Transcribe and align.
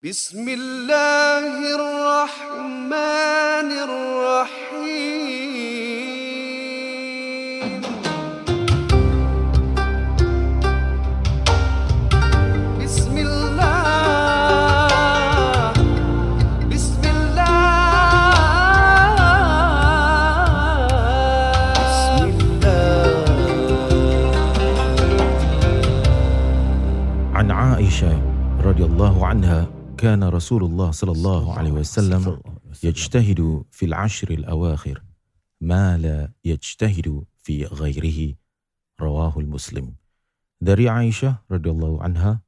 بسم 0.00 0.48
الله 0.48 1.76
الرحمن 1.76 3.68
الرحيم. 3.84 4.80
بسم 12.80 13.12
الله 13.12 13.76
بسم 16.72 17.04
الله. 17.04 17.60
بسم 21.76 22.24
الله 22.24 23.04
عن 27.36 27.46
عائشة 27.52 28.16
رضي 28.64 28.84
الله 28.84 29.26
عنها 29.26 29.79
كان 29.99 30.23
رسول 30.23 30.63
الله 30.63 30.91
صلى 30.91 31.11
الله 31.11 31.43
عليه 31.57 31.71
وسلم 31.71 32.23
يجتهد 32.83 33.63
في 33.71 33.85
العشر 33.85 34.29
الأواخر 34.29 35.03
ما 35.61 35.97
لا 35.97 36.31
يجتهد 36.45 37.23
في 37.39 37.65
غيره 37.65 38.35
رواه 39.01 39.33
المسلم 39.39 39.95
dari 40.59 40.87
Aisyah 40.87 41.43
radhiyallahu 41.51 41.99
anha 41.99 42.39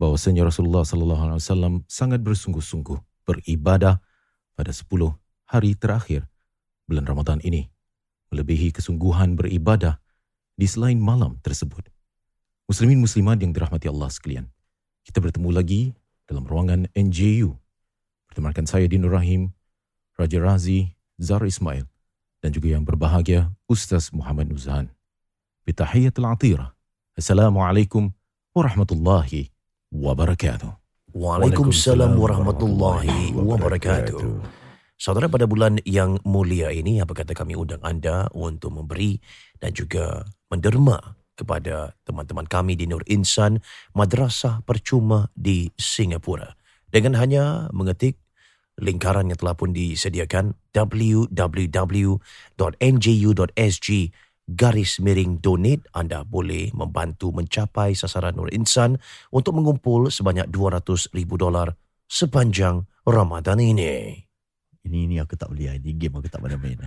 bahwasanya 0.00 0.48
Rasulullah 0.48 0.82
sallallahu 0.82 1.22
alaihi 1.30 1.40
wasallam 1.40 1.74
sangat 1.86 2.24
bersungguh-sungguh 2.24 2.98
beribadah 3.28 4.00
pada 4.56 4.72
10 4.72 4.88
hari 5.46 5.76
terakhir 5.76 6.26
bulan 6.88 7.04
Ramadan 7.06 7.38
ini 7.44 7.68
melebihi 8.32 8.72
kesungguhan 8.72 9.36
beribadah 9.36 10.00
di 10.56 10.66
selain 10.66 10.98
malam 10.98 11.38
tersebut 11.44 11.86
Muslimin 12.66 13.00
muslimat 13.04 13.36
yang 13.40 13.52
dirahmati 13.52 13.86
Allah 13.86 14.08
sekalian 14.08 14.48
kita 15.04 15.20
bertemu 15.20 15.50
lagi 15.52 15.82
dalam 16.27 16.43
ruangan 16.43 16.91
NJU 16.91 17.55
bertemankan 18.27 18.67
saya 18.67 18.85
Dinur 18.85 19.15
Rahim 19.15 19.55
Raja 20.19 20.37
Razi 20.43 20.93
Zar 21.17 21.41
Ismail 21.41 21.87
dan 22.43 22.49
juga 22.53 22.75
yang 22.75 22.83
berbahagia 22.83 23.55
Ustaz 23.65 24.13
Muhammad 24.13 24.51
Nuzhan. 24.51 24.91
Bitahiyatul 25.65 26.27
Atirah 26.27 26.77
Assalamualaikum 27.17 28.13
warahmatullahi 28.53 29.49
wabarakatuh. 29.89 30.69
Waalaikumsalam 31.17 32.13
warahmatullahi 32.13 33.33
wabarakatuh. 33.33 34.21
Saudara 35.01 35.25
pada 35.25 35.49
bulan 35.49 35.81
yang 35.81 36.21
mulia 36.21 36.69
ini 36.69 37.01
apa 37.01 37.17
kata 37.17 37.33
kami 37.33 37.57
undang 37.57 37.81
anda 37.81 38.29
untuk 38.37 38.69
memberi 38.69 39.17
dan 39.57 39.73
juga 39.73 40.29
menderma 40.53 41.17
kepada 41.37 41.93
teman-teman 42.01 42.49
kami 42.49 42.73
di 42.73 42.89
Nur 42.89 43.05
Insan 43.05 43.61
Madrasah 43.93 44.65
Percuma 44.65 45.29
di 45.37 45.69
Singapura 45.77 46.57
dengan 46.89 47.13
hanya 47.21 47.69
mengetik 47.69 48.17
lingkaran 48.81 49.29
yang 49.29 49.37
telah 49.37 49.53
pun 49.53 49.73
disediakan 49.73 50.57
www.nju.sg 50.73 52.19
garis 54.47 55.03
miring 55.03 55.43
donate 55.43 55.83
anda 55.91 56.23
boleh 56.23 56.71
membantu 56.71 57.35
mencapai 57.35 57.93
sasaran 57.93 58.35
Nur 58.35 58.49
Insan 58.53 58.97
untuk 59.29 59.55
mengumpul 59.59 60.07
sebanyak 60.13 60.47
200 60.49 61.13
ribu 61.13 61.35
dolar 61.35 61.75
sepanjang 62.07 62.87
Ramadan 63.03 63.59
ini. 63.59 64.26
Ini 64.87 64.99
ini 65.03 65.15
aku 65.19 65.35
tak 65.35 65.51
boleh. 65.51 65.75
Ini 65.75 65.91
game 65.93 66.15
aku 66.15 66.31
tak 66.31 66.39
pandai 66.39 66.55
main. 66.57 66.79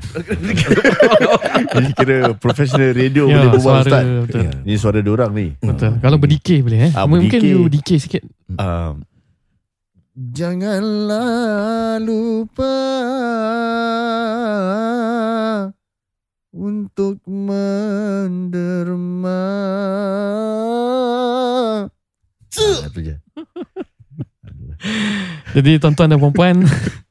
ini 1.76 1.92
kira 1.92 2.32
professional 2.34 2.96
radio 2.96 3.28
Ya, 3.28 3.36
boleh 3.36 3.48
berbual 3.52 3.60
suara, 3.60 3.84
Ustaz. 3.84 4.04
betul. 4.24 4.40
Ya, 4.40 4.52
Ini 4.64 4.74
suara 4.74 4.98
diorang 4.98 5.30
ni. 5.30 5.52
Betul. 5.60 6.00
Kalau 6.00 6.16
berdikir 6.16 6.64
boleh 6.64 6.88
eh. 6.88 6.92
Ah, 6.96 7.04
Mungkin 7.04 7.28
berdikir. 7.28 7.44
you 7.44 7.68
dikir 7.68 8.00
sikit. 8.00 8.24
Um, 8.56 9.04
Janganlah 10.16 12.00
lupa 12.00 12.72
untuk 16.50 17.20
menderma. 17.28 18.72
Ah, 22.50 22.88
Itu 22.88 23.00
je. 23.04 23.16
Jadi 25.50 25.82
tuan-tuan 25.82 26.08
dan 26.08 26.18
puan-puan 26.22 26.62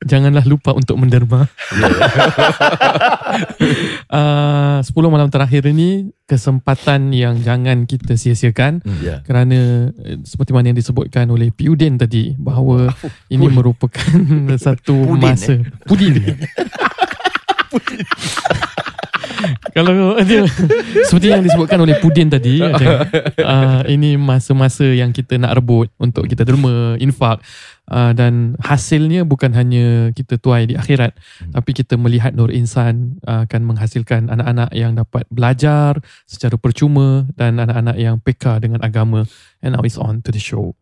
janganlah 0.07 0.47
lupa 0.47 0.72
untuk 0.72 0.96
menderma. 0.96 1.44
uh, 4.09 4.80
10 4.81 4.90
malam 5.12 5.28
terakhir 5.30 5.68
ini 5.69 6.09
kesempatan 6.24 7.12
yang 7.12 7.41
jangan 7.44 7.84
kita 7.84 8.16
sia-siakan 8.16 8.81
Ya. 9.03 9.22
kerana 9.25 9.91
eh, 9.91 10.18
seperti 10.24 10.52
mana 10.53 10.72
yang 10.72 10.80
disebutkan 10.80 11.28
oleh 11.30 11.52
Piudin 11.52 11.97
tadi 12.00 12.34
bahawa 12.38 12.94
ini 13.34 13.46
merupakan 13.50 14.18
satu 14.66 14.96
Pudin, 15.16 15.22
masa 15.22 15.53
Pudin. 15.86 16.38
Kalau 19.74 20.18
dia 20.24 20.44
seperti 21.07 21.28
yang 21.31 21.44
disebutkan 21.46 21.80
oleh 21.81 21.97
Pudin 22.02 22.30
tadi 22.30 22.62
ada, 22.66 23.06
uh, 23.41 23.81
ini 23.88 24.16
masa-masa 24.18 24.85
yang 24.85 25.13
kita 25.13 25.38
nak 25.38 25.57
rebut 25.57 25.91
untuk 26.02 26.25
kita 26.25 26.46
derma 26.46 26.97
infak. 26.97 27.41
Uh, 27.90 28.13
dan 28.13 28.53
hasilnya 28.62 29.25
bukan 29.25 29.50
hanya 29.57 30.13
kita 30.13 30.38
tuai 30.38 30.69
di 30.69 30.78
akhirat 30.78 31.09
tapi 31.57 31.74
kita 31.74 31.97
melihat 31.97 32.38
Nur 32.38 32.53
Insan 32.53 33.18
uh, 33.25 33.50
akan 33.50 33.66
menghasilkan 33.66 34.30
anak-anak 34.30 34.69
yang 34.78 34.94
dapat 34.94 35.25
belajar 35.34 35.97
secara 36.30 36.53
percuma 36.62 37.25
dan 37.34 37.57
anak-anak 37.57 37.97
yang 37.97 38.22
peka 38.22 38.62
dengan 38.62 38.86
agama. 38.86 39.25
And 39.66 39.74
now 39.74 39.81
it's 39.81 39.97
on 39.97 40.22
to 40.22 40.30
the 40.30 40.38
show 40.38 40.78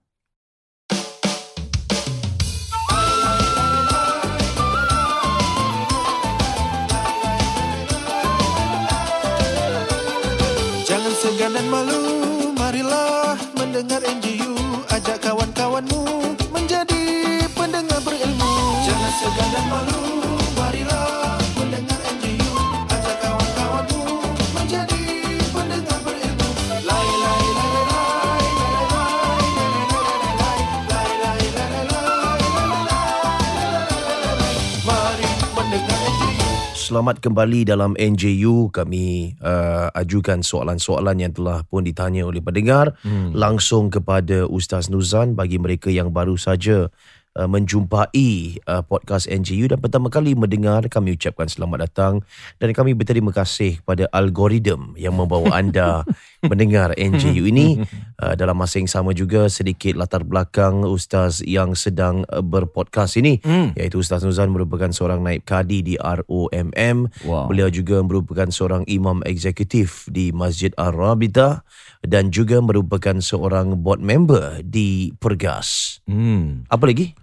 Selamat 36.97 37.21
kembali 37.21 37.69
dalam 37.69 37.93
NJU. 37.93 38.73
Kami 38.73 39.37
uh, 39.45 39.93
ajukan 39.93 40.41
soalan-soalan 40.41 41.21
yang 41.21 41.29
telah 41.29 41.61
pun 41.69 41.85
ditanya 41.85 42.25
oleh 42.25 42.41
pendengar 42.41 42.97
hmm. 43.05 43.37
langsung 43.37 43.93
kepada 43.93 44.49
Ustaz 44.49 44.89
Nuzan 44.89 45.37
bagi 45.37 45.61
mereka 45.61 45.93
yang 45.93 46.09
baru 46.09 46.41
saja 46.41 46.89
uh, 47.37 47.45
menjumpai 47.45 48.57
uh, 48.65 48.81
podcast 48.81 49.29
NJU 49.29 49.69
dan 49.69 49.77
pertama 49.77 50.09
kali 50.09 50.33
mendengar 50.33 50.89
kami 50.89 51.13
ucapkan 51.13 51.45
selamat 51.45 51.85
datang 51.85 52.13
dan 52.57 52.73
kami 52.73 52.97
berterima 52.97 53.29
kasih 53.29 53.77
kepada 53.85 54.09
algoritma 54.09 54.97
yang 54.97 55.13
membawa 55.13 55.53
anda 55.53 56.01
mendengar 56.45 56.93
NJU 56.99 57.49
ini 57.49 57.81
uh, 58.21 58.37
dalam 58.37 58.53
masa 58.53 58.77
yang 58.77 58.89
sama 58.89 59.13
juga 59.13 59.49
sedikit 59.49 59.97
latar 59.97 60.21
belakang 60.21 60.85
ustaz 60.85 61.41
yang 61.41 61.73
sedang 61.73 62.21
uh, 62.29 62.45
berpodcast 62.45 63.17
ini 63.17 63.39
Hmm. 63.41 63.71
iaitu 63.77 64.01
Ustaz 64.01 64.21
Nuzan 64.21 64.51
merupakan 64.51 64.89
seorang 64.89 65.21
naib 65.21 65.45
kadi 65.45 65.81
di 65.81 65.95
ROMM 65.97 67.09
Wow. 67.23 67.47
Beliau 67.47 67.69
juga 67.71 68.01
merupakan 68.01 68.49
seorang 68.49 68.83
imam 68.85 69.23
eksekutif 69.23 70.05
di 70.11 70.29
Masjid 70.29 70.73
Ar-Rabita 70.75 71.63
dan 72.03 72.29
juga 72.29 72.59
merupakan 72.59 73.17
seorang 73.17 73.79
board 73.79 74.03
member 74.03 74.61
di 74.61 75.13
Pergas. 75.17 75.99
hmm. 76.05 76.67
Apa 76.67 76.85
lagi? 76.89 77.13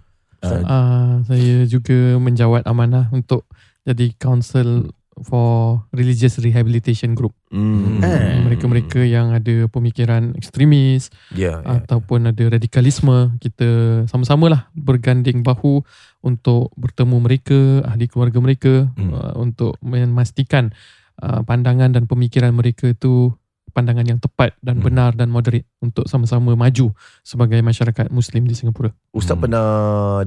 uh, 0.45 1.21
saya 1.25 1.65
juga 1.65 2.17
menjawat 2.21 2.65
amanah 2.69 3.09
untuk 3.09 3.49
jadi 3.85 4.13
counsel 4.17 4.93
for 5.23 5.79
religious 5.95 6.35
rehabilitation 6.39 7.15
group 7.15 7.31
Hmm. 7.47 8.03
Eh. 8.03 8.43
mereka-mereka 8.43 8.99
yang 9.07 9.31
ada 9.31 9.71
pemikiran 9.71 10.35
ekstremis 10.35 11.07
Ya, 11.31 11.63
ya. 11.63 11.79
ataupun 11.79 12.27
ada 12.27 12.43
radikalisme 12.51 13.39
kita 13.39 14.03
sama-samalah 14.11 14.67
berganding 14.75 15.39
bahu 15.39 15.87
untuk 16.19 16.75
bertemu 16.75 17.15
mereka 17.23 17.59
ahli 17.87 18.11
keluarga 18.11 18.43
mereka 18.43 18.73
Hmm. 18.99 19.15
uh, 19.15 19.33
untuk 19.39 19.79
memastikan 19.79 20.75
uh, 21.23 21.47
pandangan 21.47 21.95
dan 21.95 22.11
pemikiran 22.11 22.51
mereka 22.51 22.91
itu 22.91 23.31
pandangan 23.71 24.07
yang 24.07 24.19
tepat 24.19 24.55
dan 24.59 24.79
Hmm. 24.79 24.87
benar 24.87 25.11
dan 25.15 25.31
moderate 25.31 25.67
untuk 25.79 26.07
sama-sama 26.07 26.55
maju 26.55 26.91
sebagai 27.23 27.59
masyarakat 27.59 28.07
muslim 28.11 28.47
di 28.47 28.55
Singapura. 28.55 28.91
Ustaz 29.11 29.35
Hmm. 29.35 29.47
pernah 29.47 29.67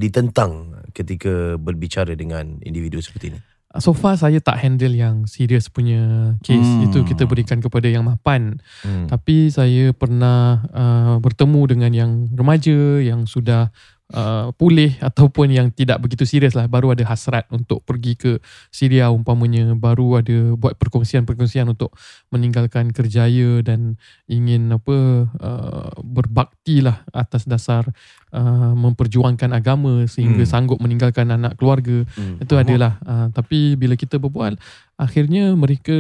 ditentang 0.01 0.53
ketika 0.97 1.61
berbicara 1.61 2.13
dengan 2.13 2.57
individu 2.65 3.01
seperti 3.01 3.37
ini? 3.37 3.41
So 3.79 3.95
far 3.95 4.19
saya 4.19 4.43
tak 4.43 4.59
handle 4.59 4.95
yang 4.95 5.27
serius 5.31 5.71
punya 5.71 6.35
case 6.43 6.61
Hmm. 6.67 6.91
itu 6.91 7.03
kita 7.07 7.25
berikan 7.25 7.63
kepada 7.63 7.87
yang 7.87 8.07
mapan 8.07 8.59
Hmm. 8.83 9.07
tapi 9.07 9.51
saya 9.51 9.95
pernah 9.95 10.63
uh, 10.71 11.15
bertemu 11.23 11.61
dengan 11.67 11.93
yang 11.95 12.11
remaja 12.35 12.99
yang 13.01 13.25
sudah 13.25 13.71
uh, 14.15 14.53
pulih 14.57 14.97
ataupun 15.01 15.53
yang 15.53 15.69
tidak 15.73 16.01
begitu 16.01 16.25
serius 16.25 16.57
lah 16.57 16.65
baru 16.69 16.93
ada 16.97 17.05
hasrat 17.05 17.45
untuk 17.53 17.85
pergi 17.85 18.17
ke 18.17 18.33
Syria 18.73 19.13
umpamanya 19.13 19.73
baru 19.77 20.21
ada 20.25 20.57
buat 20.57 20.77
perkongsian-perkongsian 20.81 21.69
untuk 21.69 21.93
meninggalkan 22.33 22.93
kerjaya 22.93 23.61
dan 23.65 24.01
ingin 24.29 24.69
apa 24.73 25.29
uh, 25.29 25.93
berbakti 26.05 26.81
lah 26.81 27.05
atas 27.13 27.45
dasar 27.45 27.89
uh, 28.33 28.73
memperjuangkan 28.77 29.53
agama 29.53 30.05
sehingga 30.09 30.45
Hmm. 30.45 30.53
sanggup 30.53 30.79
meninggalkan 30.79 31.29
anak 31.35 31.59
keluarga 31.59 32.05
Hmm. 32.15 32.39
itu 32.41 32.55
adalah 32.55 33.01
uh, 33.05 33.27
tapi 33.33 33.75
bila 33.75 33.99
kita 33.99 34.21
berbual 34.21 34.55
akhirnya 34.97 35.53
mereka 35.59 35.97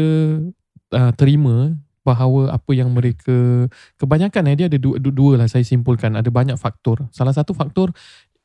uh, 0.94 1.12
terima 1.16 1.74
bahawa 2.08 2.48
apa 2.50 2.72
yang 2.72 2.88
mereka 2.88 3.68
kebanyakan 3.96 4.48
eh, 4.48 4.56
dia 4.56 4.66
ada 4.66 4.78
dua, 4.80 4.96
dua, 4.96 5.12
dua 5.12 5.32
lah 5.36 5.46
saya 5.46 5.60
simpulkan 5.62 6.16
ada 6.16 6.28
banyak 6.28 6.56
faktor 6.56 7.04
salah 7.12 7.32
satu 7.32 7.52
faktor 7.52 7.92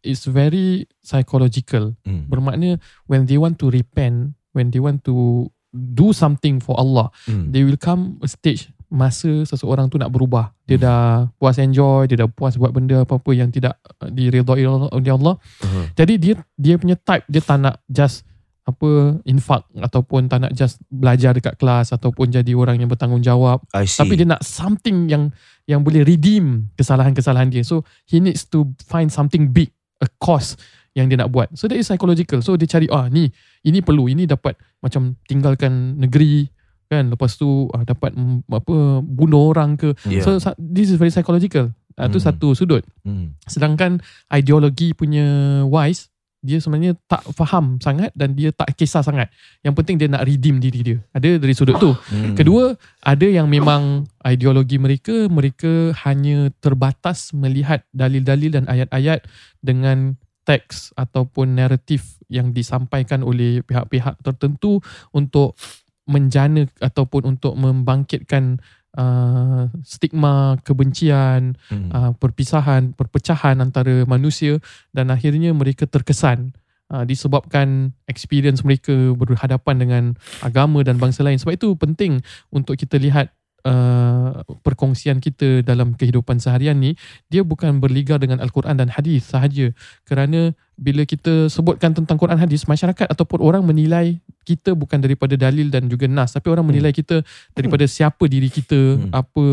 is 0.03 0.27
very 0.27 0.83
psychological 0.99 1.95
Hmm. 2.03 2.27
bermakna 2.27 2.75
when 3.07 3.23
they 3.23 3.39
want 3.39 3.55
to 3.55 3.71
repent 3.71 4.35
when 4.51 4.67
they 4.67 4.83
want 4.83 4.99
to 5.01 5.47
do 5.71 6.11
something 6.11 6.59
for 6.59 6.75
Allah 6.75 7.07
Hmm. 7.23 7.49
they 7.49 7.63
will 7.63 7.79
come 7.79 8.19
a 8.19 8.27
stage 8.27 8.67
masa 8.93 9.41
seseorang 9.41 9.89
tu 9.89 9.97
nak 9.97 10.13
berubah 10.13 10.53
dia 10.69 10.77
Hmm. 10.77 10.83
dah 10.85 11.01
puas 11.39 11.57
enjoy 11.57 12.05
dia 12.05 12.19
dah 12.19 12.29
puas 12.29 12.53
buat 12.53 12.69
benda 12.69 13.01
apa-apa 13.01 13.31
yang 13.33 13.49
tidak 13.49 13.79
uh, 13.97 14.05
diridai 14.05 14.67
oleh 14.67 15.09
Allah 15.09 15.35
Uh-huh. 15.39 15.85
jadi 15.97 16.13
dia 16.19 16.33
dia 16.53 16.75
punya 16.77 16.93
type 16.93 17.25
dia 17.25 17.41
tak 17.41 17.57
nak 17.57 17.81
just 17.89 18.21
apa 18.63 19.19
infak 19.27 19.67
ataupun 19.75 20.31
tak 20.31 20.39
nak 20.47 20.51
just 20.55 20.79
belajar 20.87 21.35
dekat 21.35 21.59
kelas 21.59 21.91
ataupun 21.91 22.31
jadi 22.31 22.55
orang 22.55 22.79
yang 22.79 22.87
bertanggungjawab. 22.87 23.59
Tapi 24.07 24.13
dia 24.15 24.27
nak 24.27 24.39
something 24.39 25.11
yang 25.11 25.35
yang 25.67 25.83
boleh 25.83 26.07
redeem 26.07 26.71
kesalahan-kesalahan 26.79 27.51
dia. 27.51 27.63
So 27.67 27.83
he 28.07 28.23
needs 28.23 28.47
to 28.55 28.71
find 28.87 29.11
something 29.11 29.51
big 29.51 29.75
a 29.99 30.07
cause 30.23 30.55
yang 30.95 31.11
dia 31.11 31.19
nak 31.19 31.35
buat. 31.35 31.51
So 31.59 31.67
that 31.67 31.75
is 31.75 31.91
psychological. 31.91 32.39
So 32.39 32.55
dia 32.55 32.69
cari 32.69 32.87
ah 32.87 33.11
ni 33.11 33.27
ini 33.67 33.83
perlu. 33.83 34.07
Ini 34.07 34.31
dapat 34.31 34.55
macam 34.79 35.19
tinggalkan 35.27 35.99
negeri 35.99 36.47
kan? 36.87 37.11
Lepas 37.11 37.35
tu 37.35 37.67
ah, 37.75 37.83
dapat 37.83 38.15
apa 38.47 38.75
bunuh 39.03 39.51
orang 39.51 39.75
ke? 39.75 39.91
Yeah. 40.07 40.23
so 40.23 40.39
this 40.55 40.87
is 40.87 40.95
very 40.95 41.11
psychological. 41.11 41.73
Ah, 41.99 42.07
tu 42.09 42.17
Hmm. 42.17 42.25
satu 42.31 42.47
sudut. 42.55 42.81
Hmm. 43.03 43.35
Sedangkan 43.43 43.99
ideologi 44.31 44.95
punya 44.95 45.61
wise 45.67 46.12
dia 46.43 46.59
sebenarnya 46.59 46.99
tak 47.07 47.23
faham 47.31 47.79
sangat 47.79 48.11
dan 48.11 48.35
dia 48.35 48.51
tak 48.51 48.75
kisah 48.75 48.99
sangat. 48.99 49.31
Yang 49.63 49.73
penting 49.79 49.95
dia 49.95 50.11
nak 50.11 50.27
redeem 50.27 50.59
diri 50.59 50.79
dia. 50.83 50.97
Ada 51.15 51.39
dari 51.39 51.55
sudut 51.55 51.79
tu. 51.79 51.95
Hmm. 51.95 52.35
Kedua, 52.35 52.75
ada 52.99 53.23
yang 53.23 53.47
memang 53.47 54.03
ideologi 54.27 54.75
mereka 54.75 55.31
mereka 55.31 55.95
hanya 56.03 56.51
terbatas 56.59 57.31
melihat 57.31 57.87
dalil-dalil 57.95 58.59
dan 58.59 58.67
ayat-ayat 58.67 59.23
dengan 59.63 60.19
teks 60.43 60.91
ataupun 60.99 61.55
naratif 61.55 62.19
yang 62.27 62.51
disampaikan 62.51 63.23
oleh 63.23 63.63
pihak-pihak 63.63 64.19
tertentu 64.19 64.83
untuk 65.15 65.55
menjana 66.03 66.67
ataupun 66.83 67.35
untuk 67.35 67.55
membangkitkan 67.55 68.59
uh, 68.97 69.69
stigma 69.85 70.57
kebencian 70.61 71.57
Hmm. 71.69 71.89
uh, 71.89 72.11
perpisahan, 72.17 72.93
perpecahan 72.93 73.57
antara 73.61 74.05
manusia 74.05 74.59
dan 74.93 75.09
akhirnya 75.09 75.53
mereka 75.53 75.89
terkesan 75.89 76.53
uh, 76.93 77.03
disebabkan 77.07 77.93
experience 78.05 78.61
mereka 78.61 78.93
berhadapan 79.17 79.75
dengan 79.77 80.03
agama 80.45 80.85
dan 80.85 81.01
bangsa 81.01 81.25
lain. 81.25 81.39
Sebab 81.39 81.57
itu 81.57 81.73
penting 81.77 82.21
untuk 82.53 82.77
kita 82.77 83.01
lihat 83.01 83.33
uh, 83.63 84.43
perkongsian 84.61 85.19
kita 85.19 85.63
dalam 85.63 85.95
kehidupan 85.95 86.39
seharian 86.39 86.77
ni 86.77 86.95
dia 87.27 87.41
bukan 87.43 87.79
berliga 87.79 88.19
dengan 88.19 88.39
al-Quran 88.39 88.75
dan 88.77 88.91
hadis 88.91 89.27
sahaja 89.27 89.71
kerana 90.03 90.51
bila 90.73 91.05
kita 91.05 91.47
sebutkan 91.47 91.93
tentang 91.93 92.17
Quran 92.17 92.39
hadis 92.39 92.65
masyarakat 92.65 93.05
ataupun 93.05 93.39
orang 93.39 93.63
menilai 93.63 94.17
kita 94.43 94.73
bukan 94.73 94.99
daripada 94.99 95.37
dalil 95.37 95.69
dan 95.69 95.87
juga 95.87 96.09
nas 96.09 96.33
tapi 96.33 96.49
orang 96.49 96.65
menilai 96.65 96.91
kita 96.91 97.21
daripada 97.53 97.85
siapa 97.87 98.25
diri 98.27 98.49
kita 98.51 98.75
Hmm. 98.99 99.09
apa 99.15 99.45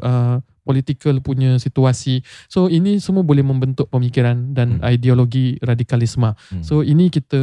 uh, 0.00 0.36
political 0.64 1.16
punya 1.20 1.56
situasi 1.56 2.20
so 2.46 2.68
ini 2.68 3.00
semua 3.00 3.24
boleh 3.24 3.44
membentuk 3.44 3.88
pemikiran 3.88 4.52
dan 4.52 4.80
Hmm. 4.80 4.88
ideologi 4.88 5.56
radikalisme 5.60 6.32
Hmm. 6.32 6.62
so 6.64 6.80
ini 6.80 7.08
kita 7.08 7.40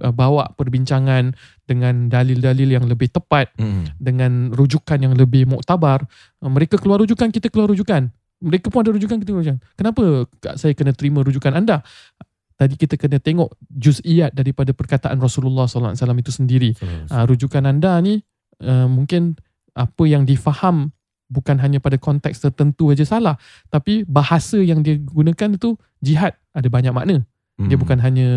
uh, 0.00 0.12
bawa 0.12 0.54
perbincangan 0.54 1.34
dengan 1.64 2.08
dalil-dalil 2.08 2.74
yang 2.74 2.84
lebih 2.86 3.10
tepat 3.10 3.50
Hmm. 3.58 3.84
dengan 3.98 4.54
rujukan 4.54 4.98
yang 4.98 5.14
lebih 5.14 5.46
muktabar 5.46 6.06
uh, 6.42 6.50
mereka 6.50 6.78
keluar 6.78 7.02
rujukan 7.02 7.28
kita 7.28 7.50
keluar 7.50 7.68
rujukan. 7.70 8.08
Mereka 8.38 8.70
pun 8.70 8.86
ada 8.86 8.94
rujukan 8.94 9.18
kita 9.18 9.28
keluar 9.34 9.42
rujukan. 9.42 9.60
Kenapa 9.74 10.02
saya 10.54 10.70
kena 10.70 10.94
terima 10.94 11.26
rujukan 11.26 11.50
anda? 11.50 11.82
Tadi 12.54 12.74
kita 12.74 12.98
kena 12.98 13.22
tengok 13.22 13.54
juz'iyat 13.70 14.34
daripada 14.34 14.74
perkataan 14.74 15.18
Rasulullah 15.18 15.70
SAW 15.70 15.94
itu 15.94 16.34
sendiri. 16.34 16.74
Uh, 17.06 17.22
rujukan 17.26 17.62
anda 17.62 17.98
ni 18.02 18.18
uh, 18.62 18.86
mungkin 18.90 19.38
apa 19.74 20.02
yang 20.06 20.26
difaham 20.26 20.90
bukan 21.30 21.60
hanya 21.60 21.78
pada 21.78 22.00
konteks 22.00 22.40
tertentu 22.40 22.88
aja 22.88 23.04
salah 23.04 23.36
tapi 23.68 24.02
bahasa 24.08 24.58
yang 24.58 24.80
dia 24.80 24.96
gunakan 24.96 25.54
itu 25.54 25.76
jihad 26.00 26.34
ada 26.54 26.66
banyak 26.66 26.90
makna. 26.90 27.22
Dia 27.58 27.74
Hmm. 27.74 27.82
bukan 27.82 27.98
hanya 27.98 28.28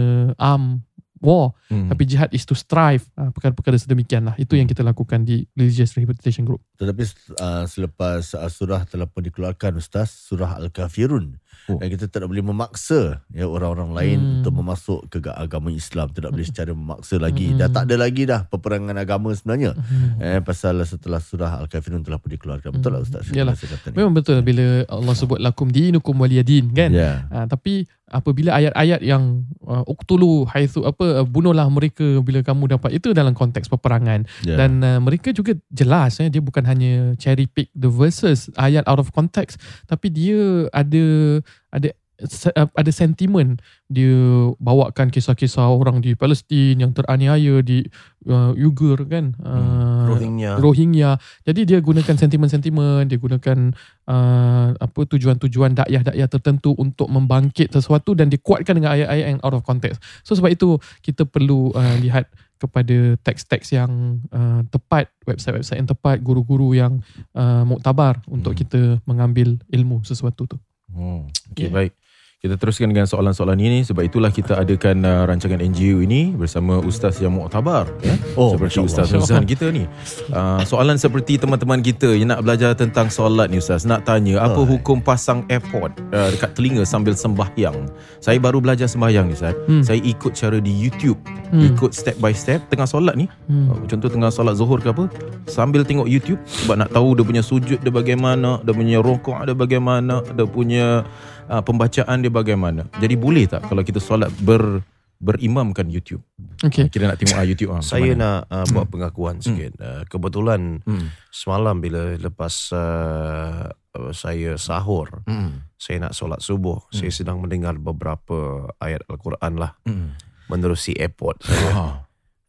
arm 0.41 0.81
war 1.21 1.53
Hmm. 1.71 1.87
tapi 1.87 2.03
jihad 2.03 2.27
is 2.35 2.43
to 2.43 2.51
strive 2.51 3.07
uh, 3.15 3.31
perkara-perkara 3.31 3.79
sedemikian 3.79 4.27
lah 4.27 4.35
itu 4.35 4.59
yang 4.59 4.67
kita 4.67 4.83
lakukan 4.83 5.23
di 5.23 5.47
religious 5.55 5.95
rehabilitation 5.95 6.43
group 6.43 6.59
Tetapi 6.75 7.03
uh, 7.39 7.63
selepas 7.63 8.35
uh, 8.35 8.49
surah 8.51 8.83
telah 8.83 9.07
pun 9.07 9.23
dikeluarkan 9.23 9.77
Ustaz, 9.77 10.09
surah 10.27 10.57
Al-Kafirun. 10.57 11.37
Oh. 11.69 11.77
Dan 11.77 11.87
kita 11.87 12.09
tak 12.09 12.25
boleh 12.25 12.41
memaksa 12.41 13.21
ya 13.29 13.45
orang-orang 13.45 13.93
lain 13.93 14.19
Hmm. 14.19 14.35
untuk 14.41 14.53
memasuk 14.55 14.99
ke 15.07 15.21
agama 15.29 15.69
Islam. 15.69 16.09
Tidak 16.09 16.27
boleh 16.27 16.43
secara 16.43 16.73
memaksa 16.73 17.15
lagi. 17.15 17.53
Hmm. 17.53 17.57
Dah 17.57 17.69
tak 17.69 17.83
ada 17.85 17.95
lagi 17.95 18.25
dah 18.25 18.43
peperangan 18.43 18.97
agama 18.97 19.29
sebenarnya. 19.31 19.77
Hmm. 19.77 20.17
Eh, 20.17 20.41
pasal 20.41 20.81
setelah 20.83 21.21
surah 21.21 21.61
Al-Kafirun 21.61 22.01
telah 22.01 22.17
pun 22.17 22.33
dikeluarkan. 22.33 22.73
Betul 22.73 22.97
tak 22.97 23.01
Ustaz? 23.05 23.23
Yalah. 23.29 23.53
Saya 23.53 23.77
kata 23.77 23.93
ni. 23.93 23.95
memang 23.95 24.13
betul 24.13 24.41
bila 24.41 24.83
Allah 24.89 25.13
sebut 25.13 25.37
lakum 25.37 25.69
dinukum 25.69 26.17
waliyadin 26.17 26.73
kan 26.73 26.89
Ya. 26.91 27.29
Uh, 27.29 27.45
tapi 27.45 27.85
apabila 28.07 28.51
ayat-ayat 28.51 28.99
yang 28.99 29.47
uh, 29.63 29.87
uktulu 29.87 30.43
haitsu 30.43 30.83
apa 30.83 31.23
uh, 31.23 31.25
bunuhlah 31.25 31.63
mereka 31.67 32.03
bila 32.19 32.43
kamu 32.43 32.75
dapat 32.75 32.99
itu 32.99 33.15
dalam 33.15 33.31
konteks 33.31 33.71
peperangan 33.71 34.27
Ya. 34.43 34.59
dan 34.59 34.83
uh, 34.83 34.99
mereka 34.99 35.31
juga 35.31 35.55
jelas 35.71 36.19
eh 36.19 36.27
dia 36.27 36.43
bukan 36.43 36.67
hanya 36.67 37.15
cherry 37.15 37.47
pick 37.47 37.71
the 37.71 37.87
verses 37.87 38.51
ayat 38.59 38.83
out 38.83 38.99
of 38.99 39.15
context 39.15 39.55
tapi 39.87 40.11
dia 40.11 40.67
ada 40.71 41.39
ada 41.73 41.89
uh, 42.21 42.69
ada 42.77 42.91
sentimen 42.93 43.57
dia 43.89 44.15
bawakan 44.61 45.09
kisah-kisah 45.09 45.67
orang 45.67 45.99
di 45.99 46.13
Palestin 46.13 46.79
yang 46.79 46.93
teraniaya 46.93 47.59
di 47.65 47.83
uh, 48.29 48.53
Uyghur 48.53 49.03
kan 49.09 49.33
uh, 49.41 50.07
Rohingya. 50.11 50.51
Rohingya. 50.59 51.11
Jadi 51.47 51.61
dia 51.63 51.79
gunakan 51.79 52.15
sentimen-sentimen, 52.15 53.07
dia 53.07 53.17
gunakan 53.17 53.71
uh, 54.11 54.67
apa 54.75 54.99
tujuan-tujuan 55.07 55.77
dakyah-dakyah 55.77 56.27
tertentu 56.27 56.75
untuk 56.75 57.07
membangkit 57.07 57.71
sesuatu 57.71 58.11
dan 58.17 58.27
dikuatkan 58.27 58.75
dengan 58.75 58.97
ayat-ayat 58.97 59.25
yang 59.37 59.41
out 59.41 59.55
of 59.55 59.63
context. 59.63 60.03
So 60.27 60.35
sebab 60.35 60.51
itu 60.51 60.77
kita 60.99 61.23
perlu 61.23 61.71
uh, 61.71 61.95
lihat 62.01 62.27
kepada 62.61 63.17
teks-teks 63.25 63.73
yang 63.73 64.21
uh, 64.29 64.61
tepat, 64.69 65.09
website-website 65.25 65.81
yang 65.81 65.89
tepat, 65.89 66.21
guru-guru 66.21 66.77
yang 66.77 67.01
uh, 67.33 67.65
muktabar 67.65 68.21
untuk 68.29 68.53
Hmm. 68.53 68.59
kita 68.61 68.81
mengambil 69.07 69.57
ilmu 69.71 70.05
sesuatu 70.05 70.45
tu. 70.45 70.57
Oh, 70.97 71.25
okay, 71.51 71.63
Yeah. 71.63 71.69
baik. 71.73 71.93
Kita 72.41 72.57
teruskan 72.57 72.89
dengan 72.89 73.05
soalan-soalan 73.05 73.53
ini 73.61 73.85
sebab 73.85 74.01
itulah 74.01 74.33
kita 74.33 74.57
adakan 74.57 75.05
uh, 75.05 75.29
rancangan 75.29 75.61
NGU 75.61 76.01
ini 76.01 76.33
bersama 76.33 76.81
ustaz 76.81 77.21
yang 77.21 77.37
muktabar 77.37 77.85
ya. 78.01 78.17
Oh, 78.33 78.57
seperti 78.57 78.81
Ustaz. 78.81 79.13
Nuzhan 79.13 79.45
kita 79.45 79.69
ni. 79.69 79.85
Uh, 80.33 80.57
soalan 80.65 80.97
seperti 80.97 81.37
teman-teman 81.37 81.85
kita 81.85 82.09
yang 82.17 82.33
nak 82.33 82.41
belajar 82.41 82.73
tentang 82.73 83.13
solat 83.13 83.53
ni 83.53 83.61
Ustaz. 83.61 83.85
Nak 83.85 84.09
tanya 84.09 84.41
apa 84.41 84.57
Oh. 84.57 84.65
hukum 84.65 85.05
pasang 85.05 85.45
airpod 85.53 85.93
uh, 86.17 86.33
dekat 86.33 86.57
telinga 86.57 86.81
sambil 86.81 87.13
sembahyang. 87.13 87.85
Saya 88.17 88.41
baru 88.41 88.57
belajar 88.57 88.89
sembahyang 88.89 89.29
ni 89.29 89.37
Ustaz. 89.37 89.53
Hmm. 89.69 89.85
Saya 89.85 90.01
ikut 90.01 90.33
cara 90.33 90.57
di 90.57 90.73
YouTube. 90.73 91.21
Hmm. 91.53 91.61
Ikut 91.61 91.93
step 91.93 92.17
by 92.17 92.33
step 92.33 92.65
tengah 92.73 92.89
solat 92.89 93.21
ni. 93.21 93.29
Hmm. 93.53 93.69
Uh, 93.69 93.85
Contoh 93.85 94.09
tengah 94.09 94.33
solat 94.33 94.57
zuhur 94.57 94.81
ke 94.81 94.89
apa. 94.89 95.05
Sambil 95.45 95.85
tengok 95.85 96.09
YouTube 96.09 96.41
sebab 96.49 96.81
nak 96.81 96.89
tahu 96.89 97.13
dia 97.13 97.21
punya 97.21 97.45
sujud 97.45 97.77
dia 97.77 97.93
bagaimana, 97.93 98.57
dia 98.65 98.73
punya 98.73 98.97
rokok 98.97 99.45
dia 99.45 99.53
bagaimana, 99.53 100.25
dia 100.25 100.49
punya 100.49 101.05
uh, 101.47 101.61
pembacaan 101.61 102.17
dia 102.19 102.29
bagaimana. 102.29 102.85
Jadi 102.97 103.15
boleh 103.15 103.45
tak 103.45 103.65
kalau 103.65 103.81
kita 103.81 103.97
solat 103.97 104.29
ber 104.37 104.83
berimamkan 105.17 105.85
YouTube? 105.85 106.25
Okay. 106.65 106.89
Kira 106.89 107.05
nak 107.05 107.21
tengok 107.21 107.37
ah, 107.37 107.45
YouTube 107.45 107.69
ah. 107.69 107.77
macam 107.77 107.93
Saya 107.93 108.11
mana? 108.13 108.21
nak 108.25 108.39
uh, 108.49 108.65
buat 108.73 108.87
pengakuan 108.89 109.37
sikit. 109.37 109.77
Uh, 109.77 110.01
kebetulan 110.09 110.81
Hmm. 110.81 111.13
semalam 111.29 111.77
bila 111.77 112.17
lepas 112.17 112.73
uh, 112.73 113.69
uh, 113.69 114.11
saya 114.11 114.57
sahur, 114.57 115.21
Hmm. 115.29 115.61
saya 115.77 116.01
nak 116.01 116.17
solat 116.17 116.41
subuh, 116.41 116.81
saya 116.89 117.13
sedang 117.13 117.37
mendengar 117.37 117.77
beberapa 117.77 118.65
ayat 118.81 119.05
Al-Quran 119.05 119.61
lah 119.61 119.77
Hmm. 119.85 120.17
menerusi 120.49 120.97
airport 120.97 121.45
saya. 121.45 122.01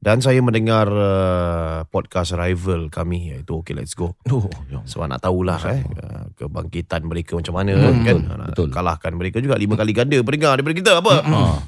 Dan 0.03 0.19
saya 0.19 0.43
mendengar 0.43 0.91
uh, 0.91 1.87
podcast 1.87 2.35
rival 2.35 2.91
kami 2.91 3.31
iaitu 3.31 3.55
Okay 3.57 3.71
Let's 3.71 3.95
Go. 3.95 4.19
Oh, 4.27 4.51
ya. 4.67 4.83
Sebab 4.83 5.07
nak 5.07 5.23
tahulah 5.23 5.63
eh 5.69 5.79
uh, 5.79 6.27
kebangkitan 6.35 7.07
mereka 7.07 7.39
macam 7.39 7.55
mana 7.55 7.71
Hmm, 7.73 8.03
kan. 8.03 8.19
betul, 8.19 8.35
Nak 8.35 8.49
betul. 8.51 8.69
kalahkan 8.69 9.13
mereka 9.15 9.39
juga 9.39 9.55
lima 9.55 9.79
kali 9.79 9.95
ganda 9.95 10.19
pendengar 10.19 10.59
daripada 10.59 10.75
kita 10.75 10.93
apa. 10.99 11.13
Ah. 11.23 11.57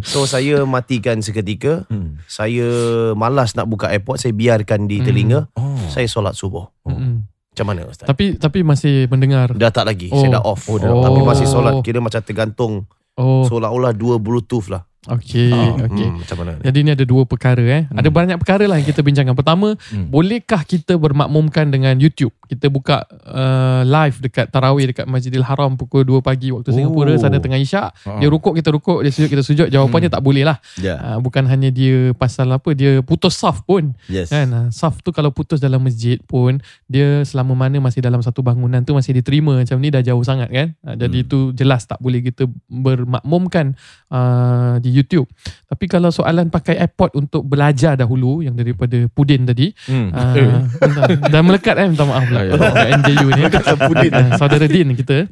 So 0.00 0.24
saya 0.24 0.62
matikan 0.64 1.18
seketika. 1.18 1.84
Hmm. 1.88 2.16
Saya 2.24 2.64
malas 3.12 3.52
nak 3.52 3.66
buka 3.66 3.88
airpod, 3.88 4.16
saya 4.16 4.30
biarkan 4.30 4.86
di 4.86 5.02
telinga. 5.02 5.50
Oh. 5.52 5.76
Saya 5.86 6.06
solat 6.06 6.32
subuh. 6.32 6.64
Mm-mm. 6.86 7.26
Macam 7.26 7.66
mana 7.66 7.84
Ustaz? 7.84 8.06
Tapi 8.06 8.38
tapi 8.38 8.62
masih 8.62 9.04
mendengar. 9.08 9.52
Dah 9.52 9.68
tak 9.68 9.84
lagi, 9.84 10.08
Oh. 10.08 10.16
saya 10.16 10.38
dah 10.38 10.44
off. 10.46 10.64
Oh, 10.64 10.76
dah 10.76 10.88
Tapi 10.88 11.18
off. 11.18 11.26
masih 11.26 11.46
solat 11.46 11.82
kira 11.82 11.98
macam 11.98 12.20
tergantung 12.20 12.86
Oh, 13.18 13.42
seolah-olah 13.44 13.90
dua 13.92 14.16
bluetooth 14.16 14.70
lah. 14.70 14.86
Okey, 15.06 15.50
okey. 15.84 16.06
Hmm, 16.08 16.18
macam 16.18 16.36
mana? 16.42 16.52
Jadi 16.58 16.78
ni 16.82 16.90
ada 16.90 17.04
dua 17.06 17.22
perkara 17.22 17.62
eh. 17.62 17.84
Ada 17.88 18.08
banyak 18.08 18.36
perkara 18.38 18.66
lah 18.66 18.76
yang 18.78 18.86
kita 18.86 19.02
bincangkan. 19.02 19.34
Pertama, 19.34 19.78
Hmm. 19.90 20.10
bolehkah 20.10 20.62
kita 20.62 20.98
bermakmumkan 20.98 21.70
dengan 21.70 21.94
YouTube? 21.96 22.34
Kita 22.48 22.66
buka 22.66 23.04
uh, 23.28 23.84
live 23.84 24.24
dekat 24.24 24.48
tarawih 24.48 24.88
dekat 24.88 25.04
Masjidil 25.04 25.44
Haram 25.44 25.76
pukul 25.76 26.02
2 26.02 26.18
pagi 26.18 26.48
waktu 26.48 26.72
Singapura 26.72 27.12
Oh. 27.12 27.20
sana 27.20 27.36
tengah 27.38 27.60
Isyak. 27.60 27.92
Ah. 28.02 28.16
Dia 28.16 28.26
rukuk 28.26 28.56
kita 28.56 28.72
rukuk, 28.72 29.04
dia 29.04 29.12
sujud 29.12 29.28
kita 29.28 29.44
sujud. 29.44 29.68
Jawapannya 29.68 30.08
tak 30.08 30.24
boleh 30.24 30.48
lah. 30.48 30.56
Ya. 30.76 30.96
Uh, 30.96 31.18
bukan 31.20 31.44
hanya 31.44 31.68
dia 31.68 32.10
pasal 32.12 32.48
apa, 32.48 32.72
dia 32.72 32.98
putus 33.00 33.36
saf 33.36 33.60
pun. 33.62 33.92
Yes. 34.08 34.32
Kan? 34.32 34.48
Uh, 34.48 34.66
saf 34.72 35.04
tu 35.04 35.12
kalau 35.12 35.28
putus 35.28 35.60
dalam 35.60 35.84
masjid 35.84 36.16
pun 36.24 36.56
dia 36.88 37.20
selama 37.22 37.52
mana 37.52 37.76
masih 37.78 38.00
dalam 38.00 38.18
satu 38.18 38.40
bangunan 38.40 38.80
tu 38.80 38.96
masih 38.96 39.12
diterima 39.12 39.52
macam 39.54 39.76
ni 39.76 39.92
dah 39.92 40.00
jauh 40.00 40.24
sangat 40.24 40.48
kan. 40.48 40.72
Uh, 40.80 40.96
jadi 40.96 41.16
Hmm. 41.20 41.24
itu 41.28 41.38
jelas 41.52 41.84
tak 41.84 41.98
boleh 41.98 42.22
kita 42.22 42.48
bermakmumkan 42.66 43.76
uh, 44.08 44.78
di 44.78 44.88
YouTube. 44.88 45.28
Tapi 45.66 45.84
kalau 45.84 46.08
soalan 46.08 46.48
pakai 46.48 46.80
iPod 46.80 47.12
untuk 47.14 47.44
belajar 47.44 47.94
dahulu 47.94 48.40
yang 48.40 48.54
daripada 48.54 49.04
Pudin 49.10 49.44
tadi 49.44 49.70
Hmm. 49.84 50.08
uh, 50.16 50.64
dah 51.28 51.42
melekat 51.42 51.74
eh 51.76 51.86
minta 51.86 52.02
maaf 52.02 52.24
pula 52.24 52.37
Ya, 52.46 52.54
ya. 52.54 52.68
Kat 52.70 52.88
NJU 53.02 53.28
ni. 53.34 53.42
Uh, 53.46 54.30
saudara 54.38 54.66
Din 54.68 54.94
kita. 54.94 55.26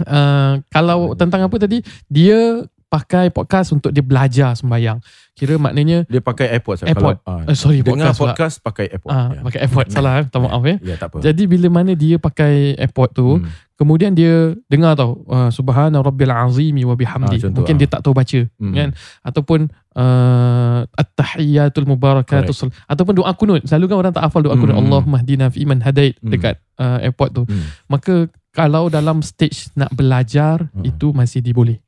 Uh, 0.00 0.64
kalau 0.72 1.12
tentang 1.12 1.44
apa 1.44 1.60
tadi 1.60 1.84
dia 2.08 2.64
pakai 2.90 3.30
podcast 3.30 3.70
untuk 3.70 3.88
dia 3.88 4.02
belajar 4.02 4.50
sembayang 4.52 4.98
kira 5.32 5.56
maknanya 5.56 6.04
Dia 6.04 6.18
pakai 6.18 6.50
AirPods. 6.50 6.82
AirPod. 6.82 7.16
Kalau, 7.16 7.40
ah, 7.40 7.46
eh, 7.46 7.54
sorry 7.54 7.80
dengar 7.80 8.10
podcast, 8.10 8.18
podcast 8.20 8.54
pakai 8.60 8.84
AirPod. 8.90 9.08
Ah, 9.08 9.30
ya. 9.30 9.40
pakai 9.40 9.58
AirPod 9.62 9.86
salah 9.88 10.12
eh. 10.18 10.24
minta 10.26 10.38
maaf 10.38 10.62
ya 10.62 10.76
Ya, 10.82 10.94
tak 10.98 11.08
apa. 11.08 11.16
jadi 11.22 11.42
bila 11.46 11.66
mana 11.70 11.94
dia 11.94 12.18
pakai 12.18 12.74
AirPod 12.76 13.10
tu 13.12 13.28
Hmm. 13.38 13.46
kemudian 13.74 14.12
dia 14.12 14.34
dengar 14.66 14.92
tau 14.92 15.22
uh, 15.24 15.48
subhana 15.48 15.96
rabbil 15.98 16.28
azimi 16.28 16.82
wa 16.82 16.92
bihamdi 16.92 17.38
Ah, 17.38 17.40
contoh, 17.40 17.56
mungkin 17.56 17.74
ah. 17.74 17.80
dia 17.80 17.88
tak 17.88 18.00
tahu 18.02 18.12
baca 18.12 18.40
Hmm. 18.58 18.74
kan 18.74 18.88
ataupun 19.22 19.60
uh, 19.94 20.80
at-tahiyatul 20.92 21.86
mubarakatus 21.86 22.58
ataupun 22.84 23.14
doa 23.14 23.32
kunut 23.32 23.62
selalu 23.64 23.86
kan 23.86 23.96
orang 23.98 24.12
tak 24.12 24.24
hafal 24.24 24.42
doa 24.42 24.54
kunut 24.54 24.74
Hmm. 24.74 24.82
Allahumma 24.82 25.18
hdina 25.18 25.46
fi 25.48 25.62
man 25.62 25.80
hadait 25.80 26.18
Hmm. 26.18 26.28
dekat 26.28 26.58
uh, 26.76 26.98
airport 27.00 27.30
tu 27.32 27.42
Hmm. 27.44 27.70
maka 27.86 28.26
kalau 28.50 28.88
dalam 28.88 29.22
stage 29.22 29.70
nak 29.72 29.88
belajar 29.90 30.68
Hmm. 30.68 30.84
itu 30.84 31.12
masih 31.12 31.38
diboleh 31.38 31.78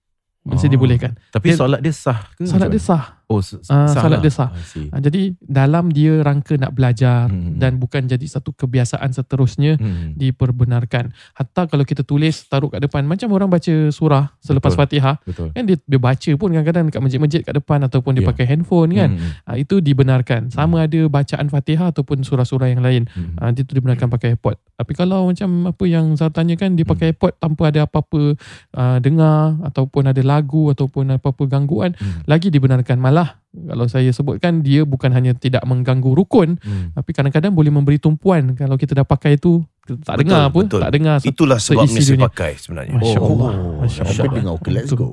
masih 0.42 0.66
Oh. 0.66 0.72
dibolehkan 0.72 1.14
Tapi 1.30 1.46
Dia- 1.49 1.56
solat 1.56 1.80
dia 1.80 1.94
sah 1.94 2.18
ke? 2.34 2.42
macam 2.44 2.68
dia 2.68 2.82
sah? 2.82 3.22
Oh, 3.33 3.41
s- 3.41 3.57
sah 3.62 3.89
solat 3.89 4.19
lah. 4.19 4.21
dia 4.21 4.31
sah. 4.31 4.51
Uh, 4.87 5.01
jadi 5.01 5.23
dalam 5.41 5.89
dia 5.89 6.21
rangka 6.21 6.55
nak 6.55 6.73
belajar 6.73 7.27
Hmm. 7.27 7.57
dan 7.57 7.77
bukan 7.77 8.05
jadi 8.05 8.23
satu 8.23 8.53
kebiasaan 8.53 9.09
seterusnya 9.11 9.75
Hmm. 9.75 10.12
diperbenarkan 10.15 11.09
hatta 11.33 11.65
kalau 11.65 11.83
kita 11.83 12.03
tulis 12.03 12.45
taruh 12.45 12.69
kat 12.69 12.81
depan 12.81 13.03
macam 13.03 13.31
orang 13.31 13.49
baca 13.49 13.62
surah 13.89 14.35
selepas 14.39 14.73
Betul. 14.73 14.81
Fatihah 14.83 15.17
Betul. 15.23 15.49
kan 15.51 15.62
dia, 15.62 15.77
dia 15.79 15.99
baca 15.99 16.31
pun 16.35 16.49
kadang-kadang 16.51 16.85
dekat 16.87 17.01
masjid-masjid 17.01 17.41
kat 17.41 17.55
depan 17.55 17.79
ataupun 17.83 18.12
dia 18.12 18.21
Ya. 18.21 18.29
pakai 18.29 18.45
handphone 18.47 18.91
kan 18.93 19.11
Hmm. 19.12 19.31
Ah, 19.45 19.57
itu 19.57 19.79
dibenarkan 19.79 20.51
sama 20.51 20.83
ada 20.83 21.01
bacaan 21.07 21.47
Fatihah 21.47 21.89
ataupun 21.89 22.21
surah-surah 22.21 22.69
yang 22.69 22.81
lain 22.81 23.07
Hmm. 23.09 23.35
Ah, 23.37 23.51
dia 23.51 23.62
tu 23.62 23.73
dibenarkan 23.73 24.09
pakai 24.09 24.35
AirPod 24.35 24.59
tapi 24.75 24.93
kalau 24.93 25.29
macam 25.29 25.49
apa 25.69 25.85
yang 25.85 26.12
saya 26.12 26.29
tanya 26.29 26.55
kan 26.55 26.73
dia 26.73 26.83
pakai 26.83 27.12
AirPod 27.12 27.39
tanpa 27.39 27.69
ada 27.69 27.85
apa-apa 27.85 28.35
ah, 28.73 28.99
dengar 28.99 29.55
ataupun 29.62 30.03
ada 30.05 30.23
lagu 30.23 30.69
ataupun 30.69 31.12
apa-apa 31.12 31.43
gangguan 31.47 31.95
Hmm. 31.95 32.25
lagi 32.25 32.49
dibenarkan 32.49 32.99
malah 32.99 33.22
kalau 33.49 33.85
saya 33.85 34.09
sebutkan 34.09 34.61
dia 34.61 34.83
bukan 34.83 35.11
hanya 35.11 35.33
tidak 35.33 35.61
mengganggu 35.62 36.09
rukun 36.11 36.57
Hmm. 36.59 36.91
tapi 36.93 37.11
kadang-kadang 37.11 37.50
boleh 37.50 37.69
memberi 37.69 37.97
tumpuan 37.97 38.52
kalau 38.52 38.75
kita 38.75 38.95
dah 38.95 39.05
pakai 39.05 39.37
itu 39.37 39.61
kita 39.83 39.99
tak 40.00 40.14
Betul, 40.14 40.21
dengar 40.23 40.41
apa 40.45 40.59
betul. 40.59 40.81
tak 40.81 40.93
dengar 40.93 41.17
Itulah 41.21 41.59
sebabnya 41.59 41.99
saya 41.99 42.14
dunia. 42.14 42.25
pakai 42.25 42.52
sebenarnya. 42.55 42.93
Masya 42.95 43.19
Oh, 43.19 43.26
Allah 43.29 43.52
Masya 43.81 44.02
Allah 44.05 44.25
dengar 44.33 44.52
okay 44.55 44.71
let's 44.73 44.95
go. 44.95 45.09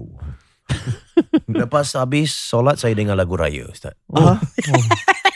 Lepas 1.49 1.93
habis 1.93 2.31
solat 2.31 2.79
saya 2.79 2.95
dengar 2.95 3.15
lagu 3.15 3.35
raya 3.35 3.67
Ustaz. 3.67 3.93
oh, 4.11 4.37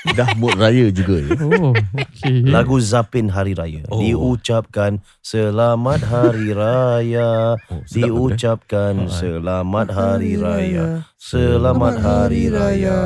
Dah 0.04 0.36
mood 0.36 0.60
raya 0.60 0.92
juga 0.92 1.16
ya. 1.16 1.32
oh, 1.40 1.72
okay. 1.96 2.44
Lagu 2.44 2.76
Zapin 2.78 3.32
Hari 3.32 3.56
Raya 3.56 3.88
Oh. 3.88 4.04
Diucapkan 4.04 5.00
Selamat 5.24 6.04
Hari 6.04 6.52
Raya 6.52 7.56
Oh. 7.72 7.80
Diucapkan 7.88 9.08
Ah. 9.08 9.10
Selamat 9.10 9.88
Hari 9.90 10.36
Raya 10.36 11.08
Selamat 11.16 12.04
Hari 12.04 12.52
Raya 12.52 13.00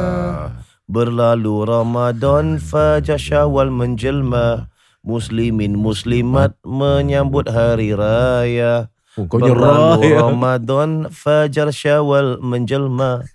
Berlalu 0.89 1.69
Ramadan 1.69 2.57
Fajar 2.57 3.21
Syawal 3.21 3.69
menjelma 3.69 4.73
Muslimin 5.05 5.77
Muslimat 5.77 6.57
Menyambut 6.65 7.45
Hari 7.45 7.93
Raya 7.93 8.89
Oh, 9.17 9.25
kau. 9.25 9.41
Ramadan. 9.41 11.09
Fajar 11.09 11.73
Syawal 11.73 12.37
menjelma. 12.37 13.25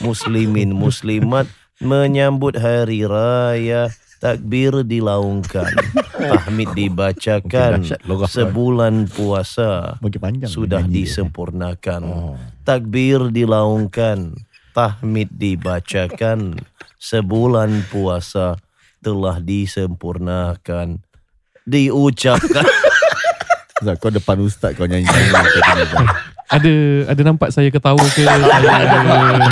Muslimin 0.00 0.72
Muslimat 0.72 1.50
Menyambut 1.82 2.54
Hari 2.54 3.02
Raya. 3.02 3.90
Takbir 4.22 4.86
dilaungkan. 4.86 5.66
Tahmid 6.30 6.78
dibacakan. 6.78 7.82
Sebulan 8.30 9.10
puasa. 9.10 9.98
Sudah 10.46 10.86
disempurnakan. 10.86 12.02
Oh. 12.06 12.38
Takbir 12.62 13.34
dilaungkan. 13.34 14.38
Tahmid 14.70 15.26
dibacakan. 15.34 16.62
Sebulan 17.02 17.82
puasa 17.90 18.62
Telah 19.02 19.42
disempurnakan. 19.42 21.02
Diucapkan 21.66 22.62
Zat, 23.82 23.98
kau 23.98 24.14
depan 24.14 24.38
ustaz 24.38 24.78
kau 24.78 24.86
nyanyi. 24.86 25.10
ada 26.52 26.72
ada 27.08 27.20
nampak 27.22 27.48
saya 27.48 27.68
ketawa 27.68 27.98
ke? 27.98 28.22
Saya 28.22 28.44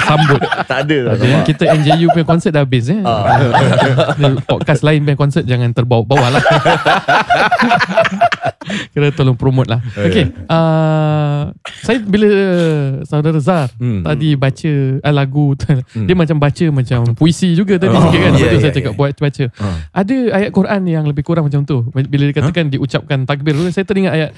sambut. 0.09 0.41
Tak 0.65 0.79
ada 0.85 0.99
lah. 1.03 1.13
ada 1.17 1.27
kita 1.43 1.65
NJU 1.73 2.07
punya 2.11 2.27
konsert 2.27 2.53
dah 2.53 2.61
habis 2.61 2.87
eh 2.87 3.01
Ada 3.01 4.37
podcast 4.43 4.81
lain 4.81 5.03
punya 5.03 5.17
konsert 5.17 5.45
jangan 5.45 5.73
terbawa-bawa 5.73 6.37
lah. 6.37 6.43
Kira 8.93 9.11
tolong 9.11 9.35
promote 9.35 9.67
lah. 9.67 9.81
Okay 9.97 10.31
uh, 10.47 11.51
saya 11.81 11.99
bila 11.99 12.29
saudara 13.03 13.41
Zar 13.41 13.73
Hmm. 13.81 14.05
tadi 14.05 14.37
baca 14.37 14.73
uh, 15.01 15.15
lagu 15.15 15.57
tu, 15.57 15.65
dia 16.07 16.15
macam 16.15 16.37
baca 16.37 16.65
macam 16.69 17.01
puisi 17.15 17.55
juga 17.55 17.81
tadi 17.81 17.91
Oh, 17.91 18.03
sikit 18.03 18.21
kan? 18.21 18.33
ya, 18.33 18.45
betul 18.45 18.53
ya, 18.53 18.61
saya 18.61 18.73
cakap 18.73 18.93
ya. 18.93 18.99
buat 18.99 19.11
baca. 19.17 19.45
Ah. 19.57 19.77
ada 19.95 20.17
ayat 20.33 20.51
Quran 20.51 20.81
yang 20.85 21.05
lebih 21.05 21.25
kurang 21.25 21.49
macam 21.49 21.65
tu? 21.65 21.87
Bila 21.91 22.25
dikatakan 22.27 22.69
diucapkan 22.69 23.19
takbir 23.25 23.57
saya 23.71 23.83
teringat 23.83 24.13
ayat 24.13 24.31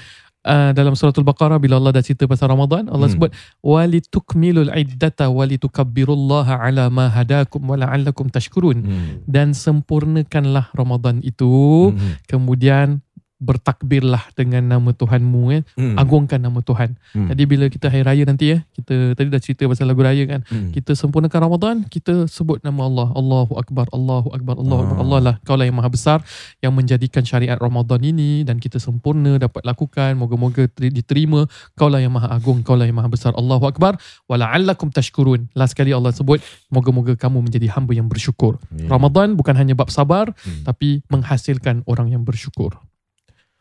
uh, 0.43 0.71
dalam 0.71 0.93
suratul 0.93 1.23
baqarah 1.23 1.57
bila 1.57 1.79
Allah 1.79 1.95
dah 1.95 2.03
cerita 2.03 2.27
pasal 2.27 2.51
Ramadan 2.51 2.87
Allah 2.87 3.07
Hmm. 3.07 3.15
sebut 3.15 3.31
walitukmilul 3.63 4.71
iddata 4.73 5.27
walitukabbirullaha 5.27 6.59
ala 6.63 6.87
ma 6.87 7.09
hadakum 7.09 7.63
wa 7.67 7.75
la'allakum 7.75 8.29
tashkurun 8.29 8.77
Hmm. 8.83 9.25
dan 9.27 9.51
sempurnakanlah 9.51 10.71
Ramadan 10.71 11.19
itu 11.21 11.91
Hmm. 11.91 12.19
kemudian 12.27 13.01
bertakbirlah 13.43 14.23
dengan 14.33 14.63
nama 14.65 14.89
Tuhanmu 14.91 15.41
eh. 15.51 15.61
Hmm. 15.75 15.95
agungkan 15.95 16.39
nama 16.39 16.59
Tuhan 16.59 16.95
Hmm. 17.11 17.27
jadi 17.27 17.43
bila 17.43 17.65
kita 17.67 17.87
hari 17.87 18.01
raya 18.01 18.23
nanti 18.23 18.49
ya 18.49 18.63
kita 18.71 19.13
tadi 19.13 19.27
dah 19.27 19.37
cerita 19.37 19.67
pasal 19.67 19.85
lagu 19.85 19.99
raya 19.99 20.23
kan 20.25 20.41
Hmm. 20.45 20.71
kita 20.71 20.93
sempurnakan 20.93 21.39
Ramadan 21.43 21.75
kita 21.85 22.25
sebut 22.25 22.63
nama 22.63 22.83
Allah 22.83 23.07
Allahu 23.11 23.53
Akbar 23.55 23.85
Allahu 23.89 24.31
Akbar 24.31 24.55
Allahu 24.55 24.81
Akbar 24.81 24.95
Ah. 24.95 25.03
Allah 25.03 25.19
lah 25.21 25.35
kau 25.41 25.53
lah 25.53 25.65
yang 25.65 25.75
maha 25.75 25.89
besar 25.89 26.23
yang 26.59 26.71
menjadikan 26.71 27.21
syariat 27.21 27.57
Ramadan 27.57 27.99
ini 28.01 28.41
dan 28.41 28.57
kita 28.57 28.79
sempurna 28.79 29.35
dapat 29.37 29.61
lakukan 29.63 30.15
moga-moga 30.15 30.65
teri- 30.67 30.89
diterima 30.89 31.43
kau 31.73 31.87
lah 31.87 31.99
yang 31.99 32.11
maha 32.11 32.31
agung 32.31 32.61
kau 32.61 32.73
lah 32.73 32.85
yang 32.85 32.95
maha 32.95 33.09
besar 33.09 33.35
Allahu 33.35 33.67
Akbar 33.67 33.99
wala'allakum 34.25 34.89
tashkurun 34.89 35.51
last 35.51 35.73
kali 35.73 35.91
Allah 35.91 36.09
sebut 36.09 36.39
moga-moga 36.69 37.13
kamu 37.13 37.43
menjadi 37.43 37.67
hamba 37.73 37.91
yang 37.91 38.07
bersyukur 38.07 38.55
Ya. 38.71 38.87
Ramadan 38.87 39.33
bukan 39.33 39.53
hanya 39.53 39.73
bab 39.73 39.89
sabar 39.89 40.31
Hmm. 40.45 40.63
tapi 40.63 41.01
menghasilkan 41.07 41.83
orang 41.85 42.09
yang 42.09 42.23
bersyukur 42.23 42.77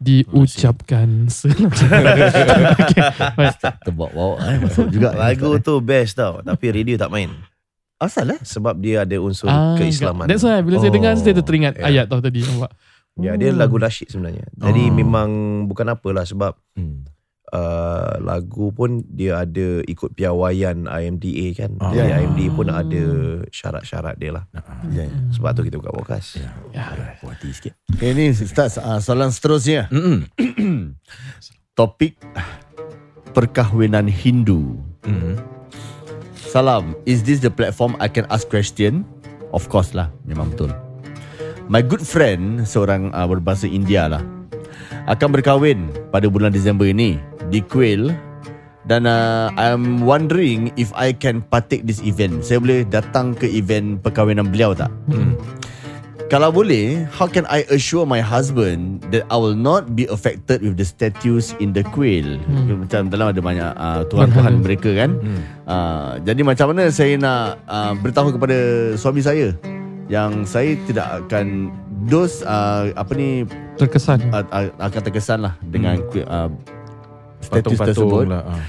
diucapkan 0.03 1.31
okay. 2.75 3.01
baik. 3.33 3.55
Terbawa-bawa 3.81 4.37
eh. 4.45 4.59
Masuk 4.59 4.91
juga. 4.91 5.15
Lagu 5.15 5.57
tu 5.59 5.79
best 5.79 6.15
tau 6.15 6.43
Tapi 6.43 6.67
radio 6.69 6.97
tak 6.97 7.09
main 7.09 7.31
Asal 7.97 8.35
eh? 8.35 8.41
Sebab 8.41 8.77
dia 8.77 9.03
ada 9.03 9.17
unsur 9.17 9.47
Ah, 9.47 9.79
keislaman 9.79 10.27
That's 10.27 10.43
why 10.43 10.59
bila 10.59 10.77
saya 10.77 10.91
Oh, 10.91 10.95
dengar 10.95 11.15
saya 11.15 11.39
teringat 11.39 11.79
ya. 11.79 11.87
ayat 11.87 12.05
tau 12.07 12.19
tadi 12.19 12.43
nampak. 12.43 12.75
Ya 13.15 13.37
dia 13.37 13.51
Oh. 13.51 13.57
lagu 13.57 13.77
nasyid 13.77 14.09
sebenarnya 14.09 14.51
Jadi 14.53 14.83
Oh. 14.85 14.93
memang 14.93 15.29
Bukan 15.65 15.87
apalah 15.87 16.25
Sebab 16.25 16.59
Hmm. 16.75 17.07
Uh, 17.53 18.17
lagu 18.19 18.73
pun 18.73 19.05
dia 19.07 19.45
ada 19.45 19.85
ikut 19.85 20.17
piawaian 20.17 20.89
IMDA 20.89 21.47
kan. 21.55 21.71
Ah. 21.79 21.93
Jadi 21.93 22.11
IMDA 22.25 22.47
pun 22.57 22.67
ada 22.73 23.05
syarat-syarat 23.53 24.17
dia 24.17 24.33
lah. 24.35 24.45
Ya, 24.91 25.07
ya. 25.07 25.07
Sebab 25.37 25.51
tu 25.55 25.63
kita 25.69 25.77
buka 25.79 25.93
podcast. 25.93 26.41
Ya, 26.73 27.17
puas 27.21 27.37
hati 27.37 27.53
sikit. 27.53 27.73
Okay, 27.93 28.17
ni 28.17 28.33
Ustaz, 28.33 28.81
uh, 28.81 28.99
soalan 28.99 29.31
seterusnya. 29.31 29.87
Topik 31.79 32.17
perkahwinan 33.33 34.09
Hindu. 34.09 34.77
Mm-mm. 35.05 35.37
Salam, 36.37 36.93
is 37.09 37.25
this 37.25 37.41
the 37.41 37.49
platform 37.49 37.97
I 37.97 38.13
can 38.13 38.29
ask 38.29 38.45
question? 38.45 39.09
Of 39.57 39.73
course 39.73 39.97
lah, 39.97 40.13
memang 40.29 40.53
betul. 40.53 40.73
My 41.73 41.81
good 41.81 42.05
friend, 42.05 42.69
seorang 42.69 43.09
uh, 43.17 43.25
berbahasa 43.25 43.65
India 43.65 44.05
lah, 44.05 44.21
akan 45.09 45.29
berkahwin 45.33 45.89
pada 46.13 46.29
bulan 46.29 46.53
Disember 46.53 46.85
ini 46.85 47.17
di 47.53 47.61
Kuil 47.61 48.09
dan 48.89 49.07
uh, 49.07 49.53
I'm 49.55 50.03
wondering 50.03 50.75
if 50.75 50.91
I 50.97 51.15
can 51.15 51.45
partake 51.47 51.87
this 51.87 52.03
event. 52.03 52.43
Saya 52.43 52.59
boleh 52.59 52.83
datang 52.89 53.37
ke 53.37 53.47
event 53.47 54.03
perkahwinan 54.03 54.51
beliau 54.51 54.75
tak? 54.75 54.91
Mm. 55.07 55.39
Kalau 56.33 56.49
boleh, 56.49 57.05
how 57.13 57.29
can 57.29 57.45
I 57.53 57.69
assure 57.69 58.09
my 58.09 58.25
husband 58.25 59.05
that 59.13 59.29
I 59.29 59.37
will 59.37 59.53
not 59.53 59.93
be 59.93 60.09
affected 60.09 60.65
with 60.65 60.81
the 60.81 60.89
statues 60.89 61.53
in 61.61 61.77
the 61.77 61.85
quail? 61.93 62.41
Hmm. 62.49 62.89
Macam 62.89 63.13
dalam 63.13 63.37
ada 63.37 63.41
banyak 63.45 63.71
uh, 63.77 64.01
tuhan-tuhan 64.09 64.57
Berhala. 64.57 64.65
mereka 64.65 64.91
kan. 64.97 65.11
Hmm. 65.21 65.41
Uh, 65.69 66.13
jadi 66.25 66.41
macam 66.41 66.73
mana 66.73 66.89
saya 66.89 67.21
nak 67.21 67.61
uh, 67.69 67.93
beritahu 68.01 68.33
kepada 68.33 68.57
suami 68.97 69.21
saya 69.21 69.53
yang 70.09 70.49
saya 70.49 70.73
tidak 70.89 71.21
akan 71.29 71.69
dos 72.09 72.41
uh, 72.49 72.89
apa 72.97 73.13
ni 73.13 73.45
Terkesan. 73.77 74.25
uh, 74.33 74.41
uh, 74.41 74.73
akan 74.89 75.01
terkesan 75.05 75.45
lah 75.45 75.61
dengan 75.69 76.01
hmm. 76.01 76.25
uh, 76.33 76.49
status 77.43 77.77
Patung-patung 77.77 77.87
tersebut. 77.93 78.25
lah. 78.31 78.43
ah. 78.47 78.63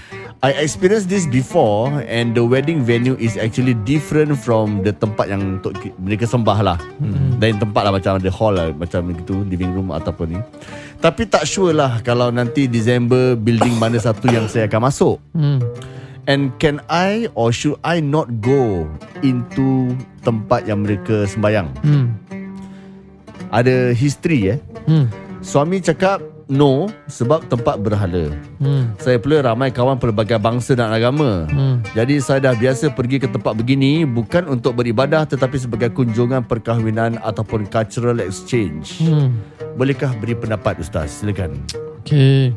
I 0.43 0.51
experienced 0.59 1.07
this 1.07 1.23
before 1.23 1.87
and 2.03 2.35
the 2.35 2.43
wedding 2.43 2.83
venue 2.83 3.15
is 3.15 3.39
actually 3.39 3.79
different 3.87 4.35
from 4.35 4.83
the 4.83 4.91
tempat 4.91 5.31
yang 5.31 5.63
untuk 5.63 5.71
mereka 6.03 6.27
sembah 6.27 6.59
lah. 6.59 6.77
Hmm. 6.99 7.39
Dan 7.39 7.63
tempat 7.63 7.87
lah 7.87 7.95
macam 7.95 8.19
ada 8.19 8.27
hall 8.27 8.51
lah 8.51 8.75
macam 8.75 9.07
gitu 9.15 9.47
living 9.47 9.71
room 9.71 9.95
ataupun 9.95 10.35
ni. 10.35 10.39
Tapi 10.99 11.31
tak 11.31 11.47
sure 11.47 11.71
lah 11.71 12.03
kalau 12.03 12.27
nanti 12.27 12.67
December 12.67 13.39
building 13.39 13.79
mana 13.79 13.95
satu 14.03 14.27
yang 14.27 14.51
saya 14.51 14.67
akan 14.67 14.91
masuk. 14.91 15.15
Hmm. 15.31 15.63
And 16.27 16.51
can 16.59 16.83
I 16.91 17.31
or 17.39 17.55
should 17.55 17.79
I 17.87 18.03
not 18.03 18.43
go 18.43 18.83
into 19.23 19.95
tempat 20.27 20.67
yang 20.67 20.83
mereka 20.83 21.23
sembayang? 21.23 21.67
Hmm. 21.87 22.19
Ada 23.47 23.95
history 23.95 24.55
eh. 24.55 24.59
Hmm. 24.91 25.07
Suami 25.39 25.79
cakap 25.79 26.32
no 26.51 26.91
sebab 27.07 27.47
tempat 27.47 27.79
berhala. 27.79 28.33
Hmm. 28.59 28.91
Saya 28.99 29.19
pula 29.19 29.43
ramai 29.43 29.69
kawan 29.69 29.99
pelbagai 29.99 30.39
bangsa 30.39 30.75
dan 30.75 30.91
agama. 30.91 31.47
Hmm. 31.49 31.83
Jadi 31.95 32.19
saya 32.19 32.51
dah 32.51 32.55
biasa 32.55 32.91
pergi 32.91 33.23
ke 33.23 33.27
tempat 33.31 33.53
begini 33.55 34.03
bukan 34.03 34.47
untuk 34.49 34.79
beribadah 34.79 35.27
tetapi 35.27 35.55
sebagai 35.59 35.91
kunjungan 35.95 36.43
perkahwinan 36.47 37.19
ataupun 37.21 37.67
cultural 37.67 38.19
exchange. 38.23 38.99
Hmm. 39.03 39.35
Bolehkah 39.75 40.11
beri 40.19 40.37
pendapat 40.37 40.79
Ustaz? 40.79 41.23
Silakan. 41.23 41.57
Okay. 42.03 42.51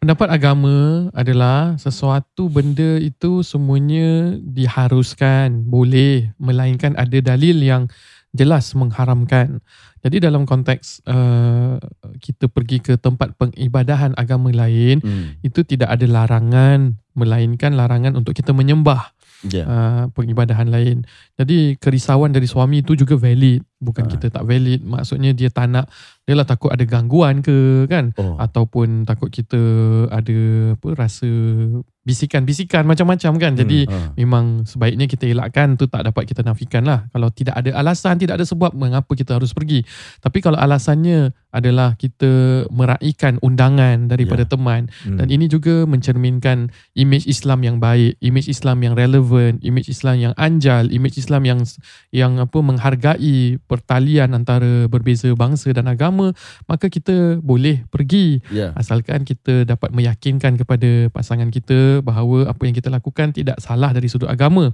Pendapat 0.00 0.32
agama 0.32 1.12
adalah 1.12 1.76
sesuatu 1.76 2.48
benda 2.48 2.96
itu 2.96 3.44
semuanya 3.44 4.32
diharuskan, 4.40 5.68
boleh, 5.68 6.32
melainkan 6.40 6.96
ada 6.96 7.20
dalil 7.20 7.60
yang 7.60 7.84
jelas 8.30 8.70
mengharamkan. 8.78 9.58
Jadi 10.00 10.22
dalam 10.22 10.46
konteks 10.46 11.02
uh, 11.04 11.76
kita 12.22 12.46
pergi 12.46 12.78
ke 12.78 12.94
tempat 12.94 13.34
pengibadahan 13.34 14.14
agama 14.14 14.54
lain, 14.54 15.02
Hmm. 15.02 15.34
itu 15.42 15.66
tidak 15.66 15.90
ada 15.90 16.06
larangan, 16.06 16.94
melainkan 17.12 17.74
larangan 17.74 18.14
untuk 18.14 18.32
kita 18.32 18.54
menyembah 18.54 19.12
Ya. 19.40 19.64
uh, 19.64 20.04
pengibadahan 20.12 20.68
lain. 20.68 21.02
Jadi 21.34 21.80
kerisauan 21.80 22.28
dari 22.30 22.44
suami 22.44 22.84
itu 22.84 22.92
juga 22.92 23.16
valid, 23.16 23.64
bukan 23.80 24.04
Ah. 24.06 24.10
kita 24.12 24.26
tak 24.30 24.44
valid. 24.44 24.84
Maksudnya 24.84 25.32
dia 25.32 25.48
tak 25.48 25.72
nak 25.72 25.88
dia 26.30 26.38
lah 26.38 26.46
takut 26.46 26.70
ada 26.70 26.86
gangguan 26.86 27.42
ke 27.42 27.90
kan 27.90 28.14
Oh. 28.14 28.38
ataupun 28.38 29.02
takut 29.02 29.34
kita 29.34 29.58
ada 30.14 30.38
apa 30.78 30.88
rasa 30.94 31.26
bisikan-bisikan 32.00 32.88
macam-macam 32.88 33.32
kan. 33.36 33.52
Jadi 33.54 33.84
Ah. 33.86 34.10
memang 34.16 34.64
sebaiknya 34.64 35.04
kita 35.04 35.28
elakkan 35.28 35.76
tu 35.76 35.84
tak 35.84 36.08
dapat 36.08 36.24
kita 36.24 36.40
nafikan 36.40 36.82
lah. 36.82 37.06
Kalau 37.12 37.28
tidak 37.28 37.60
ada 37.60 37.76
alasan, 37.76 38.16
tidak 38.16 38.40
ada 38.40 38.46
sebab 38.48 38.72
mengapa 38.72 39.12
kita 39.12 39.36
harus 39.36 39.52
pergi. 39.52 39.84
Tapi 40.18 40.40
kalau 40.40 40.56
alasannya 40.56 41.36
adalah 41.50 41.98
kita 41.98 42.64
meraihkan 42.70 43.36
undangan 43.42 44.06
daripada 44.06 44.46
Ya. 44.46 44.48
teman 44.48 44.82
Hmm. 45.04 45.18
dan 45.18 45.26
ini 45.28 45.46
juga 45.46 45.84
mencerminkan 45.84 46.70
image 46.96 47.26
Islam 47.26 47.60
yang 47.60 47.76
baik, 47.76 48.16
image 48.22 48.48
Islam 48.48 48.80
yang 48.80 48.94
relevan, 48.96 49.60
image 49.60 49.90
Islam 49.90 50.16
yang 50.20 50.34
anjal, 50.40 50.88
image 50.88 51.18
Islam 51.18 51.42
yang 51.44 51.60
yang 52.10 52.38
apa 52.38 52.58
menghargai 52.60 53.60
pertalian 53.66 54.32
antara 54.32 54.86
berbeza 54.86 55.28
bangsa 55.34 55.70
dan 55.70 55.84
agama, 55.84 56.19
maka 56.66 56.86
kita 56.86 57.40
boleh 57.40 57.84
pergi 57.88 58.42
Ya. 58.52 58.72
asalkan 58.74 59.24
kita 59.24 59.64
dapat 59.64 59.90
meyakinkan 59.90 60.56
kepada 60.56 61.08
pasangan 61.10 61.48
kita 61.48 62.00
bahawa 62.00 62.48
apa 62.48 62.62
yang 62.64 62.74
kita 62.74 62.88
lakukan 62.88 63.32
tidak 63.32 63.56
salah 63.58 63.90
dari 63.90 64.06
sudut 64.06 64.26
agama. 64.26 64.70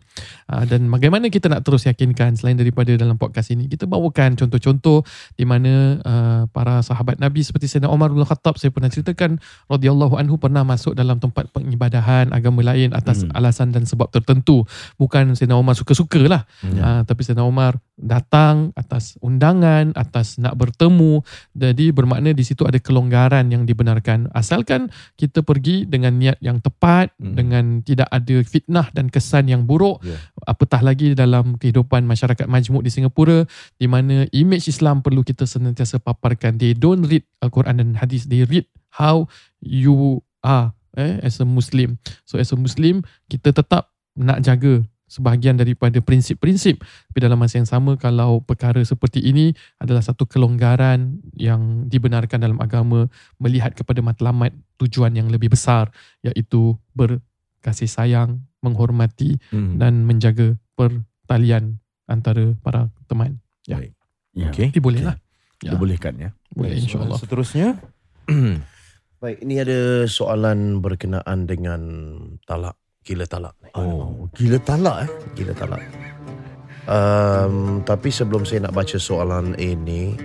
Ah, 0.46 0.62
Dan 0.62 0.88
bagaimana 0.88 1.28
kita 1.28 1.46
nak 1.46 1.62
terus 1.62 1.84
yakinkan 1.84 2.34
selain 2.34 2.54
daripada 2.54 2.90
dalam 2.94 3.14
podcast 3.14 3.50
ini, 3.50 3.66
kita 3.66 3.84
bawakan 3.84 4.34
contoh-contoh 4.34 5.02
di 5.34 5.44
mana 5.44 5.72
ah, 6.02 6.42
para 6.50 6.80
sahabat 6.80 7.18
Nabi 7.18 7.42
seperti 7.42 7.66
Sayyidina 7.66 7.88
Umar 7.88 8.10
bin 8.10 8.22
Khattab 8.22 8.56
saya 8.56 8.70
pernah 8.70 8.88
ceritakan 8.88 9.38
radhiyallahu 9.66 10.16
anhu 10.16 10.36
pernah 10.36 10.62
masuk 10.62 10.92
dalam 10.92 11.18
tempat 11.18 11.48
pengibadahan 11.50 12.30
agama 12.30 12.62
lain 12.62 12.90
atas 12.92 13.22
Hmm. 13.22 13.32
alasan 13.32 13.68
dan 13.72 13.84
sebab 13.84 14.08
tertentu. 14.08 14.64
Bukan 14.96 15.34
Sayyidina 15.34 15.56
Umar 15.56 15.74
suka-suka 15.74 16.20
lah. 16.24 16.42
Ya. 16.62 16.82
Ah, 16.82 17.02
tapi 17.02 17.22
Sayyidina 17.22 17.44
Umar 17.44 17.78
datang 17.96 18.76
atas 18.76 19.16
undangan, 19.24 19.96
atas 19.96 20.36
nak 20.36 20.54
bertemu. 20.54 21.24
Jadi 21.56 21.90
bermakna 21.96 22.36
di 22.36 22.44
situ 22.44 22.68
ada 22.68 22.76
kelonggaran 22.76 23.48
yang 23.48 23.64
dibenarkan. 23.64 24.28
Asalkan 24.36 24.92
kita 25.16 25.40
pergi 25.40 25.88
dengan 25.88 26.16
niat 26.20 26.36
yang 26.44 26.60
tepat, 26.60 27.08
Hmm. 27.16 27.32
dengan 27.32 27.64
tidak 27.80 28.06
ada 28.12 28.36
fitnah 28.44 28.92
dan 28.92 29.08
kesan 29.08 29.48
yang 29.48 29.64
buruk. 29.64 30.04
Ya. 30.04 30.20
Apatah 30.44 30.84
lagi 30.84 31.16
dalam 31.16 31.56
kehidupan 31.56 32.04
masyarakat 32.04 32.44
majmuk 32.44 32.84
di 32.84 32.92
Singapura 32.92 33.48
di 33.80 33.88
mana 33.88 34.28
image 34.30 34.68
Islam 34.68 35.00
perlu 35.00 35.24
kita 35.24 35.48
senantiasa 35.48 35.96
paparkan. 35.96 36.60
They 36.60 36.76
don't 36.76 37.08
read 37.08 37.24
Al-Quran 37.40 37.80
dan 37.80 37.88
hadis, 37.96 38.28
they 38.28 38.44
read 38.44 38.68
how 39.00 39.24
you 39.64 40.20
are 40.44 40.76
eh, 40.96 41.20
as 41.24 41.40
a 41.40 41.46
Muslim. 41.48 41.96
So 42.28 42.36
as 42.36 42.52
a 42.52 42.58
Muslim, 42.60 43.04
kita 43.28 43.52
tetap 43.56 43.92
nak 44.16 44.40
jaga 44.44 44.84
sebahagian 45.06 45.54
daripada 45.54 45.98
prinsip-prinsip 45.98 46.82
tapi 46.82 47.18
dalam 47.18 47.38
masa 47.38 47.56
yang 47.56 47.66
sama 47.66 47.94
kalau 47.94 48.38
perkara 48.40 48.82
seperti 48.82 49.22
ini 49.22 49.50
adalah 49.78 50.02
satu 50.02 50.26
kelonggaran 50.26 51.22
yang 51.32 51.86
dibenarkan 51.86 52.38
dalam 52.38 52.58
agama 52.58 53.06
melihat 53.36 53.70
kepada 53.72 54.02
matlamat 54.02 54.50
tujuan 54.76 55.14
yang 55.14 55.30
lebih 55.30 55.48
besar 55.48 55.88
iaitu 56.20 56.74
berkasih 56.92 57.86
sayang, 57.86 58.42
menghormati 58.60 59.38
Hmm. 59.48 59.78
dan 59.78 60.02
menjaga 60.02 60.58
pertalian 60.74 61.78
antara 62.04 62.54
para 62.60 62.90
teman. 63.06 63.38
Ya. 63.64 63.78
Baik. 63.78 63.92
Ya. 64.34 64.50
Okey. 64.50 64.68
Tapi 64.74 64.82
boleh 64.82 65.02
lah. 65.02 65.16
Ya, 65.62 65.72
Dibolehkan 65.72 66.14
ya. 66.18 66.30
boleh 66.52 66.76
insyaAllah. 66.76 67.16
soalan 67.16 67.22
Seterusnya. 67.22 67.68
Baik, 69.22 69.38
ini 69.40 69.54
ada 69.56 70.04
soalan 70.04 70.84
berkenaan 70.84 71.48
dengan 71.48 71.80
talak. 72.44 72.76
Gila 73.06 73.22
talak. 73.24 73.54
ni. 73.62 73.70
Oh, 73.72 74.26
gila 74.34 74.58
talak 74.58 75.06
eh. 75.06 75.10
Gila 75.32 75.54
talak. 75.54 75.82
Um, 76.86 77.82
tapi 77.82 78.10
sebelum 78.10 78.42
saya 78.42 78.62
nak 78.62 78.74
baca 78.74 78.98
soalan 78.98 79.54
ini, 79.56 80.18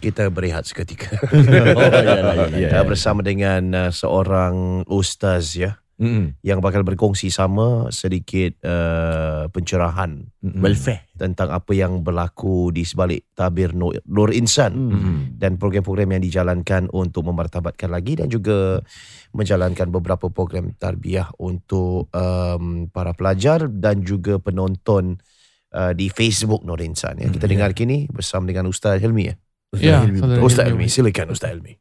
kita 0.00 0.26
berehat 0.26 0.66
seketika. 0.66 1.14
oh, 1.30 1.38
ya, 1.86 2.46
ya, 2.46 2.46
ya, 2.50 2.68
Uh, 2.72 2.84
bersama 2.84 3.22
dengan 3.22 3.62
uh, 3.70 3.90
seorang 3.90 4.82
ustaz 4.86 5.54
ya 5.54 5.78
Hmm. 6.00 6.32
yang 6.40 6.64
bakal 6.64 6.80
berkongsi 6.80 7.28
sama 7.28 7.92
sedikit 7.92 8.56
uh, 8.64 9.52
pencerahan 9.52 10.32
Hmm. 10.40 10.64
Welfare. 10.64 11.04
tentang 11.12 11.52
apa 11.52 11.76
yang 11.76 12.00
berlaku 12.00 12.72
di 12.72 12.88
sebalik 12.88 13.28
tabir 13.36 13.76
Nur, 13.76 14.00
Nur 14.08 14.32
Insan 14.32 14.72
Hmm. 14.72 15.36
dan 15.36 15.60
program-program 15.60 16.16
yang 16.16 16.24
dijalankan 16.24 16.88
untuk 16.88 17.28
memartabatkan 17.28 17.92
lagi 17.92 18.16
dan 18.16 18.32
juga 18.32 18.80
menjalankan 19.30 19.88
beberapa 19.90 20.26
program 20.30 20.74
tarbiyah 20.74 21.30
untuk 21.38 22.10
um, 22.10 22.86
para 22.90 23.14
pelajar 23.14 23.70
dan 23.70 24.02
juga 24.02 24.38
penonton 24.42 25.18
uh, 25.74 25.92
di 25.94 26.10
Facebook 26.10 26.62
Nur 26.66 26.80
Insan 26.82 27.18
ya. 27.22 27.28
Kita 27.30 27.46
Hmm, 27.46 27.52
dengar 27.54 27.70
kini 27.74 28.10
bersama 28.10 28.46
dengan 28.50 28.66
Ustaz 28.70 28.98
Helmi 28.98 29.30
ya. 29.30 29.34
Ya, 29.78 30.02
Hilmi. 30.02 30.18
saudara 30.18 30.40
Ustaz 30.42 30.66
Hilmi. 30.66 30.86
Helmi, 30.86 30.86
silakan 30.90 31.26
Ustaz 31.30 31.50
Helmi. 31.54 31.74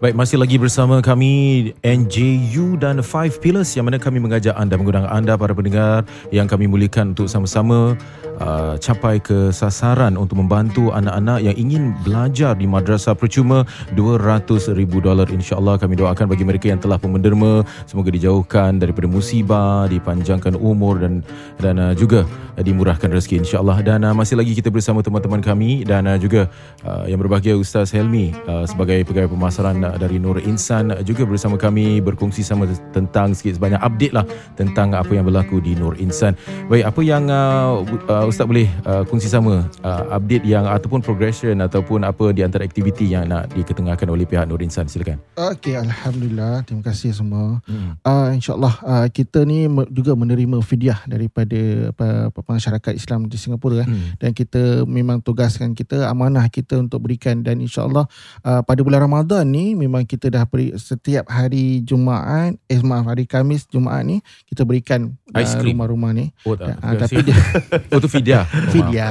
Baik, 0.00 0.16
masih 0.16 0.40
lagi 0.40 0.56
bersama 0.56 1.04
kami 1.04 1.76
NJU 1.84 2.80
dan 2.80 3.04
Five 3.04 3.36
Pillars 3.36 3.68
yang 3.76 3.84
mana 3.84 4.00
kami 4.00 4.16
mengajak 4.16 4.56
anda, 4.56 4.80
mengundang 4.80 5.04
anda 5.04 5.36
para 5.36 5.52
pendengar 5.52 6.08
yang 6.32 6.48
kami 6.48 6.64
muliakan 6.64 7.12
untuk 7.12 7.28
sama-sama 7.28 8.00
uh, 8.40 8.80
capai 8.80 9.20
ke 9.20 9.52
sasaran 9.52 10.16
untuk 10.16 10.40
membantu 10.40 10.88
anak-anak 10.88 11.44
yang 11.44 11.52
ingin 11.52 11.92
belajar 12.00 12.56
di 12.56 12.64
madrasah 12.64 13.12
percuma. 13.12 13.68
200 13.92 14.72
ribu 14.72 15.04
dolar 15.04 15.28
insyaAllah 15.28 15.76
kami 15.76 16.00
doakan 16.00 16.32
bagi 16.32 16.48
mereka 16.48 16.72
yang 16.72 16.80
telah 16.80 16.96
pun 16.96 17.12
menderma. 17.12 17.60
Semoga 17.84 18.08
dijauhkan 18.08 18.80
daripada 18.80 19.04
musibah 19.04 19.84
dipanjangkan 19.84 20.56
umur 20.56 20.96
dan 21.04 21.20
dan 21.60 21.76
uh, 21.76 21.92
juga 21.92 22.24
dimurahkan 22.56 23.12
rezeki 23.12 23.44
insyaAllah. 23.44 23.84
Dan 23.84 24.08
uh, 24.08 24.16
masih 24.16 24.40
lagi 24.40 24.56
kita 24.56 24.72
bersama 24.72 25.04
teman-teman 25.04 25.44
kami 25.44 25.84
dan 25.84 26.08
uh, 26.08 26.16
juga 26.16 26.48
uh, 26.88 27.04
yang 27.04 27.20
berbahagia 27.20 27.52
Ustaz 27.52 27.92
Helmi 27.92 28.32
uh, 28.48 28.64
sebagai 28.64 29.04
pegawai 29.04 29.28
pemasaran 29.28 29.89
dari 29.96 30.20
Nur 30.20 30.38
Insan 30.42 30.92
juga 31.02 31.24
bersama 31.24 31.56
kami 31.56 31.98
berkongsi 32.04 32.44
sama 32.44 32.68
tentang 32.92 33.32
sikit 33.32 33.56
sebanyak 33.56 33.80
update 33.80 34.14
lah 34.14 34.26
tentang 34.54 34.92
apa 34.94 35.10
yang 35.10 35.24
berlaku 35.26 35.58
di 35.58 35.74
Nur 35.74 35.96
Insan 35.98 36.36
baik 36.68 36.84
apa 36.86 37.00
yang 37.00 37.26
uh, 37.30 37.82
uh, 38.06 38.30
Ustaz 38.30 38.46
boleh 38.46 38.68
uh, 38.86 39.02
kongsi 39.06 39.26
sama 39.30 39.66
uh, 39.82 40.04
update 40.14 40.44
yang 40.46 40.68
ataupun 40.68 41.00
progression 41.00 41.58
ataupun 41.64 42.04
apa 42.04 42.34
di 42.36 42.44
antara 42.44 42.62
aktiviti 42.62 43.10
yang 43.10 43.26
nak 43.30 43.50
diketengahkan 43.56 44.06
oleh 44.06 44.28
pihak 44.28 44.46
Nur 44.46 44.60
Insan 44.60 44.86
silakan 44.86 45.20
Okey, 45.40 45.72
Alhamdulillah. 45.72 46.62
Terima 46.68 46.84
kasih 46.84 47.16
semua. 47.16 47.64
Hmm. 47.64 47.96
Uh, 48.04 48.28
InsyaAllah 48.36 48.74
uh, 48.84 49.06
kita 49.08 49.48
ni 49.48 49.64
juga 49.88 50.12
menerima 50.12 50.60
fidyah 50.60 51.00
daripada 51.08 51.90
apa, 51.94 52.28
apa, 52.28 52.40
masyarakat 52.44 52.92
Islam 52.92 53.24
di 53.30 53.40
Singapura. 53.40 53.88
Hmm. 53.88 54.20
Dan 54.20 54.36
kita 54.36 54.84
memang 54.84 55.24
tugaskan 55.24 55.72
kita, 55.72 56.12
amanah 56.12 56.44
kita 56.52 56.76
untuk 56.76 57.08
berikan. 57.08 57.40
Dan 57.40 57.64
insyaAllah 57.64 58.04
uh, 58.44 58.60
pada 58.60 58.80
bulan 58.84 59.00
Ramadan 59.08 59.48
ni 59.48 59.72
memang 59.80 60.04
kita 60.04 60.28
dah 60.28 60.44
beri 60.44 60.76
setiap 60.76 61.24
hari 61.26 61.80
Jumaat, 61.80 62.60
eh 62.66 62.80
maaf 62.80 63.08
hari 63.08 63.24
Kamis 63.24 63.64
Jumaat 63.64 64.04
ni 64.04 64.20
kita 64.44 64.62
berikan 64.62 65.16
Ice 65.32 65.56
uh, 65.56 65.64
rumah-rumah 65.64 66.12
ni. 66.12 66.28
oh 66.44 66.52
tak 66.52 66.76
Ah, 66.78 66.92
tapi 66.94 67.24
dia 67.24 67.32
oh 67.92 67.98
tu 67.98 68.06
maaf. 68.12 68.44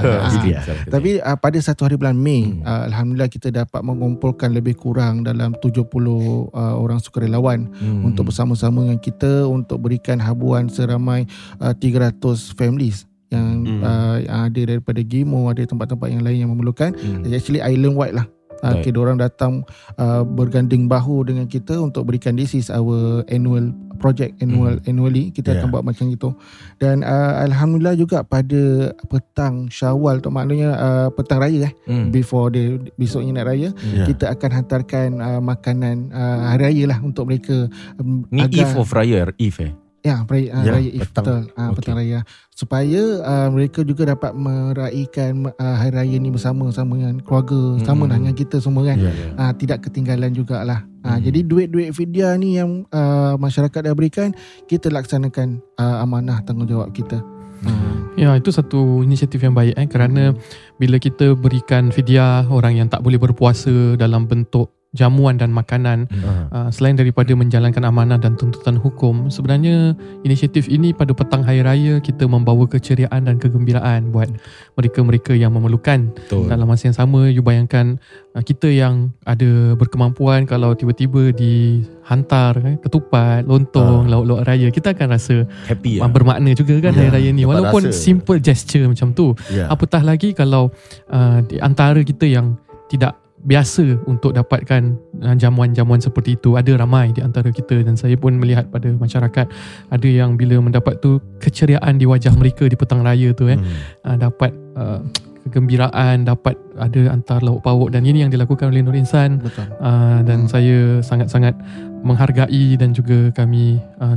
Ah. 0.05 0.29
Fidyah. 0.29 0.61
Tapi 0.85 1.17
uh, 1.17 1.33
pada 1.35 1.57
satu 1.57 1.83
hari 1.83 1.97
bulan 1.97 2.13
Mei, 2.13 2.45
Hmm. 2.45 2.61
uh, 2.61 2.85
alhamdulillah 2.85 3.27
kita 3.27 3.49
dapat 3.49 3.81
mengumpulkan 3.81 4.53
lebih 4.53 4.75
kurang 4.75 5.23
dalam 5.23 5.57
70 5.57 5.89
uh, 5.89 6.75
orang 6.75 6.99
sukarelawan 6.99 7.65
Hmm. 7.73 8.05
untuk 8.05 8.29
bersama-sama 8.29 8.85
dengan 8.85 8.99
kita 8.99 9.43
untuk 9.43 9.81
berikan 9.81 10.19
habuan 10.19 10.67
seramai 10.67 11.25
uh, 11.57 11.73
300 11.73 12.21
families 12.53 13.09
yang 13.27 13.61
Hmm. 13.61 13.81
uh, 13.81 14.17
ada 14.45 14.61
daripada 14.65 14.99
Gimo, 14.99 15.47
ada 15.47 15.61
tempat-tempat 15.61 16.07
yang 16.09 16.21
lain 16.21 16.37
yang 16.43 16.51
memerlukan. 16.51 16.93
Hmm. 16.93 17.25
Actually 17.25 17.59
island 17.59 17.93
wide 17.93 18.13
lah. 18.13 18.25
Uh, 18.59 18.75
Baik. 18.75 18.91
kita 18.91 18.97
orang 18.99 19.15
datang 19.15 19.63
uh, 19.95 20.21
berganding 20.21 20.85
bahu 20.85 21.23
dengan 21.23 21.47
kita 21.47 21.79
untuk 21.79 22.03
berikan 22.03 22.35
this 22.35 22.51
is 22.51 22.67
our 22.67 23.23
annual 23.27 23.71
project 23.97 24.35
annual 24.39 24.75
Hmm. 24.75 24.83
annually 24.85 25.31
kita 25.31 25.49
Yeah. 25.49 25.63
akan 25.63 25.67
buat 25.71 25.83
macam 25.85 26.05
itu 26.07 26.29
dan 26.75 27.01
uh, 27.01 27.39
alhamdulillah 27.41 27.95
juga 27.95 28.19
pada 28.21 28.59
petang 29.05 29.67
Syawal 29.67 30.19
tu 30.19 30.27
maknanya 30.27 30.69
uh, 30.71 31.07
petang 31.09 31.39
raya 31.39 31.67
eh 31.67 31.73
Hmm. 31.87 32.11
before 32.11 32.47
the 32.49 32.79
besoknya 32.95 33.39
nak 33.39 33.47
raya 33.47 33.71
Ya. 33.89 34.03
kita 34.05 34.27
akan 34.29 34.49
hantarkan 34.53 35.09
uh, 35.17 35.39
makanan 35.39 36.11
uh, 36.11 36.51
hari 36.51 36.63
raya 36.75 36.83
lah 36.91 36.99
untuk 36.99 37.27
mereka 37.27 37.71
um, 37.95 38.27
Ni 38.27 38.43
Eve 38.45 38.75
of 38.75 38.91
Raya 38.91 39.31
Eve 39.35 39.59
eh 39.65 39.73
Ya, 39.99 40.23
raya, 40.23 40.47
uh, 40.55 40.63
Ya, 40.63 40.71
raya 40.79 40.89
Eve 40.89 41.03
petang. 41.03 41.25
Uh, 41.27 41.67
Okey. 41.69 41.75
petang 41.75 41.95
raya. 41.99 42.19
Supaya 42.55 43.01
uh, 43.19 43.47
mereka 43.51 43.83
juga 43.83 44.03
dapat 44.07 44.31
meraihkan 44.31 45.51
uh, 45.51 45.75
hari 45.75 45.91
raya 45.91 46.15
ni 46.15 46.31
bersama-sama 46.31 46.95
dengan 46.95 47.19
keluarga, 47.19 47.59
Hmm. 47.75 47.83
sama 47.83 48.03
lah 48.05 48.15
dengan 48.15 48.35
kita 48.35 48.57
semua 48.59 48.87
kan. 48.87 48.95
Ya, 48.95 49.11
ya. 49.11 49.27
Uh, 49.35 49.51
tidak 49.55 49.83
ketinggalan 49.83 50.31
jugalah. 50.31 50.87
Uh, 50.99 51.15
Hmm. 51.15 51.23
Jadi 51.23 51.39
duit-duit 51.43 51.89
fidyah 51.91 52.35
ni 52.35 52.55
yang 52.55 52.87
uh, 52.89 53.35
masyarakat 53.35 53.79
dah 53.81 53.95
berikan, 53.95 54.31
kita 54.65 54.87
laksanakan 54.87 55.59
uh, 55.75 56.03
amanah 56.03 56.39
tanggungjawab 56.43 56.91
kita. 56.91 57.19
Uh, 57.63 57.99
Ya, 58.15 58.35
itu 58.35 58.51
satu 58.51 58.99
inisiatif 58.99 59.39
yang 59.39 59.55
baik 59.55 59.79
eh 59.79 59.87
kerana 59.87 60.35
bila 60.75 60.99
kita 60.99 61.39
berikan 61.39 61.87
fidyah 61.87 62.43
orang 62.51 62.75
yang 62.75 62.87
tak 62.91 62.99
boleh 62.99 63.15
berpuasa 63.15 63.95
dalam 63.95 64.27
bentuk 64.27 64.75
jamuan 64.91 65.37
dan 65.37 65.49
makanan 65.49 66.09
Hmm. 66.09 66.49
uh, 66.49 66.69
selain 66.69 66.93
daripada 66.93 67.29
menjalankan 67.31 67.83
amanah 67.83 68.17
dan 68.17 68.33
tuntutan 68.33 68.73
hukum 68.73 69.29
sebenarnya 69.29 69.93
inisiatif 70.19 70.65
ini 70.65 70.91
pada 70.91 71.11
petang 71.11 71.39
hari 71.39 71.61
raya 71.61 71.97
kita 71.97 72.25
membawa 72.25 72.65
keceriaan 72.65 73.21
dan 73.23 73.37
kegembiraan 73.37 74.09
buat 74.09 74.33
mereka-mereka 74.73 75.33
yang 75.33 75.51
memerlukan 75.51 76.09
Betul. 76.11 76.47
dalam 76.47 76.65
masa 76.65 76.89
yang 76.89 76.97
sama 76.97 77.29
you 77.29 77.39
bayangkan 77.39 78.01
uh, 78.33 78.41
kita 78.41 78.65
yang 78.67 79.13
ada 79.23 79.75
berkemampuan 79.75 80.43
kalau 80.43 80.73
tiba-tiba 80.73 81.29
dihantar 81.31 82.57
eh, 82.59 82.75
ketupat 82.79 83.45
lontong 83.45 83.77
Ah. 84.01 84.17
lauk-lauk 84.17 84.41
raya 84.43 84.67
kita 84.69 84.91
akan 84.91 85.07
rasa 85.11 85.35
Happy 85.65 85.97
uh, 85.97 86.05
ya. 86.05 86.09
bermakna 86.09 86.51
juga 86.51 86.73
kan 86.79 86.91
Ya, 86.91 86.99
hari 86.99 87.11
raya 87.11 87.29
ni 87.29 87.43
dapat 87.43 87.51
walaupun 87.61 87.81
rasa. 87.85 87.95
simple 87.95 88.39
gesture 88.39 88.85
macam 88.85 89.13
tu 89.13 89.37
Ya. 89.47 89.69
apatah 89.69 90.01
lagi 90.01 90.33
kalau 90.33 90.73
uh, 91.07 91.39
di 91.41 91.57
antara 91.59 92.01
kita 92.01 92.25
yang 92.25 92.57
tidak 92.87 93.13
biasa 93.39 94.03
untuk 94.03 94.35
dapatkan 94.35 94.99
uh, 95.23 95.35
jamuan-jamuan 95.39 96.03
seperti 96.03 96.35
itu 96.35 96.59
ada 96.59 96.75
ramai 96.75 97.15
di 97.15 97.23
antara 97.23 97.49
kita 97.55 97.79
dan 97.87 97.95
saya 97.95 98.19
pun 98.19 98.35
melihat 98.35 98.67
pada 98.67 98.91
masyarakat 98.91 99.47
ada 99.89 100.07
yang 100.09 100.35
bila 100.35 100.59
mendapat 100.59 100.99
tu 100.99 101.23
keceriaan 101.39 101.95
di 101.95 102.03
wajah 102.03 102.35
mereka 102.35 102.67
di 102.67 102.75
petang 102.75 102.99
raya 102.99 103.31
tu 103.31 103.47
eh 103.47 103.55
Hmm. 103.55 103.65
uh, 104.03 104.17
dapat 104.19 104.51
uh, 104.75 104.99
kegembiraan 105.47 106.27
dapat 106.27 106.59
ada 106.75 107.15
antar 107.15 107.39
lauk 107.39 107.63
pauk 107.63 107.89
dan 107.95 108.03
ini 108.03 108.27
yang 108.27 108.31
dilakukan 108.31 108.69
oleh 108.75 108.83
Nur 108.83 108.95
Insan 108.95 109.39
betul. 109.39 109.65
uh, 109.79 110.19
dan 110.27 110.45
Hmm. 110.45 110.51
saya 110.51 110.77
sangat-sangat 110.99 111.55
menghargai 112.03 112.75
dan 112.75 112.91
juga 112.91 113.31
kami 113.31 113.79
uh, 114.03 114.15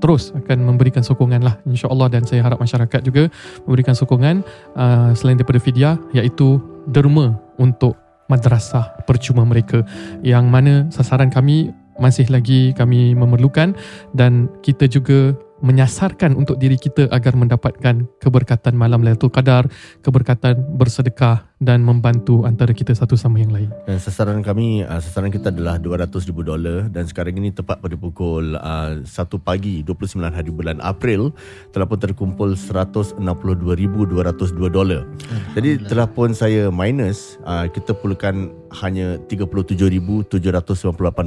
terus 0.00 0.32
akan 0.32 0.64
memberikan 0.64 1.04
sokongan 1.04 1.44
lah 1.44 1.56
insyaAllah 1.68 2.08
dan 2.08 2.24
saya 2.24 2.40
harap 2.40 2.56
masyarakat 2.56 3.00
juga 3.04 3.28
memberikan 3.68 3.92
sokongan 3.92 4.40
uh, 4.76 5.12
selain 5.12 5.36
daripada 5.36 5.60
fidyah 5.60 5.96
iaitu 6.12 6.56
derma 6.88 7.36
untuk 7.60 7.96
madrasah 8.30 9.02
percuma 9.04 9.42
mereka. 9.42 9.82
Yang 10.22 10.44
mana 10.46 10.74
sasaran 10.94 11.34
kami 11.34 11.74
masih 11.98 12.30
lagi 12.30 12.72
kami 12.72 13.12
memerlukan 13.18 13.74
dan 14.14 14.48
kita 14.62 14.86
juga 14.86 15.34
menyasarkan 15.60 16.38
untuk 16.40 16.56
diri 16.56 16.80
kita 16.80 17.12
agar 17.12 17.36
mendapatkan 17.36 18.08
keberkatan 18.16 18.72
malam 18.72 19.04
Lailatul 19.04 19.28
Qadar, 19.28 19.68
keberkatan 20.00 20.56
bersedekah 20.80 21.49
dan 21.60 21.84
membantu 21.84 22.48
antara 22.48 22.72
kita 22.72 22.96
satu 22.96 23.20
sama 23.20 23.36
yang 23.36 23.52
lain. 23.52 23.68
Dan 23.84 24.00
sasaran 24.00 24.40
kami, 24.40 24.80
uh, 24.80 24.96
sasaran 24.96 25.28
kita 25.28 25.52
adalah 25.52 25.76
200 25.76 26.08
ribu 26.24 26.40
dolar 26.40 26.88
dan 26.88 27.04
sekarang 27.04 27.36
ini 27.36 27.52
tepat 27.52 27.84
pada 27.84 28.00
pukul 28.00 28.56
uh, 28.56 29.04
1 29.04 29.12
pagi 29.44 29.84
29 29.84 30.24
hari 30.24 30.48
bulan 30.48 30.80
April 30.80 31.36
telah 31.76 31.84
pun 31.84 32.00
terkumpul 32.00 32.56
162,202 32.56 33.20
dolar. 34.72 35.04
Jadi 35.52 35.84
telah 35.84 36.08
pun 36.08 36.32
saya 36.32 36.72
minus, 36.72 37.36
uh, 37.44 37.68
kita 37.68 37.92
perlukan 37.92 38.48
hanya 38.80 39.20
37,798 39.28 40.32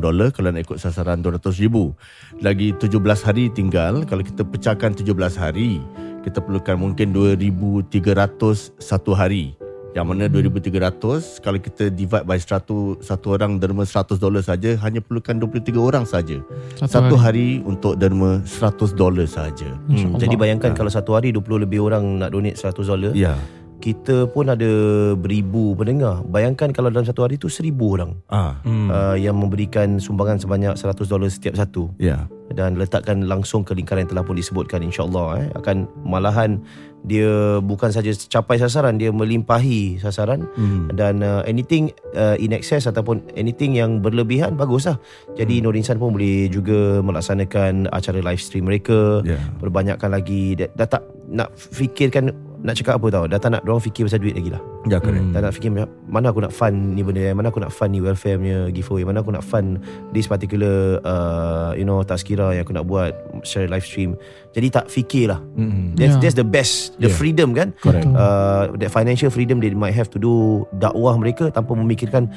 dolar 0.02 0.34
kalau 0.34 0.50
nak 0.50 0.66
ikut 0.66 0.82
sasaran 0.82 1.22
200 1.22 1.62
ribu. 1.62 1.94
Lagi 2.42 2.74
17 2.82 2.90
hari 3.22 3.54
tinggal, 3.54 4.02
kalau 4.10 4.26
kita 4.26 4.42
pecahkan 4.42 4.98
17 4.98 5.14
hari, 5.38 5.78
kita 6.26 6.42
perlukan 6.42 6.74
mungkin 6.82 7.14
2,300 7.14 8.74
satu 8.82 9.14
hari. 9.14 9.54
Yang 9.94 10.06
mana 10.10 10.24
2300 10.26 11.38
kalau 11.38 11.60
kita 11.62 11.94
divide 11.94 12.26
by 12.26 12.42
100 12.42 12.98
satu 13.06 13.28
orang 13.38 13.62
derma 13.62 13.86
100 13.86 14.18
dolar 14.18 14.42
saja 14.42 14.74
hanya 14.82 15.06
perlukan 15.06 15.38
23 15.38 15.78
orang 15.78 16.06
saja. 16.10 16.42
Satu, 16.82 17.14
hari. 17.14 17.62
untuk 17.62 17.96
derma 17.96 18.42
100 18.42 18.98
dolar 18.98 19.30
saja. 19.30 19.70
InsyaAllah. 19.86 20.18
Jadi 20.18 20.36
bayangkan 20.36 20.74
kalau 20.74 20.90
satu 20.90 21.14
hari 21.14 21.30
20 21.30 21.64
lebih 21.70 21.86
orang 21.86 22.18
nak 22.18 22.34
donate 22.34 22.58
100 22.58 22.74
dolar. 22.90 23.14
Ya. 23.14 23.38
Kita 23.78 24.32
pun 24.32 24.48
ada 24.48 24.72
beribu 25.14 25.76
pendengar. 25.76 26.24
Bayangkan 26.24 26.72
kalau 26.72 26.88
dalam 26.88 27.04
satu 27.04 27.28
hari 27.28 27.36
tu 27.36 27.52
seribu 27.52 28.00
orang 28.00 28.16
Ah. 28.32 28.56
Hmm. 28.64 28.88
uh, 28.88 29.18
yang 29.20 29.36
memberikan 29.36 30.00
sumbangan 30.00 30.40
sebanyak 30.40 30.74
100 30.80 31.06
dolar 31.06 31.30
setiap 31.30 31.54
satu. 31.54 31.94
Ya. 32.02 32.26
dan 32.54 32.78
letakkan 32.78 33.26
langsung 33.26 33.66
ke 33.66 33.74
lingkaran 33.74 34.06
yang 34.06 34.14
telah 34.14 34.22
pun 34.22 34.38
disebutkan 34.38 34.86
insyaallah 34.86 35.42
eh 35.42 35.48
akan 35.58 35.90
malahan 36.06 36.62
dia 37.04 37.60
bukan 37.60 37.92
saja 37.92 38.16
capai 38.16 38.58
sasaran 38.60 38.96
dia 38.96 39.12
melimpahi 39.12 40.00
sasaran. 40.00 40.46
Hmm. 40.56 40.92
dan 40.94 41.24
uh, 41.24 41.44
anything 41.48 41.92
uh, 42.16 42.36
in 42.40 42.56
excess 42.56 42.88
ataupun 42.88 43.24
anything 43.36 43.76
yang 43.76 44.00
berlebihan 44.00 44.56
baguslah 44.56 45.00
jadi 45.34 45.64
Nur 45.64 45.76
Insan 45.76 45.98
pun 45.98 46.14
boleh 46.14 46.48
juga 46.48 47.02
melaksanakan 47.02 47.90
acara 47.90 48.20
live 48.22 48.42
stream 48.42 48.70
mereka. 48.70 49.24
Ya. 49.26 49.40
perbanyakkan 49.58 50.10
lagi. 50.14 50.56
Dah, 50.56 50.70
dah 50.78 50.88
tak 50.88 51.04
nak 51.30 51.50
fikirkan 51.56 52.32
nak 52.64 52.74
cakap 52.74 52.96
apa 52.96 53.08
tau 53.10 53.24
dah 53.26 53.36
tak 53.36 53.52
nak 53.52 53.62
dorang 53.62 53.78
fikir 53.78 54.08
pasal 54.08 54.18
duit 54.18 54.34
lagi 54.34 54.48
lah 54.48 54.64
Ya 54.84 54.98
correct. 54.98 55.32
Tak 55.32 55.42
nak 55.42 55.52
fikir 55.52 55.70
mana 56.06 56.28
aku 56.28 56.40
nak 56.40 56.52
fund 56.52 56.76
ni 56.92 57.04
benda 57.04 57.32
Mana 57.32 57.48
aku 57.48 57.60
nak 57.60 57.70
fund 57.70 57.92
ni 57.92 58.00
welfare 58.00 58.36
punya 58.36 58.68
giveaway 58.70 59.04
Mana 59.04 59.20
aku 59.20 59.32
nak 59.32 59.40
fund 59.42 59.80
this 60.12 60.26
particular 60.26 61.00
uh, 61.02 61.72
you 61.72 61.84
know 61.84 62.00
tazkirah 62.02 62.52
yang 62.52 62.64
aku 62.64 62.72
nak 62.72 62.84
buat 62.84 63.12
share 63.42 63.68
live 63.68 63.82
stream. 63.82 64.16
Jadi 64.52 64.68
tak 64.70 64.86
fikir 64.88 65.28
lah. 65.28 65.40
Hmm. 65.54 65.92
That's, 65.94 66.16
Ya. 66.16 66.22
that's 66.22 66.36
the 66.36 66.44
best. 66.46 66.96
The 66.98 67.08
Yeah. 67.08 67.16
freedom 67.16 67.52
kan. 67.52 67.72
Correct. 67.78 68.04
Uh, 68.06 68.76
that 68.78 68.90
financial 68.90 69.28
freedom 69.28 69.58
they 69.58 69.72
might 69.72 69.92
have 69.92 70.08
to 70.10 70.18
do 70.18 70.34
dakwah 70.74 71.16
mereka 71.16 71.48
tanpa 71.50 71.72
memikirkan 71.74 72.28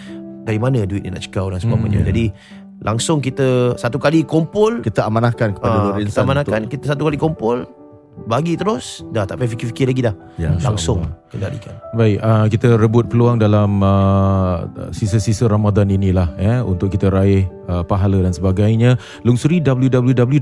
dari 0.42 0.56
mana 0.56 0.82
duit 0.82 1.02
dia 1.02 1.10
nak 1.10 1.22
cekau 1.22 1.48
dan 1.48 1.58
sebagainya. 1.58 1.98
Hmm, 1.98 2.08
Jadi 2.08 2.24
langsung 2.78 3.18
kita 3.18 3.74
satu 3.74 3.96
kali 3.96 4.22
kumpul 4.22 4.78
Kita 4.80 5.02
amanahkan 5.02 5.50
kepada 5.52 5.76
Nur 5.90 5.98
kita 6.00 6.20
amanahkan 6.20 6.60
untuk- 6.60 6.72
kita 6.72 6.84
satu 6.88 7.02
kali 7.04 7.16
kumpul 7.16 7.66
bagi 8.24 8.56
terus, 8.56 9.04
dah 9.12 9.28
tak 9.28 9.36
payah 9.36 9.52
fikir-fikir 9.52 9.86
lagi 9.92 10.02
dah. 10.08 10.16
Ya, 10.40 10.56
Langsung 10.64 11.04
kendalikan. 11.28 11.76
Baik, 11.92 12.16
uh, 12.24 12.48
kita 12.48 12.80
rebut 12.80 13.12
peluang 13.12 13.36
dalam 13.36 13.84
uh, 13.84 14.64
sisa-sisa 14.90 15.44
Ramadan 15.44 15.92
inilah 15.92 16.32
ya 16.40 16.64
untuk 16.64 16.88
kita 16.96 17.12
raih 17.12 17.44
uh, 17.68 17.84
pahala 17.84 18.24
dan 18.24 18.32
sebagainya. 18.32 18.96
Lungsuri 19.20 19.60
www.nju.sg 19.60 20.32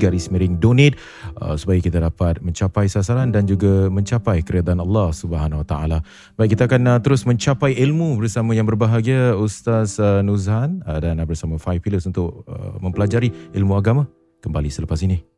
garis 0.00 0.32
miring 0.32 0.56
donate 0.56 0.96
uh, 1.44 1.52
supaya 1.54 1.84
kita 1.84 2.00
dapat 2.00 2.40
mencapai 2.40 2.88
sasaran 2.88 3.28
dan 3.28 3.44
juga 3.44 3.92
mencapai 3.92 4.40
keredaan 4.40 4.80
Allah 4.80 5.12
Subhanahu 5.12 5.60
Wa 5.62 5.68
Taala. 5.68 5.98
Baik, 6.40 6.56
kita 6.56 6.64
akan 6.64 6.96
uh, 6.96 6.98
terus 7.04 7.28
mencapai 7.28 7.76
ilmu 7.76 8.16
bersama 8.16 8.56
yang 8.56 8.64
berbahagia 8.64 9.36
Ustaz 9.36 10.00
uh, 10.00 10.24
Nuzhan 10.24 10.80
uh, 10.88 10.96
dan 10.96 11.20
bersama 11.28 11.60
Five 11.60 11.84
Pillars 11.84 12.08
untuk 12.08 12.48
uh, 12.48 12.80
mempelajari 12.80 13.52
ilmu 13.52 13.76
agama 13.76 14.08
kembali 14.40 14.72
selepas 14.72 15.02
ini. 15.04 15.35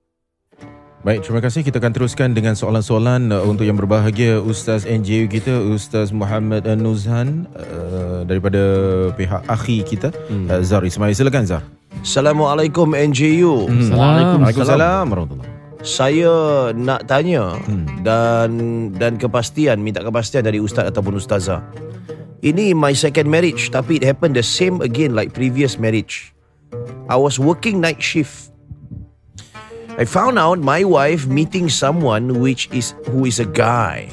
Baik, 1.06 1.22
terima 1.22 1.38
kasih. 1.38 1.62
Kita 1.62 1.78
akan 1.78 1.94
teruskan 1.94 2.34
dengan 2.34 2.58
soalan-soalan 2.58 3.30
uh, 3.30 3.46
untuk 3.46 3.62
yang 3.62 3.78
berbahagia 3.78 4.42
Ustaz 4.42 4.82
NJU 4.82 5.30
kita, 5.30 5.54
Ustaz 5.70 6.10
Muhammad 6.10 6.66
uh, 6.66 6.74
Nuzhan 6.74 7.46
uh, 7.54 8.26
daripada 8.26 8.58
pihak 9.14 9.46
akhi 9.46 9.86
kita, 9.86 10.10
hmm. 10.10 10.50
uh, 10.50 10.58
Zar 10.66 10.82
Ismail. 10.82 11.14
Silakan 11.14 11.46
Zar. 11.46 11.62
Assalamualaikum 12.02 12.98
NJU. 12.98 13.70
Hmm. 13.70 13.94
Waalaikumsalam 13.94 15.06
warahmatullahi 15.06 15.50
Saya 15.86 16.74
nak 16.74 17.06
tanya 17.06 17.54
hmm. 17.54 18.02
dan 18.02 18.50
dan 18.98 19.22
kepastian, 19.22 19.78
minta 19.78 20.02
kepastian 20.02 20.42
dari 20.42 20.58
ustaz 20.58 20.90
ataupun 20.90 21.14
ustazah. 21.14 21.62
Ini 22.42 22.74
my 22.74 22.90
second 22.90 23.30
marriage 23.30 23.70
tapi 23.70 24.02
it 24.02 24.04
happened 24.06 24.34
the 24.34 24.42
same 24.42 24.82
again 24.82 25.14
like 25.14 25.30
previous 25.30 25.78
marriage. 25.78 26.34
I 27.06 27.14
was 27.14 27.38
working 27.38 27.78
night 27.78 28.02
shift. 28.02 28.50
I 29.98 30.06
found 30.06 30.38
out 30.38 30.62
my 30.62 30.86
wife 30.86 31.26
meeting 31.26 31.66
someone 31.66 32.38
which 32.38 32.70
is 32.70 32.94
who 33.10 33.26
is 33.26 33.42
a 33.42 33.48
guy 33.50 34.06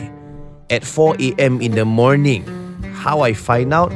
at 0.74 0.82
4 0.82 1.14
a.m. 1.22 1.62
in 1.62 1.78
the 1.78 1.86
morning. 1.86 2.42
How 2.98 3.22
I 3.22 3.38
find 3.38 3.70
out? 3.70 3.94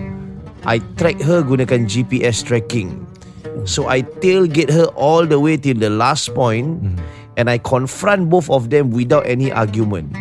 I 0.69 0.86
track 1.02 1.17
her 1.25 1.41
gunakan 1.41 1.89
GPS 1.89 2.45
tracking. 2.45 3.10
So 3.65 3.89
I 3.89 4.06
tailgate 4.21 4.69
her 4.69 4.86
all 4.93 5.25
the 5.25 5.41
way 5.41 5.58
till 5.58 5.82
the 5.82 5.89
last 5.89 6.30
point 6.38 6.78
and 7.41 7.49
I 7.49 7.58
confront 7.58 8.30
both 8.30 8.54
of 8.54 8.69
them 8.69 8.93
without 8.93 9.25
any 9.25 9.49
argument. 9.49 10.13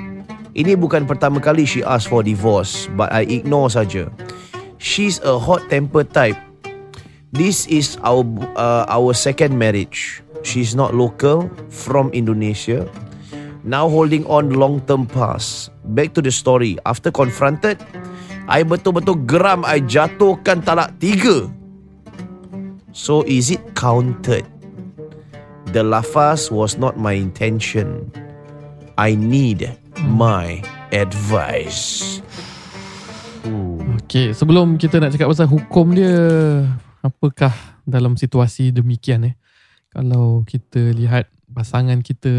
Ini 0.57 0.73
bukan 0.81 1.05
pertama 1.05 1.37
kali 1.37 1.69
she 1.69 1.85
asked 1.85 2.09
for 2.09 2.25
divorce, 2.25 2.89
but 2.97 3.13
I 3.13 3.29
ignore 3.29 3.69
saja. 3.69 4.09
She's 4.81 5.21
a 5.21 5.37
hot 5.37 5.69
temper 5.69 6.09
type. 6.09 6.41
This 7.29 7.69
is 7.69 8.01
our 8.01 8.25
uh, 8.57 8.89
our 8.89 9.13
second 9.13 9.61
marriage. 9.61 10.25
She's 10.47 10.75
not 10.75 10.95
local, 10.95 11.51
from 11.69 12.11
Indonesia. 12.17 12.89
Now 13.67 13.91
holding 13.91 14.25
on 14.31 14.55
long 14.55 14.81
term 14.89 15.05
pass. 15.05 15.69
Back 15.93 16.15
to 16.17 16.23
the 16.25 16.33
story. 16.33 16.79
After 16.89 17.13
confronted, 17.13 17.77
I 18.49 18.65
betul-betul 18.65 19.29
geram. 19.29 19.67
I 19.67 19.85
jatuhkan 19.85 20.65
talak 20.65 20.97
tiga. 21.03 21.51
So 22.97 23.23
is 23.29 23.53
it 23.53 23.61
counted? 23.77 24.49
The 25.69 25.85
lafaz 25.85 26.49
was 26.49 26.81
not 26.81 26.97
my 26.97 27.13
intention. 27.13 28.09
I 28.97 29.13
need 29.13 29.69
my 30.01 30.65
advice. 30.91 32.19
Okay, 34.09 34.33
sebelum 34.33 34.81
kita 34.81 34.97
nak 34.97 35.13
cakap 35.13 35.29
pasal 35.29 35.45
hukum 35.45 35.93
dia, 35.93 36.17
apakah 37.05 37.53
dalam 37.85 38.17
situasi 38.17 38.73
demikian 38.73 39.29
eh? 39.29 39.35
Kalau 39.89 40.45
kita 40.45 40.93
lihat 40.93 41.29
pasangan 41.49 42.05
kita 42.05 42.35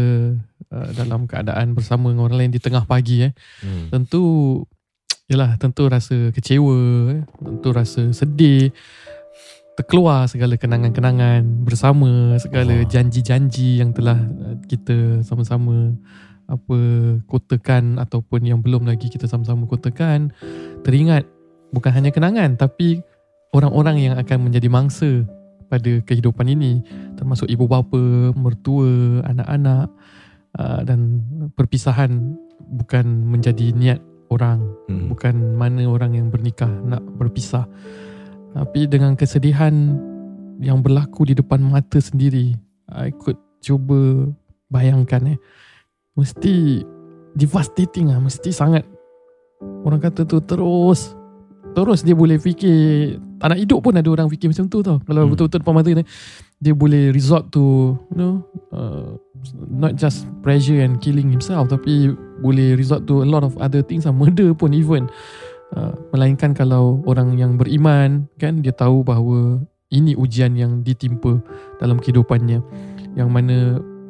uh, 0.70 0.88
dalam 0.94 1.26
keadaan 1.26 1.74
bersama 1.74 2.14
dengan 2.14 2.30
orang 2.30 2.38
lain 2.46 2.52
di 2.54 2.62
tengah 2.62 2.86
pagi 2.86 3.26
eh, 3.26 3.32
Hmm. 3.60 3.90
tentu 3.90 4.22
yalah, 5.30 5.54
tentu 5.58 5.86
rasa 5.86 6.34
kecewa, 6.34 6.78
eh, 7.14 7.22
tentu 7.26 7.68
rasa 7.70 8.02
sedih, 8.10 8.74
terkeluar 9.78 10.26
segala 10.26 10.58
kenangan-kenangan 10.58 11.66
bersama, 11.66 12.34
segala 12.42 12.82
janji-janji 12.86 13.78
yang 13.82 13.94
telah 13.94 14.18
uh, 14.18 14.58
kita 14.66 15.22
sama-sama 15.26 15.94
apa 16.50 16.78
kotakan 17.30 18.02
ataupun 18.02 18.42
yang 18.42 18.58
belum 18.58 18.82
lagi 18.82 19.06
kita 19.06 19.30
sama-sama 19.30 19.70
kotakan 19.70 20.34
teringat 20.82 21.22
bukan 21.70 21.94
hanya 21.94 22.10
kenangan 22.10 22.58
tapi 22.58 23.06
orang-orang 23.54 24.10
yang 24.10 24.14
akan 24.18 24.50
menjadi 24.50 24.66
mangsa 24.66 25.22
pada 25.70 26.02
kehidupan 26.02 26.50
ini 26.50 26.82
termasuk 27.14 27.46
ibu 27.46 27.70
bapa, 27.70 28.34
mertua, 28.34 29.22
anak-anak 29.22 29.86
uh, 30.58 30.80
dan 30.82 31.22
perpisahan 31.54 32.34
bukan 32.74 33.06
menjadi 33.30 33.70
niat 33.72 34.00
orang 34.30 34.62
Hmm. 34.90 35.06
bukan 35.10 35.54
mana 35.54 35.86
orang 35.86 36.18
yang 36.18 36.26
bernikah 36.34 36.70
nak 36.86 37.02
berpisah 37.14 37.66
tapi 38.54 38.90
dengan 38.90 39.14
kesedihan 39.14 39.70
yang 40.58 40.82
berlaku 40.82 41.30
di 41.30 41.34
depan 41.38 41.62
mata 41.62 42.02
sendiri 42.02 42.58
I 42.90 43.14
could 43.14 43.38
cuba 43.62 44.26
bayangkan 44.66 45.34
eh 45.34 45.38
mesti 46.18 46.82
devastating 47.38 48.10
lah 48.10 48.18
mesti 48.18 48.50
sangat 48.50 48.82
orang 49.86 50.02
kata 50.02 50.26
tu 50.26 50.42
terus 50.42 51.14
terus 51.72 52.02
dia 52.02 52.14
boleh 52.14 52.36
fikir 52.36 53.16
tak 53.40 53.56
nak 53.56 53.60
hidup 53.60 53.80
pun 53.80 53.96
ada 53.96 54.08
orang 54.12 54.28
fikir 54.28 54.52
macam 54.52 54.68
tu 54.68 54.84
tau. 54.84 55.00
Kalau 55.00 55.24
Hmm. 55.24 55.32
betul-betul 55.32 55.60
depan 55.64 55.74
mata 55.74 55.90
ni 55.90 56.04
dia 56.60 56.72
boleh 56.76 57.08
resort 57.08 57.48
to 57.48 57.96
you 58.12 58.16
know 58.20 58.44
uh, 58.76 59.16
not 59.72 59.96
just 59.96 60.28
pressure 60.44 60.76
and 60.84 61.00
killing 61.00 61.32
himself 61.32 61.72
tapi 61.72 62.12
boleh 62.44 62.76
resort 62.76 63.08
to 63.08 63.24
a 63.24 63.28
lot 63.28 63.40
of 63.40 63.56
other 63.56 63.80
things 63.80 64.04
lah. 64.04 64.12
Murder 64.12 64.52
pun 64.52 64.76
even. 64.76 65.08
Uh, 65.70 65.94
melainkan 66.10 66.50
kalau 66.50 66.98
orang 67.06 67.38
yang 67.38 67.54
beriman 67.54 68.26
kan 68.42 68.58
dia 68.58 68.74
tahu 68.74 69.06
bahawa 69.06 69.62
ini 69.94 70.18
ujian 70.18 70.58
yang 70.58 70.82
ditimpa 70.82 71.38
dalam 71.78 71.96
kehidupannya. 72.02 72.58
Yang 73.14 73.28
mana 73.30 73.56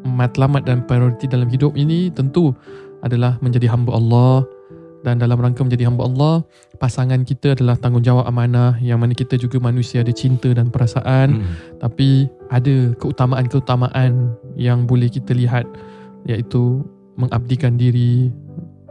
matlamat 0.03 0.65
dan 0.65 0.83
prioriti 0.89 1.29
dalam 1.29 1.47
hidup 1.53 1.77
ini 1.77 2.09
tentu 2.11 2.57
adalah 3.05 3.37
menjadi 3.45 3.69
hamba 3.69 3.97
Allah 3.97 4.45
dan 5.01 5.17
dalam 5.17 5.41
rangka 5.41 5.65
menjadi 5.65 5.89
hamba 5.89 6.05
Allah 6.05 6.35
pasangan 6.77 7.25
kita 7.25 7.57
adalah 7.57 7.77
tanggungjawab 7.81 8.29
amanah 8.29 8.77
yang 8.85 9.01
mana 9.01 9.17
kita 9.17 9.41
juga 9.41 9.57
manusia 9.57 10.05
ada 10.05 10.13
cinta 10.13 10.53
dan 10.53 10.69
perasaan 10.69 11.41
Hmm. 11.41 11.55
tapi 11.81 12.29
ada 12.53 12.93
keutamaan-keutamaan 13.01 14.37
yang 14.59 14.85
boleh 14.85 15.09
kita 15.09 15.33
lihat 15.33 15.65
iaitu 16.29 16.85
mengabdikan 17.17 17.77
diri, 17.77 18.33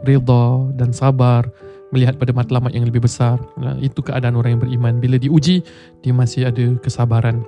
redha 0.06 0.70
dan 0.78 0.94
sabar 0.94 1.46
melihat 1.90 2.14
pada 2.16 2.30
matlamat 2.30 2.70
yang 2.70 2.86
lebih 2.86 3.02
besar. 3.02 3.36
Itu 3.82 4.00
keadaan 4.00 4.38
orang 4.38 4.56
yang 4.56 4.62
beriman. 4.62 5.02
Bila 5.02 5.18
diuji, 5.18 5.66
dia 6.00 6.12
masih 6.14 6.46
ada 6.46 6.78
kesabaran. 6.78 7.42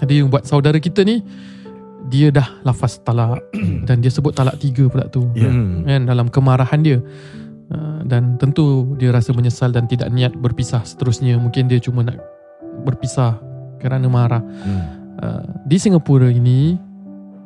Jadi 0.00 0.24
yang 0.24 0.32
buat 0.32 0.48
saudara 0.48 0.80
kita 0.80 1.04
ni, 1.04 1.20
dia 2.08 2.32
dah 2.32 2.48
lafaz 2.64 3.00
talak 3.04 3.44
dan 3.88 4.00
dia 4.00 4.08
sebut 4.08 4.32
talak 4.32 4.56
tiga 4.56 4.88
pula 4.88 5.06
tu. 5.12 5.28
Hmm. 5.36 5.84
Kan, 5.84 6.08
dalam 6.08 6.26
kemarahan 6.32 6.80
dia. 6.80 6.98
Uh, 7.72 8.04
dan 8.04 8.36
tentu 8.36 8.92
dia 9.00 9.08
rasa 9.08 9.32
menyesal 9.32 9.72
dan 9.72 9.88
tidak 9.88 10.12
niat 10.12 10.36
berpisah 10.36 10.84
seterusnya. 10.84 11.40
Mungkin 11.40 11.64
dia 11.64 11.80
cuma 11.80 12.04
nak 12.04 12.20
berpisah 12.84 13.40
kerana 13.80 14.04
marah. 14.08 14.44
Hmm. 14.44 14.84
Uh, 15.16 15.44
di 15.64 15.80
Singapura 15.80 16.28
ini 16.28 16.76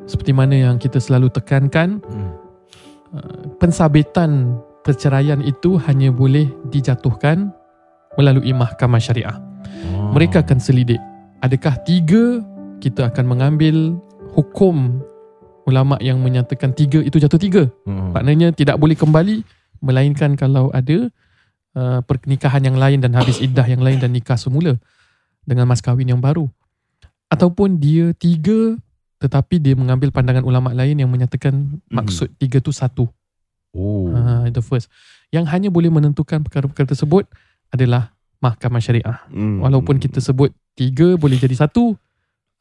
seperti 0.08 0.34
mana 0.34 0.56
yang 0.56 0.76
kita 0.80 0.98
selalu 0.98 1.30
tekankan 1.30 2.02
Hmm. 2.02 2.34
uh, 3.14 3.42
pensabitan 3.62 4.58
perceraian 4.82 5.38
itu 5.44 5.78
hanya 5.86 6.10
boleh 6.10 6.50
dijatuhkan 6.72 7.54
melalui 8.18 8.50
mahkamah 8.50 8.98
syariah. 8.98 9.38
Oh. 9.94 10.16
Mereka 10.16 10.42
akan 10.42 10.58
selidik 10.58 10.98
adakah 11.44 11.78
tiga 11.86 12.42
kita 12.82 13.10
akan 13.10 13.26
mengambil 13.26 13.94
hukum 14.34 15.02
ulama 15.68 16.00
yang 16.00 16.18
menyatakan 16.24 16.72
tiga 16.72 17.04
itu 17.04 17.20
jatuh 17.20 17.38
tiga. 17.38 17.62
Hmm. 17.84 18.16
Maknanya 18.16 18.56
tidak 18.56 18.80
boleh 18.80 18.96
kembali 18.96 19.57
melainkan 19.78 20.34
kalau 20.38 20.70
ada 20.74 21.10
uh, 21.78 22.00
pernikahan 22.04 22.62
yang 22.64 22.76
lain 22.78 23.02
dan 23.02 23.14
habis 23.14 23.38
iddah 23.38 23.64
yang 23.66 23.82
lain 23.82 23.98
dan 24.02 24.14
nikah 24.14 24.38
semula 24.38 24.76
dengan 25.44 25.64
mas 25.68 25.80
kahwin 25.80 26.12
yang 26.12 26.20
baru. 26.20 26.46
Ataupun 27.28 27.76
dia 27.76 28.12
tiga 28.16 28.76
tetapi 29.18 29.58
dia 29.58 29.74
mengambil 29.74 30.14
pandangan 30.14 30.46
ulama 30.46 30.70
lain 30.70 30.94
yang 31.02 31.10
menyatakan 31.10 31.82
maksud 31.90 32.30
tiga 32.38 32.62
tu 32.62 32.70
satu. 32.70 33.10
Oh. 33.74 34.14
Ha, 34.14 34.46
itu 34.46 34.62
first. 34.62 34.86
Yang 35.34 35.50
hanya 35.52 35.68
boleh 35.68 35.90
menentukan 35.90 36.40
perkara-perkara 36.46 36.94
tersebut 36.94 37.26
adalah 37.68 38.14
mahkamah 38.38 38.80
syariah. 38.80 39.18
Hmm. 39.28 39.60
Walaupun 39.60 39.98
kita 39.98 40.22
sebut 40.22 40.54
tiga 40.78 41.18
boleh 41.18 41.34
jadi 41.34 41.52
satu 41.58 41.98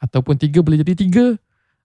ataupun 0.02 0.36
tiga 0.42 0.66
boleh 0.66 0.82
jadi 0.82 0.94
tiga 0.98 1.38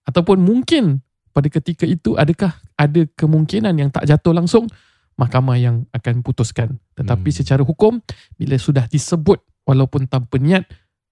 ataupun 0.08 0.40
mungkin 0.40 1.04
pada 1.32 1.48
ketika 1.48 1.88
itu 1.88 2.16
adakah 2.16 2.56
ada 2.76 3.04
kemungkinan 3.16 3.72
yang 3.76 3.88
tak 3.92 4.04
jatuh 4.08 4.36
langsung 4.36 4.68
mahkamah 5.16 5.56
yang 5.60 5.76
akan 5.92 6.24
putuskan. 6.24 6.80
Tetapi 6.96 7.28
Hmm. 7.30 7.38
secara 7.42 7.62
hukum 7.62 8.00
bila 8.36 8.56
sudah 8.56 8.88
disebut 8.88 9.40
walaupun 9.68 10.08
tanpa 10.08 10.40
niat 10.40 10.66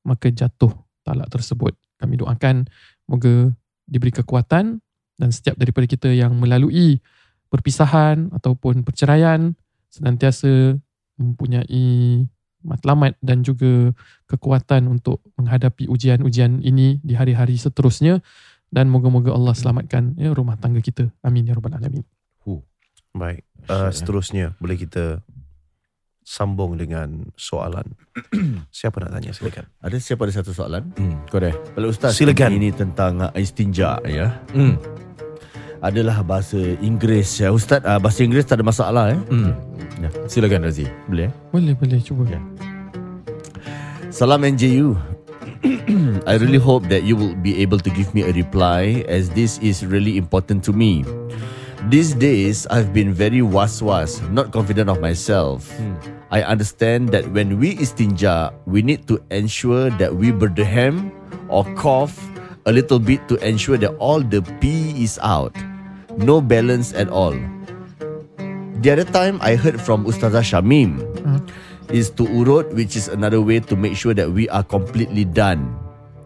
maka 0.04 0.32
jatuh 0.32 0.72
talak 1.04 1.28
tersebut. 1.28 1.76
Kami 2.00 2.16
doakan 2.16 2.64
moga 3.04 3.52
diberi 3.84 4.12
kekuatan 4.14 4.80
dan 5.20 5.28
setiap 5.28 5.60
daripada 5.60 5.84
kita 5.84 6.08
yang 6.08 6.32
melalui 6.40 7.04
perpisahan 7.52 8.32
ataupun 8.32 8.86
perceraian 8.86 9.52
senantiasa 9.90 10.78
mempunyai 11.20 12.24
matlamat 12.64 13.16
dan 13.20 13.44
juga 13.44 13.92
kekuatan 14.28 14.88
untuk 14.88 15.20
menghadapi 15.36 15.88
ujian-ujian 15.88 16.64
ini 16.64 17.00
di 17.04 17.16
hari-hari 17.16 17.56
seterusnya 17.56 18.20
dan 18.70 18.86
moga-moga 18.88 19.34
Allah 19.34 19.52
selamatkan 19.52 20.14
ya, 20.16 20.30
rumah 20.30 20.56
tangga 20.56 20.78
kita. 20.78 21.10
Amin 21.26 21.48
ya 21.48 21.58
rabbal 21.58 21.74
alamin. 21.74 22.06
Baik. 23.12 23.42
Uh, 23.68 23.90
seterusnya 23.90 24.54
boleh 24.58 24.78
kita 24.78 25.20
sambung 26.20 26.78
dengan 26.78 27.26
soalan. 27.34 27.98
Siapa 28.70 29.02
nak 29.02 29.18
tanya 29.18 29.34
silakan. 29.34 29.66
Ada 29.82 29.96
siapa 29.98 30.28
ada 30.28 30.32
satu 30.36 30.54
soalan? 30.54 30.94
Hmm, 30.94 31.26
kau 31.26 31.42
dah. 31.42 31.50
Kalau 31.74 31.90
Ustaz 31.90 32.14
Silakan. 32.14 32.54
Ini 32.54 32.70
tentang 32.70 33.18
uh, 33.18 33.32
istinja 33.34 33.98
ya 34.06 34.38
Hmm. 34.54 34.78
Adalah 35.80 36.20
bahasa 36.20 36.60
Inggeris 36.84 37.40
ya 37.40 37.48
Ustaz 37.50 37.80
uh, 37.88 37.96
Bahasa 37.96 38.20
Inggeris 38.20 38.44
tak 38.44 38.60
ada 38.60 38.64
masalah 38.68 39.04
eh 39.16 39.20
Hmm. 39.32 39.52
Ya. 39.98 40.08
Silakan 40.30 40.68
Razi. 40.70 40.86
Boleh 41.10 41.28
eh? 41.28 41.32
Boleh 41.50 41.72
boleh 41.74 41.98
cuba. 41.98 42.22
Ya. 42.30 42.40
Salam 44.12 44.44
NJU 44.44 44.94
I 46.30 46.34
really 46.40 46.60
hope 46.60 46.88
that 46.88 47.02
you 47.04 47.16
will 47.18 47.34
be 47.36 47.58
able 47.60 47.80
to 47.82 47.90
give 47.92 48.12
me 48.14 48.22
a 48.22 48.32
reply 48.32 49.02
as 49.10 49.28
this 49.34 49.58
is 49.60 49.82
really 49.84 50.16
important 50.16 50.62
to 50.64 50.72
me. 50.72 51.02
These 51.88 52.12
days, 52.20 52.68
I've 52.68 52.92
been 52.92 53.08
very 53.08 53.40
was-was, 53.40 54.20
not 54.28 54.52
confident 54.52 54.92
of 54.92 55.00
myself. 55.00 55.64
Hmm. 55.80 55.96
I 56.28 56.44
understand 56.44 57.08
that 57.16 57.24
when 57.32 57.56
we 57.56 57.72
istinja, 57.80 58.52
we 58.68 58.84
need 58.84 59.08
to 59.08 59.16
ensure 59.32 59.88
that 59.96 60.12
we 60.12 60.28
berdehem 60.28 61.08
or 61.48 61.64
cough 61.80 62.20
a 62.68 62.72
little 62.72 63.00
bit 63.00 63.24
to 63.32 63.40
ensure 63.40 63.80
that 63.80 63.96
all 63.96 64.20
the 64.20 64.44
pee 64.60 64.92
is 65.00 65.16
out. 65.24 65.56
No 66.20 66.44
balance 66.44 66.92
at 66.92 67.08
all. 67.08 67.32
The 68.84 68.92
other 68.92 69.08
time 69.08 69.40
I 69.40 69.56
heard 69.56 69.80
from 69.80 70.04
Ustazah 70.04 70.44
Shamim 70.44 71.00
hmm. 71.24 71.40
is 71.88 72.12
to 72.20 72.28
urut, 72.28 72.76
which 72.76 72.92
is 72.92 73.08
another 73.08 73.40
way 73.40 73.56
to 73.56 73.74
make 73.74 73.96
sure 73.96 74.12
that 74.12 74.28
we 74.28 74.52
are 74.52 74.62
completely 74.62 75.24
done. 75.24 75.72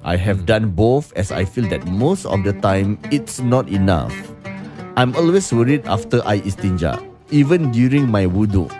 I 0.02 0.18
have 0.18 0.42
hmm. 0.42 0.50
done 0.50 0.64
both 0.74 1.14
as 1.14 1.30
I 1.30 1.46
feel 1.46 1.70
that 1.70 1.86
most 1.86 2.26
of 2.26 2.42
the 2.42 2.58
time 2.58 2.98
it's 3.14 3.38
not 3.38 3.70
enough. 3.70 4.33
I'm 4.94 5.10
always 5.18 5.50
worried 5.50 5.90
after 5.90 6.22
I 6.22 6.38
istinja, 6.46 7.02
even 7.34 7.74
during 7.74 8.06
my 8.06 8.30
wudu. 8.30 8.70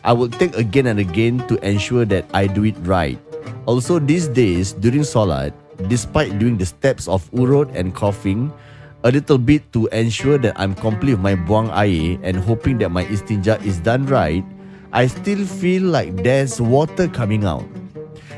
I 0.00 0.16
will 0.16 0.32
take 0.32 0.56
again 0.56 0.88
and 0.88 0.96
again 0.96 1.44
to 1.52 1.60
ensure 1.60 2.08
that 2.08 2.24
I 2.32 2.48
do 2.48 2.64
it 2.64 2.76
right. 2.88 3.20
Also, 3.68 4.00
these 4.00 4.32
days 4.32 4.72
during 4.72 5.04
Salat, 5.04 5.52
despite 5.92 6.40
doing 6.40 6.56
the 6.56 6.64
steps 6.64 7.04
of 7.04 7.28
urut 7.36 7.68
and 7.76 7.92
coughing, 7.92 8.48
a 9.04 9.12
little 9.12 9.36
bit 9.36 9.60
to 9.76 9.92
ensure 9.92 10.38
that 10.40 10.56
I'm 10.56 10.72
complete 10.72 11.20
with 11.20 11.26
my 11.26 11.36
buang 11.36 11.68
air 11.68 12.16
and 12.24 12.40
hoping 12.40 12.80
that 12.80 12.88
my 12.88 13.04
istinja 13.12 13.60
is 13.60 13.76
done 13.76 14.08
right, 14.08 14.40
I 14.96 15.04
still 15.04 15.44
feel 15.44 15.84
like 15.84 16.24
there's 16.24 16.64
water 16.64 17.08
coming 17.12 17.44
out. 17.44 17.68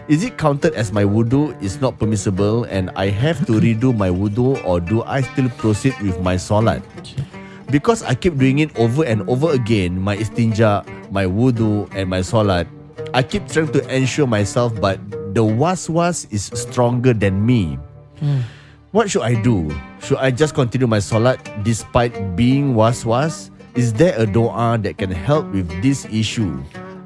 Is 0.05 0.21
it 0.21 0.37
counted 0.37 0.77
as 0.77 0.93
my 0.93 1.01
wudu 1.01 1.57
is 1.65 1.81
not 1.81 1.97
permissible 1.97 2.69
and 2.69 2.93
I 2.93 3.09
have 3.09 3.41
to 3.49 3.57
redo 3.57 3.97
my 3.97 4.13
wudu 4.13 4.61
or 4.61 4.77
do 4.77 5.01
I 5.01 5.25
still 5.25 5.49
proceed 5.57 5.97
with 6.05 6.21
my 6.21 6.37
salat? 6.37 6.85
Because 7.73 8.05
I 8.05 8.13
keep 8.13 8.37
doing 8.37 8.61
it 8.61 8.69
over 8.77 9.01
and 9.09 9.25
over 9.33 9.57
again, 9.57 9.97
my 9.97 10.13
istinja, 10.21 10.85
my 11.09 11.25
wudu 11.25 11.89
and 11.97 12.13
my 12.13 12.21
salat, 12.21 12.69
I 13.17 13.25
keep 13.25 13.49
trying 13.49 13.73
to 13.73 13.81
ensure 13.89 14.29
myself 14.29 14.77
but 14.77 15.01
the 15.33 15.41
was-was 15.41 16.29
is 16.29 16.53
stronger 16.53 17.17
than 17.17 17.41
me. 17.41 17.81
What 18.93 19.09
should 19.09 19.25
I 19.25 19.41
do? 19.41 19.73
Should 20.05 20.21
I 20.21 20.31
just 20.37 20.53
continue 20.53 20.87
my 20.87 21.01
salat 21.01 21.41
despite 21.65 22.37
being 22.37 22.77
was-was? 22.77 23.49
Is 23.73 23.97
there 23.97 24.13
a 24.21 24.29
doa 24.29 24.77
that 24.85 25.01
can 25.01 25.11
help 25.11 25.49
with 25.49 25.67
this 25.81 26.05
issue? 26.13 26.61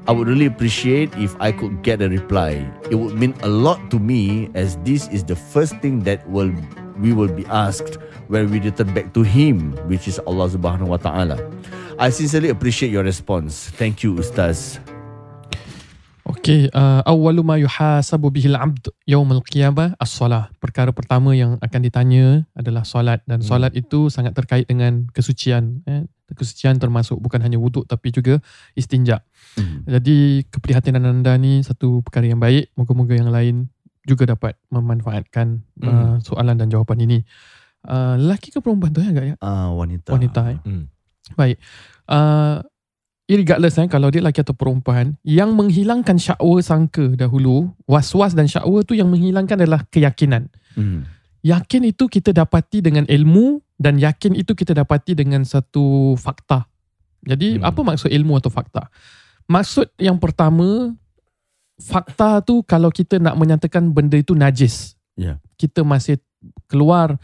I 0.09 0.11
would 0.11 0.25
really 0.25 0.49
appreciate 0.49 1.13
if 1.21 1.37
I 1.37 1.53
could 1.53 1.85
get 1.85 2.01
a 2.01 2.09
reply. 2.09 2.65
It 2.89 2.97
would 2.97 3.13
mean 3.13 3.37
a 3.45 3.47
lot 3.47 3.93
to 3.93 4.01
me 4.01 4.49
as 4.57 4.73
this 4.81 5.05
is 5.13 5.21
the 5.21 5.37
first 5.37 5.77
thing 5.85 6.01
that 6.09 6.25
will 6.25 6.49
we 6.97 7.13
will 7.13 7.29
be 7.29 7.45
asked 7.45 8.01
when 8.25 8.49
we 8.49 8.57
return 8.57 8.89
back 8.97 9.13
to 9.13 9.21
him, 9.21 9.77
which 9.85 10.09
is 10.09 10.17
Allah 10.25 10.49
Subhanahu 10.49 10.89
wa 10.89 10.97
taala. 10.97 11.37
I 12.01 12.09
sincerely 12.09 12.49
appreciate 12.49 12.89
your 12.89 13.05
response. 13.05 13.69
Thank 13.77 14.01
you, 14.01 14.17
Ustaz. 14.17 14.81
Okey, 16.25 16.73
uh, 16.73 17.05
awwalu 17.05 17.45
ma 17.45 17.61
yuhasabu 17.61 18.33
bihil 18.33 18.57
'abd 18.57 18.89
yaumil 19.05 19.45
qiyamah 19.45 19.93
as-salah. 20.01 20.49
Perkara 20.57 20.89
pertama 20.89 21.37
yang 21.37 21.61
akan 21.61 21.81
ditanya 21.85 22.49
adalah 22.57 22.81
solat 22.81 23.21
dan 23.29 23.45
solat 23.45 23.77
itu 23.77 24.09
sangat 24.09 24.33
terkait 24.33 24.65
dengan 24.65 25.05
kesucian 25.13 25.85
eh. 25.85 26.09
Kesucian 26.29 26.77
termasuk 26.77 27.17
bukan 27.17 27.41
hanya 27.41 27.57
wuduk 27.57 27.89
tapi 27.89 28.13
juga 28.13 28.37
istinja. 28.77 29.25
Hmm. 29.57 29.87
Jadi 29.87 30.45
keprihatinan 30.51 31.03
anda 31.05 31.33
ni 31.39 31.63
satu 31.65 32.05
perkara 32.05 32.29
yang 32.29 32.41
baik. 32.41 32.73
Moga-moga 32.77 33.15
yang 33.17 33.31
lain 33.33 33.71
juga 34.05 34.29
dapat 34.29 34.57
memanfaatkan 34.73 35.61
uh, 35.85 36.17
soalan 36.21 36.57
dan 36.57 36.67
jawapan 36.69 37.05
ini. 37.05 37.19
Uh, 37.85 38.19
lelaki 38.19 38.51
ke 38.51 38.59
perempuan 38.59 38.91
tu 38.91 38.99
ya 38.99 39.09
agak 39.13 39.25
ya? 39.33 39.35
Ah, 39.39 39.71
wanita. 39.71 40.11
Wanita 40.11 40.41
eh. 40.51 40.59
Hmm. 40.67 40.85
Baik. 41.37 41.57
Uh, 42.09 42.59
irregardless 43.29 43.77
eh, 43.77 43.85
kalau 43.85 44.09
dia 44.09 44.25
lelaki 44.25 44.41
atau 44.41 44.57
perempuan, 44.57 45.13
yang 45.21 45.53
menghilangkan 45.53 46.17
syakwa 46.17 46.57
sangka 46.65 47.13
dahulu, 47.13 47.69
was-was 47.85 48.33
dan 48.33 48.49
syakwa 48.49 48.81
tu 48.81 48.97
yang 48.97 49.07
menghilangkan 49.13 49.61
adalah 49.61 49.85
keyakinan. 49.93 50.49
Hmm. 50.73 51.05
Yakin 51.45 51.87
itu 51.87 52.11
kita 52.11 52.35
dapati 52.35 52.83
dengan 52.83 53.07
ilmu 53.07 53.63
dan 53.79 53.95
yakin 53.95 54.35
itu 54.35 54.51
kita 54.57 54.75
dapati 54.75 55.15
dengan 55.15 55.47
satu 55.47 56.17
fakta. 56.19 56.67
Jadi 57.23 57.61
Hmm. 57.61 57.63
apa 57.63 57.79
maksud 57.85 58.11
ilmu 58.11 58.41
atau 58.41 58.51
fakta? 58.51 58.91
Maksud 59.49 59.89
yang 59.97 60.21
pertama, 60.21 60.93
fakta 61.81 62.43
tu 62.45 62.61
kalau 62.61 62.93
kita 62.93 63.17
nak 63.17 63.33
menyatakan 63.33 63.89
benda 63.89 64.13
itu 64.13 64.37
najis. 64.37 64.93
Ya. 65.17 65.41
Kita 65.57 65.81
masih 65.81 66.21
keluar 66.69 67.17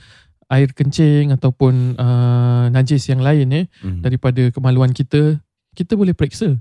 air 0.49 0.73
kencing 0.73 1.33
ataupun 1.33 1.97
uh, 1.97 2.65
najis 2.69 3.05
yang 3.09 3.21
lain 3.21 3.47
eh 3.53 3.65
Hmm. 3.81 4.01
daripada 4.01 4.49
kemaluan 4.49 4.89
kita, 4.89 5.37
kita 5.77 5.93
boleh 5.93 6.17
periksa. 6.17 6.57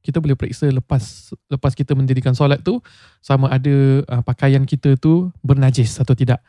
Kita 0.00 0.16
boleh 0.16 0.32
periksa 0.32 0.68
lepas 0.72 1.32
lepas 1.52 1.72
kita 1.76 1.92
mendirikan 1.92 2.32
solat 2.32 2.64
tu 2.64 2.80
sama 3.20 3.52
ada 3.52 4.04
uh, 4.04 4.22
pakaian 4.24 4.64
kita 4.64 4.96
tu 4.96 5.28
bernajis 5.44 6.00
atau 6.00 6.16
tidak. 6.16 6.40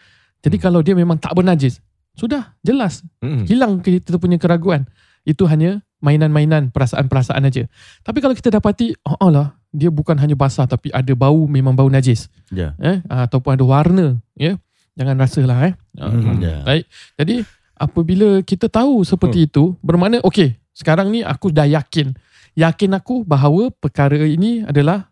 Jadi 0.43 0.57
Hmm. 0.59 0.63
kalau 0.63 0.79
dia 0.83 0.95
memang 0.95 1.19
tak 1.19 1.35
bernajis, 1.35 1.79
sudah 2.15 2.55
jelas 2.63 3.03
Hmm. 3.23 3.43
hilang 3.47 3.79
kita 3.79 4.15
punya 4.19 4.35
keraguan. 4.35 4.87
Itu 5.23 5.45
hanya 5.47 5.83
mainan-mainan, 6.01 6.73
perasaan-perasaan 6.73 7.45
aja. 7.45 7.63
Tapi 8.01 8.17
kalau 8.19 8.33
kita 8.33 8.49
dapati, 8.49 8.97
oh 9.05 9.29
lah, 9.29 9.53
dia 9.69 9.87
bukan 9.87 10.17
hanya 10.17 10.35
basah 10.35 10.65
tapi 10.65 10.91
ada 10.91 11.13
bau 11.13 11.47
memang 11.47 11.71
bau 11.71 11.87
najis, 11.87 12.27
Ya. 12.51 12.75
eh 12.77 12.99
ataupun 13.07 13.55
ada 13.55 13.63
warna, 13.63 14.19
ya. 14.35 14.57
Jangan 14.99 15.15
rasalah 15.15 15.71
eh. 15.71 15.73
Hmm. 15.95 16.43
Ya. 16.43 16.67
Baik. 16.67 16.83
Jadi 17.15 17.35
apabila 17.73 18.43
kita 18.43 18.67
tahu 18.67 19.07
seperti 19.07 19.47
itu, 19.47 19.79
bermakna 19.79 20.19
okey, 20.21 20.59
sekarang 20.75 21.07
ni 21.07 21.23
aku 21.23 21.47
dah 21.47 21.63
yakin. 21.63 22.11
Yakin 22.51 22.91
aku 22.91 23.23
bahawa 23.23 23.71
perkara 23.71 24.19
ini 24.19 24.67
adalah 24.67 25.07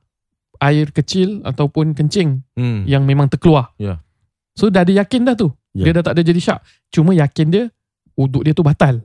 air 0.60 0.92
kecil 0.92 1.40
ataupun 1.48 1.96
kencing 1.96 2.44
Hmm. 2.60 2.84
yang 2.84 3.08
memang 3.08 3.32
terkeluar. 3.32 3.72
Ya. 3.80 4.04
So 4.60 4.68
dah 4.68 4.84
ada 4.84 4.92
yakin 4.92 5.24
dah 5.24 5.40
tu. 5.40 5.48
Ya. 5.72 5.88
Dia 5.88 6.04
dah 6.04 6.12
tak 6.12 6.20
ada 6.20 6.28
jadi 6.28 6.36
syak. 6.36 6.60
Cuma 6.92 7.16
yakin 7.16 7.48
dia 7.48 7.64
uduk 8.20 8.44
dia 8.44 8.52
tu 8.52 8.60
batal. 8.60 9.00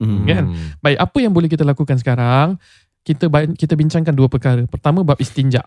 Hmm. 0.00 0.24
Kan? 0.24 0.44
Baik, 0.80 0.98
apa 0.98 1.16
yang 1.20 1.32
boleh 1.36 1.46
kita 1.46 1.62
lakukan 1.62 2.00
sekarang? 2.00 2.56
Kita 3.04 3.28
kita 3.54 3.74
bincangkan 3.76 4.16
dua 4.16 4.32
perkara. 4.32 4.64
Pertama 4.64 5.04
bab 5.04 5.20
istinja. 5.20 5.60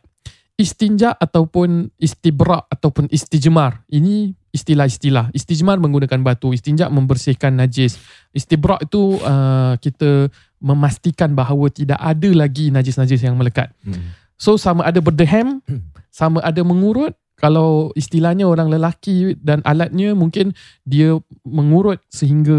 Istinja 0.53 1.13
ataupun 1.17 1.89
istibra 1.97 2.61
ataupun 2.69 3.09
istijmar. 3.09 3.81
Ini 3.89 4.33
istilah-istilah. 4.53 5.33
Istijmar 5.33 5.81
menggunakan 5.81 6.21
batu, 6.21 6.53
istinja 6.53 6.93
membersihkan 6.93 7.57
najis. 7.57 7.97
Istibra 8.29 8.77
itu 8.85 9.17
uh, 9.17 9.73
kita 9.81 10.29
memastikan 10.61 11.33
bahawa 11.33 11.73
tidak 11.73 11.97
ada 11.97 12.29
lagi 12.37 12.69
najis-najis 12.69 13.25
yang 13.25 13.33
melekat. 13.33 13.73
Hmm. 13.81 14.13
So 14.37 14.61
sama 14.61 14.85
ada 14.85 15.01
berdehem, 15.01 15.57
sama 16.13 16.41
ada 16.45 16.61
mengurut. 16.61 17.17
Kalau 17.33 17.91
istilahnya 17.93 18.45
orang 18.45 18.69
lelaki 18.69 19.35
dan 19.35 19.59
alatnya 19.63 20.13
mungkin 20.13 20.53
dia 20.83 21.17
mengurut 21.43 21.99
sehingga 22.07 22.55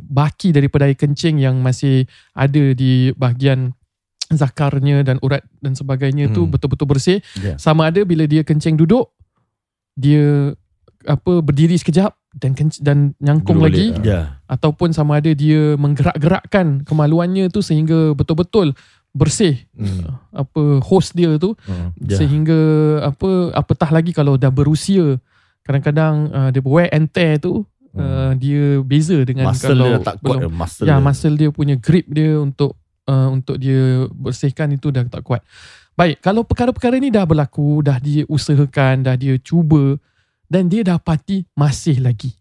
baki 0.00 0.52
daripada 0.52 0.84
air 0.84 0.94
kencing 0.94 1.40
yang 1.40 1.58
masih 1.58 2.04
ada 2.30 2.72
di 2.72 3.10
bahagian 3.16 3.72
zakarnya 4.30 5.02
dan 5.02 5.18
urat 5.20 5.42
dan 5.58 5.74
sebagainya 5.74 6.30
tu 6.30 6.46
Hmm. 6.46 6.52
betul-betul 6.52 6.86
bersih. 6.86 7.18
Ya. 7.36 7.58
Sama 7.58 7.90
ada 7.90 8.04
bila 8.04 8.24
dia 8.24 8.46
kencing 8.46 8.78
duduk, 8.78 9.10
dia 9.96 10.54
apa 11.02 11.40
berdiri 11.40 11.74
sekejap 11.74 12.12
dan 12.36 12.52
kenc- 12.52 12.78
dan 12.78 13.16
nyangkung 13.18 13.58
Duduk 13.58 13.72
lagi 13.72 13.86
Ya. 14.06 14.38
ataupun 14.46 14.92
sama 14.92 15.18
ada 15.18 15.32
dia 15.32 15.74
menggerak-gerakkan 15.74 16.84
kemaluannya 16.84 17.48
tu 17.48 17.58
sehingga 17.58 18.12
betul-betul 18.14 18.76
bersih 19.10 19.58
Hmm. 19.72 20.16
apa 20.30 20.62
host 20.80 21.12
dia 21.12 21.34
tu 21.36 21.58
Hmm. 21.62 21.90
Ya. 21.98 22.14
sehingga 22.16 22.58
apa 23.04 23.28
apatah 23.52 23.90
lagi 23.90 24.10
kalau 24.10 24.34
dah 24.34 24.48
berusia 24.48 25.18
kadang-kadang 25.60 26.14
uh, 26.28 26.48
dia 26.48 26.62
wear 26.62 26.88
and 26.90 27.08
tear 27.08 27.36
tu 27.36 27.66
uh, 27.92 28.32
dia 28.34 28.78
beza 28.80 29.18
dengan 29.22 29.50
Muscle 29.50 29.68
kalau 29.68 29.86
dia 29.88 29.98
tak 30.00 30.16
kuat 30.20 30.38
belum. 30.38 30.42
eh, 30.42 30.52
muscle 30.52 30.84
Ya, 30.84 30.94
dia. 30.94 31.02
muscle 31.02 31.36
dia 31.36 31.50
punya 31.50 31.74
grip 31.74 32.06
dia 32.06 32.32
untuk 32.36 32.78
uh, 33.04 33.28
untuk 33.28 33.56
dia 33.56 33.82
bersihkan 34.08 34.70
itu 34.70 34.88
dah 34.88 35.02
tak 35.04 35.22
kuat. 35.22 35.42
Baik, 35.92 36.22
kalau 36.22 36.40
perkara-perkara 36.42 36.96
ni 36.96 37.12
dah 37.12 37.28
berlaku, 37.28 37.84
dah 37.84 37.98
dia 37.98 38.24
usahakan, 38.24 39.04
dah 39.04 39.14
dia 39.14 39.36
cuba 39.36 40.00
dan 40.46 40.64
dia 40.64 40.80
dapati 40.80 41.44
masih 41.52 42.00
lagi. 42.00 42.32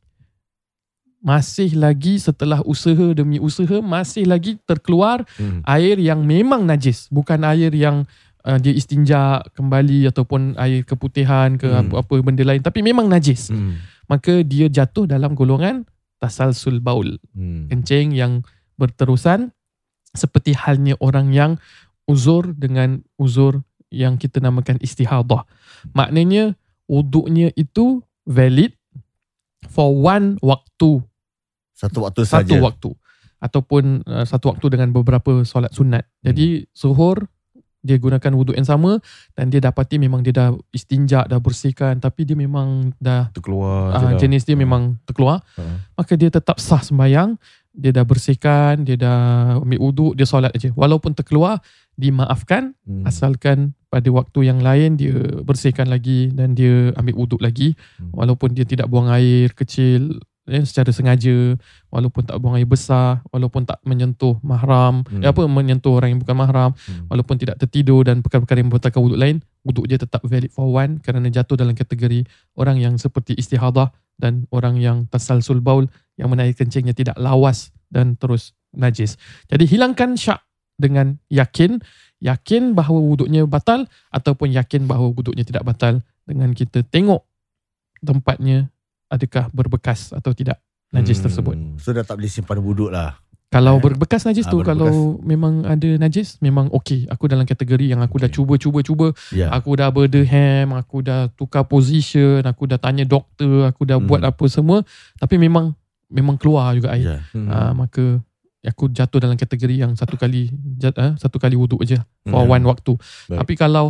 Masih 1.20 1.76
lagi 1.76 2.16
setelah 2.16 2.64
usaha 2.64 3.12
demi 3.12 3.44
usaha 3.44 3.84
masih 3.84 4.24
lagi 4.24 4.56
terkeluar 4.64 5.28
Hmm. 5.36 5.60
air 5.68 6.00
yang 6.00 6.24
memang 6.24 6.64
najis, 6.64 7.12
bukan 7.12 7.44
air 7.44 7.76
yang 7.76 8.08
uh, 8.48 8.56
dia 8.56 8.72
istinja 8.72 9.44
kembali 9.52 10.08
ataupun 10.08 10.56
air 10.56 10.88
keputihan 10.88 11.60
ke 11.60 11.68
Hmm. 11.68 11.92
apa-apa 11.92 12.24
benda 12.24 12.48
lain 12.48 12.64
tapi 12.64 12.80
memang 12.80 13.12
najis. 13.12 13.52
Hmm. 13.52 13.76
Maka 14.08 14.48
dia 14.48 14.72
jatuh 14.72 15.12
dalam 15.12 15.36
golongan 15.36 15.84
tasalsul 16.24 16.80
baul 16.80 17.20
Hmm. 17.36 17.68
kencing 17.68 18.16
yang 18.16 18.48
berterusan 18.80 19.52
seperti 20.16 20.56
halnya 20.56 20.96
orang 21.04 21.36
yang 21.36 21.60
uzur 22.08 22.56
dengan 22.56 23.04
uzur 23.20 23.60
yang 23.92 24.16
kita 24.16 24.40
namakan 24.40 24.80
istihadah. 24.80 25.44
Maknanya 25.92 26.56
wuduknya 26.88 27.52
itu 27.60 28.02
valid 28.24 28.72
for 29.68 29.92
one 29.92 30.40
waktu, 30.40 31.04
Satu 31.80 32.04
waktu 32.04 32.28
satu 32.28 32.52
saja. 32.52 32.60
waktu 32.60 32.90
ataupun 33.40 34.04
uh, 34.04 34.28
satu 34.28 34.52
waktu 34.52 34.68
dengan 34.70 34.92
beberapa 34.92 35.42
solat 35.44 35.72
sunat. 35.72 36.04
Jadi 36.20 36.68
suhur 36.70 37.24
dia 37.80 37.96
gunakan 37.96 38.36
wuduk 38.36 38.52
yang 38.52 38.68
sama 38.68 39.00
dan 39.32 39.48
dia 39.48 39.64
dapati 39.64 39.96
memang 39.96 40.20
dia 40.20 40.36
dah 40.36 40.50
istinja 40.70 41.24
dah 41.24 41.40
bersihkan 41.40 41.96
tapi 41.98 42.28
dia 42.28 42.36
memang 42.36 42.92
dah 43.00 43.32
Terkeluar 43.32 43.96
uh, 43.96 44.04
dah. 44.04 44.20
jenis 44.20 44.44
dia 44.44 44.60
memang 44.60 45.00
terkeluar 45.08 45.40
Ha. 45.56 45.64
maka 45.96 46.20
dia 46.20 46.28
tetap 46.28 46.60
sah 46.60 46.84
sembayang 46.84 47.40
dia 47.72 47.96
dah 47.96 48.04
bersihkan 48.04 48.84
dia 48.84 49.00
dah 49.00 49.20
ambil 49.64 49.80
wuduk 49.80 50.12
dia 50.12 50.28
solat 50.28 50.52
aja 50.52 50.76
walaupun 50.76 51.16
terkeluar 51.16 51.64
dimaafkan 51.96 52.76
Hmm. 52.84 53.08
asalkan 53.08 53.58
pada 53.88 54.12
waktu 54.12 54.40
yang 54.44 54.60
lain 54.60 54.96
dia 54.96 55.16
bersihkan 55.40 55.88
lagi 55.88 56.32
dan 56.32 56.52
dia 56.52 56.92
ambil 56.96 57.16
wuduk 57.18 57.40
lagi 57.40 57.80
Hmm. 57.96 58.12
walaupun 58.12 58.52
dia 58.52 58.64
tidak 58.64 58.92
buang 58.92 59.08
air 59.08 59.56
kecil 59.56 60.20
eh, 60.50 60.66
secara 60.66 60.90
sengaja 60.90 61.56
walaupun 61.94 62.26
tak 62.26 62.36
buang 62.42 62.58
air 62.58 62.66
besar 62.66 63.22
walaupun 63.30 63.64
tak 63.64 63.80
menyentuh 63.86 64.36
mahram 64.42 65.06
Hmm. 65.06 65.22
eh, 65.24 65.30
apa 65.30 65.46
menyentuh 65.46 65.94
orang 65.96 66.18
yang 66.18 66.22
bukan 66.22 66.36
mahram 66.36 66.72
Hmm. 66.74 67.08
walaupun 67.08 67.38
tidak 67.38 67.62
tertidur 67.62 68.04
dan 68.04 68.20
perkara-perkara 68.26 68.60
yang 68.60 68.70
membatalkan 68.74 69.02
wuduk 69.02 69.20
lain 69.22 69.40
wuduk 69.64 69.86
dia 69.86 70.02
tetap 70.02 70.20
valid 70.26 70.50
for 70.50 70.68
one 70.68 70.98
kerana 71.00 71.30
jatuh 71.30 71.56
dalam 71.56 71.78
kategori 71.78 72.26
orang 72.58 72.82
yang 72.82 72.98
seperti 72.98 73.38
istihadah 73.38 73.94
dan 74.20 74.50
orang 74.52 74.76
yang 74.76 75.08
tasalsul 75.08 75.64
baul 75.64 75.88
yang 76.20 76.28
mana 76.28 76.44
air 76.44 76.58
kencingnya 76.58 76.92
tidak 76.92 77.16
lawas 77.16 77.72
dan 77.88 78.20
terus 78.20 78.52
najis. 78.76 79.16
Jadi 79.50 79.66
hilangkan 79.66 80.14
syak 80.20 80.44
dengan 80.80 81.18
yakin, 81.32 81.80
yakin 82.20 82.76
bahawa 82.76 83.00
wuduknya 83.00 83.48
batal 83.48 83.88
ataupun 84.12 84.52
yakin 84.54 84.86
bahawa 84.86 85.12
wuduknya 85.16 85.44
tidak 85.48 85.64
batal 85.66 86.04
dengan 86.28 86.52
kita 86.54 86.84
tengok 86.88 87.24
tempatnya 88.00 88.72
adakah 89.10 89.50
berbekas 89.50 90.14
atau 90.14 90.32
tidak 90.32 90.62
najis 90.90 91.18
Hmm. 91.18 91.26
tersebut. 91.26 91.56
So 91.78 91.92
dah 91.92 92.02
tak 92.02 92.18
boleh 92.18 92.30
simpan 92.30 92.58
wuduk 92.60 92.90
lah. 92.90 93.18
Kalau 93.50 93.82
berbekas 93.82 94.24
najis 94.24 94.46
Ah, 94.46 94.54
tu 94.54 94.62
berbekas. 94.62 94.78
kalau 94.78 95.18
memang 95.20 95.66
ada 95.66 95.90
najis 95.98 96.38
memang 96.38 96.70
okey. 96.72 97.10
Aku 97.10 97.26
dalam 97.26 97.44
kategori 97.44 97.82
yang 97.88 97.98
aku 98.00 98.18
dah 98.18 98.30
Okey. 98.30 98.38
cuba 98.38 98.54
cuba 98.56 98.80
cuba 98.80 99.08
Ya. 99.30 99.50
Aku 99.50 99.74
dah 99.74 99.90
berderham, 99.90 100.70
aku 100.72 101.02
dah 101.02 101.34
tukar 101.34 101.66
position, 101.66 102.42
aku 102.42 102.66
dah 102.66 102.78
tanya 102.78 103.04
doktor, 103.04 103.66
aku 103.66 103.90
dah 103.90 103.98
Hmm. 103.98 104.06
buat 104.06 104.22
apa 104.22 104.46
semua 104.46 104.86
tapi 105.18 105.38
memang 105.38 105.74
memang 106.08 106.38
keluar 106.38 106.74
juga 106.74 106.94
air. 106.94 107.06
Ya. 107.08 107.18
Hmm. 107.34 107.50
Ah, 107.50 107.74
maka 107.74 108.22
aku 108.62 108.86
jatuh 108.88 109.18
dalam 109.20 109.34
kategori 109.34 109.76
yang 109.80 109.94
satu 109.94 110.14
kali 110.14 110.50
jat, 110.76 110.94
ah, 110.96 111.14
satu 111.16 111.38
kali 111.38 111.54
wuduk 111.54 111.82
aja 111.82 112.06
for 112.24 112.46
Hmm. 112.46 112.54
one 112.54 112.66
waktu. 112.66 112.94
Baik. 113.26 113.40
Tapi 113.42 113.54
kalau 113.56 113.86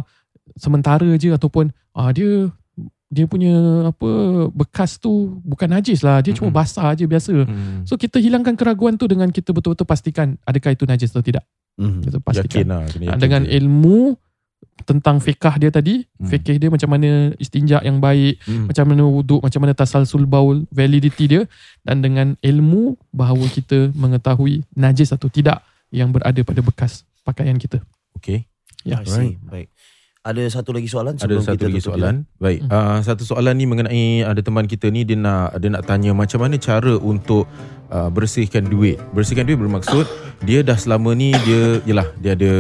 sementara 0.55 1.03
je 1.15 1.30
ataupun 1.30 1.72
ah, 1.91 2.11
dia 2.11 2.47
dia 3.10 3.26
punya 3.26 3.53
apa 3.89 4.10
bekas 4.53 4.95
tu 4.95 5.41
bukan 5.41 5.66
najis 5.68 6.05
lah, 6.05 6.22
dia 6.22 6.30
cuma 6.32 6.53
Mm-mm. 6.53 6.60
basah 6.62 6.93
aje 6.93 7.03
biasa. 7.03 7.34
Hmm. 7.34 7.82
So 7.82 7.97
kita 7.97 8.22
hilangkan 8.22 8.53
keraguan 8.53 8.95
tu 8.95 9.10
dengan 9.10 9.28
kita 9.28 9.49
betul-betul 9.49 9.84
pastikan 9.84 10.38
adakah 10.45 10.78
itu 10.78 10.86
najis 10.86 11.10
atau 11.10 11.26
tidak. 11.26 11.41
Mhm. 11.76 12.05
Kita 12.05 12.18
Yakin 12.18 12.24
pastikan. 12.24 12.66
lah. 12.70 12.84
kena 12.86 13.03
Ah, 13.03 13.10
yakin 13.10 13.20
dengan 13.20 13.41
je. 13.43 13.49
ilmu 13.57 13.99
tentang 14.80 15.18
fikah 15.18 15.55
dia 15.55 15.72
tadi, 15.72 16.05
Hmm. 16.16 16.28
fikih 16.28 16.55
dia 16.55 16.70
macam 16.70 16.89
mana 16.89 17.10
istinja 17.36 17.82
yang 17.82 17.97
baik, 17.97 18.39
Hmm. 18.45 18.68
macam 18.70 18.86
mana 18.86 19.03
wuduk, 19.03 19.41
macam 19.41 19.60
mana 19.60 19.74
tasalsul 19.74 20.24
baul, 20.24 20.70
validity 20.70 21.26
dia 21.28 21.41
dan 21.82 21.99
dengan 21.99 22.38
ilmu 22.39 22.93
bahawa 23.10 23.43
kita 23.49 23.89
mengetahui 23.91 24.62
najis 24.74 25.10
atau 25.10 25.28
tidak 25.28 25.60
yang 25.89 26.14
berada 26.14 26.38
pada 26.39 26.62
bekas 26.62 27.03
pakaian 27.24 27.57
kita. 27.57 27.82
Okay. 28.16 28.45
Ya. 28.84 29.01
I 29.01 29.07
see. 29.07 29.36
Baik. 29.41 29.68
Ada 30.20 30.51
satu 30.51 30.76
lagi 30.76 30.91
soalan 30.91 31.15
Ada 31.15 31.24
sebelum 31.24 31.43
satu 31.47 31.55
kita 31.55 31.65
lagi 31.72 31.80
soalan. 31.80 32.15
Baik. 32.43 32.59
Hmm. 32.67 32.76
Uh, 32.76 32.99
satu 33.07 33.24
soalan 33.24 33.55
ni 33.55 33.63
mengenai 33.63 34.28
ada 34.28 34.43
teman 34.43 34.67
kita 34.67 34.91
ni 34.91 35.07
dia 35.07 35.15
nak 35.15 35.55
dia 35.63 35.72
nak 35.72 35.88
tanya 35.88 36.11
macam 36.11 36.43
mana 36.43 36.59
cara 36.59 36.91
untuk 36.99 37.47
uh, 37.88 38.11
bersihkan 38.11 38.67
duit. 38.67 38.99
Bersihkan 39.15 39.47
duit 39.47 39.55
bermaksud 39.55 40.03
dia 40.43 40.59
dah 40.59 40.76
selama 40.76 41.15
ni 41.15 41.32
dia 41.47 41.80
yalah 41.88 42.11
dia 42.20 42.36
ada 42.36 42.51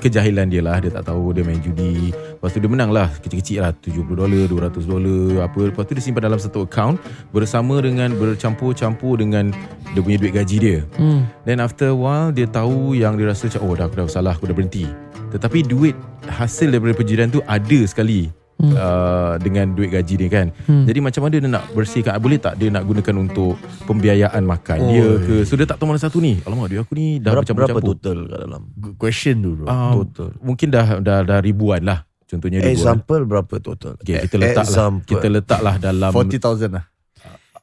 kejahilan 0.00 0.46
dia 0.48 0.62
lah 0.62 0.76
dia 0.80 0.90
tak 0.92 1.08
tahu 1.08 1.32
dia 1.32 1.42
main 1.42 1.58
judi. 1.60 2.12
Lepas 2.12 2.52
tu 2.52 2.58
dia 2.62 2.70
menang 2.70 2.90
lah 2.92 3.08
kecil-kecil 3.20 3.64
lah 3.64 3.72
70 3.72 4.06
dolar, 4.12 4.44
200 4.48 4.84
dolar 4.86 5.48
apa. 5.48 5.60
Lepas 5.72 5.82
tu 5.88 5.92
dia 5.96 6.04
simpan 6.04 6.22
dalam 6.28 6.40
satu 6.40 6.64
account 6.64 7.00
bersama 7.32 7.80
dengan 7.82 8.12
bercampur-campur 8.14 9.18
dengan 9.20 9.50
dia 9.92 10.00
punya 10.00 10.18
duit 10.20 10.32
gaji 10.36 10.56
dia. 10.60 10.78
Hmm. 11.00 11.26
Then 11.48 11.58
after 11.58 11.90
a 11.92 11.96
while 11.96 12.30
dia 12.30 12.46
tahu 12.46 12.94
yang 12.94 13.16
dia 13.16 13.28
rasa 13.28 13.48
macam 13.48 13.60
oh 13.66 13.74
dah 13.74 13.84
aku 13.88 13.94
dah 13.98 14.06
salah 14.08 14.32
aku 14.36 14.48
dah 14.48 14.56
berhenti. 14.56 14.86
Tetapi 15.34 15.58
duit 15.66 15.98
hasil 16.30 16.70
daripada 16.70 16.94
penjudian 16.94 17.28
tu 17.28 17.42
ada 17.44 17.80
sekali 17.84 18.30
Hmm. 18.56 18.72
uh, 18.72 19.36
dengan 19.36 19.68
duit 19.70 19.92
gaji 19.92 20.16
dia 20.16 20.28
kan. 20.32 20.46
Hmm. 20.64 20.84
Jadi 20.84 20.98
macam 20.98 21.20
mana 21.20 21.34
dia 21.34 21.44
nak 21.46 21.64
bersihkan? 21.70 22.12
Ah, 22.12 22.18
Boleh 22.18 22.40
tak 22.40 22.56
dia 22.56 22.72
nak 22.72 22.82
gunakan 22.82 23.14
untuk 23.20 23.52
pembiayaan 23.84 24.40
makan 24.42 24.78
Oh, 24.78 24.88
dia 24.88 25.04
ya. 25.04 25.08
ke? 25.20 25.36
So 25.44 25.54
dia 25.54 25.64
tak 25.64 25.76
tahu 25.76 25.86
mana 25.86 26.00
satu 26.00 26.18
ni. 26.18 26.40
Alamak 26.40 26.66
duit 26.66 26.80
aku 26.80 26.92
ni 26.92 27.18
dah 27.18 27.36
Berapa, 27.36 27.44
berapa 27.44 27.76
bercampur-campur. 27.76 27.92
total 27.94 28.18
kat 28.26 28.38
dalam? 28.42 28.62
Good 28.74 28.96
question 28.96 29.34
tu 29.38 29.50
bro. 29.54 29.66
Ah, 29.66 29.92
Total. 29.92 30.30
mungkin 30.40 30.68
dah, 30.70 30.86
dah 30.98 31.18
dah 31.22 31.38
ribuan 31.38 31.84
lah. 31.84 32.08
Contohnya 32.24 32.58
ribuan. 32.58 32.74
Example 32.74 33.22
berapa 33.22 33.54
total? 33.60 33.92
Okay, 33.98 34.24
kita 34.24 34.36
letak 34.36 34.64
lah. 34.64 34.72
Example. 34.72 35.10
Kita 35.12 35.26
letaklah 35.28 35.74
dalam 35.76 36.10
40,000 36.10 36.72
lah. 36.72 36.84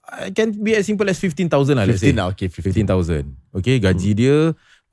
uh, 0.05 0.27
can 0.29 0.53
be 0.53 0.71
as 0.71 0.85
simple 0.85 1.03
as 1.03 1.17
15,000 1.17 1.49
lah 1.73 1.83
let's 1.83 1.99
say. 1.99 2.13
15 2.13 2.15
lah. 2.15 2.27
Okay, 2.31 2.47
15. 2.47 2.85
15,000. 2.85 3.27
Okay, 3.51 3.75
gaji 3.77 4.11
dia 4.13 4.37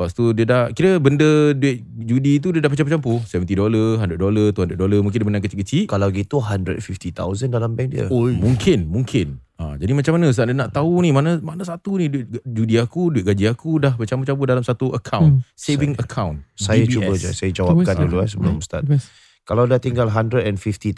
Lepas 0.00 0.16
tu 0.16 0.32
dia 0.32 0.42
dah 0.42 0.62
Kira 0.70 0.96
benda 0.96 1.28
duit 1.52 1.84
judi 1.84 2.40
tu 2.40 2.48
Dia 2.48 2.58
dah 2.58 2.72
campur-campur 2.72 3.20
70 3.20 3.44
dolar 3.52 4.00
100 4.00 4.16
dolar 4.16 4.48
200 4.50 4.72
dolar 4.74 4.98
Mungkin 4.98 5.20
dia 5.20 5.28
menang 5.28 5.44
kecil-kecil 5.44 5.84
Kalau 5.84 6.08
gitu 6.08 6.40
150,000 6.40 7.12
dalam 7.46 7.76
bank 7.76 7.88
dia. 7.90 8.08
Oi. 8.08 8.32
Mungkin 8.34 8.88
Mungkin 8.88 9.26
ha, 9.54 9.76
Jadi 9.76 9.92
macam 9.92 10.16
mana 10.16 10.32
Ustaz 10.32 10.48
Dia 10.48 10.56
nak 10.56 10.72
tahu 10.72 11.04
ni 11.04 11.12
Mana 11.12 11.36
mana 11.38 11.60
satu 11.62 12.00
ni 12.00 12.08
Duit 12.08 12.32
judi 12.42 12.74
aku 12.74 13.12
Duit 13.12 13.28
gaji 13.28 13.44
aku 13.46 13.76
Dah 13.76 13.92
bercampur-campur 13.92 14.48
dalam 14.48 14.64
satu 14.64 14.88
account 14.90 15.36
Hmm. 15.36 15.44
Saving 15.52 15.92
account 15.94 16.40
Saya 16.56 16.80
DBS. 16.80 16.92
cuba 16.96 17.12
je, 17.14 17.30
saya 17.30 17.50
jawabkan 17.52 17.94
dulu 18.00 18.16
eh, 18.18 18.26
sebelum 18.26 18.56
Ustaz. 18.56 18.80
Best. 18.82 19.12
Kalau 19.40 19.64
dah 19.64 19.76
tinggal 19.76 20.06
150,000 20.06 20.96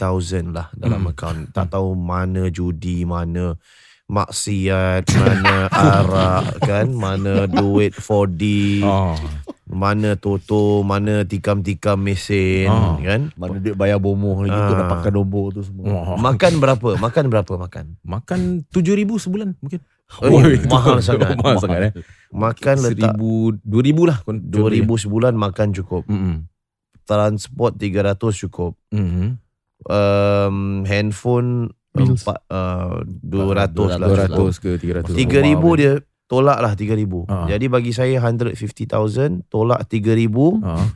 lah 0.48 0.70
dalam 0.72 1.00
Hmm. 1.00 1.10
akaun, 1.10 1.38
tak 1.48 1.68
tahu 1.68 1.94
mana 1.94 2.46
judi, 2.48 3.02
mana 3.02 3.56
maksiat, 4.06 5.06
mana 5.10 5.66
arak 5.68 6.44
kan, 6.68 6.86
mana 6.90 7.46
duit 7.46 7.92
4D, 7.92 8.42
Ah, 8.80 9.16
mana 9.64 10.14
toto, 10.14 10.82
mana 10.82 11.22
tikam-tikam 11.22 11.96
mesin 11.96 12.68
Ah. 12.68 12.96
kan. 12.98 13.32
Mana 13.34 13.56
duit 13.56 13.72
bayar 13.72 13.96
bomoh 13.96 14.42
lagi 14.42 14.50
untuk 14.50 14.76
Ah. 14.76 14.80
dapatkan 14.84 15.12
nombor 15.12 15.52
tu 15.52 15.62
semua. 15.62 15.84
wah. 15.86 16.18
Makan 16.20 16.52
berapa? 16.58 16.88
Makan 16.96 17.24
berapa 17.26 17.52
makan? 17.58 17.84
Makan 18.00 18.40
7,000 18.68 19.16
sebulan 19.18 19.56
mungkin 19.58 19.80
Oh, 20.20 20.28
Oi, 20.28 20.60
mahal 20.68 21.00
sangat. 21.00 21.40
Mahal 21.40 21.56
sangat 21.56 21.80
eh 21.88 21.92
Makan 22.28 22.76
letak 22.84 23.16
1000 23.16 23.64
2000 23.64 24.04
lah 24.04 24.20
2000 24.20 24.84
sebulan 25.00 25.32
makan 25.32 25.72
cukup. 25.72 26.04
Hmm. 26.04 26.44
Transport 27.02 27.80
300 27.80 28.20
cukup. 28.36 28.76
Hmm. 28.92 29.40
Um, 29.82 30.84
handphone 30.84 31.72
Bills. 31.92 32.24
empat, 32.24 32.38
uh, 32.48 33.04
200 33.04 34.00
lah. 34.00 34.08
200 34.32 34.56
ke 34.56 34.70
300 34.80 35.12
Tiga 35.12 35.38
ribu 35.40 35.76
dia 35.76 36.00
tolak 36.24 36.58
lah 36.58 36.72
tiga 36.72 36.96
ribu. 36.96 37.28
Ah. 37.28 37.44
Jadi 37.44 37.68
bagi 37.68 37.92
saya 37.92 38.16
150,000 38.16 39.44
tolak 39.46 39.84
tiga 39.84 40.16
ribu, 40.16 40.56
Ah, 40.64 40.88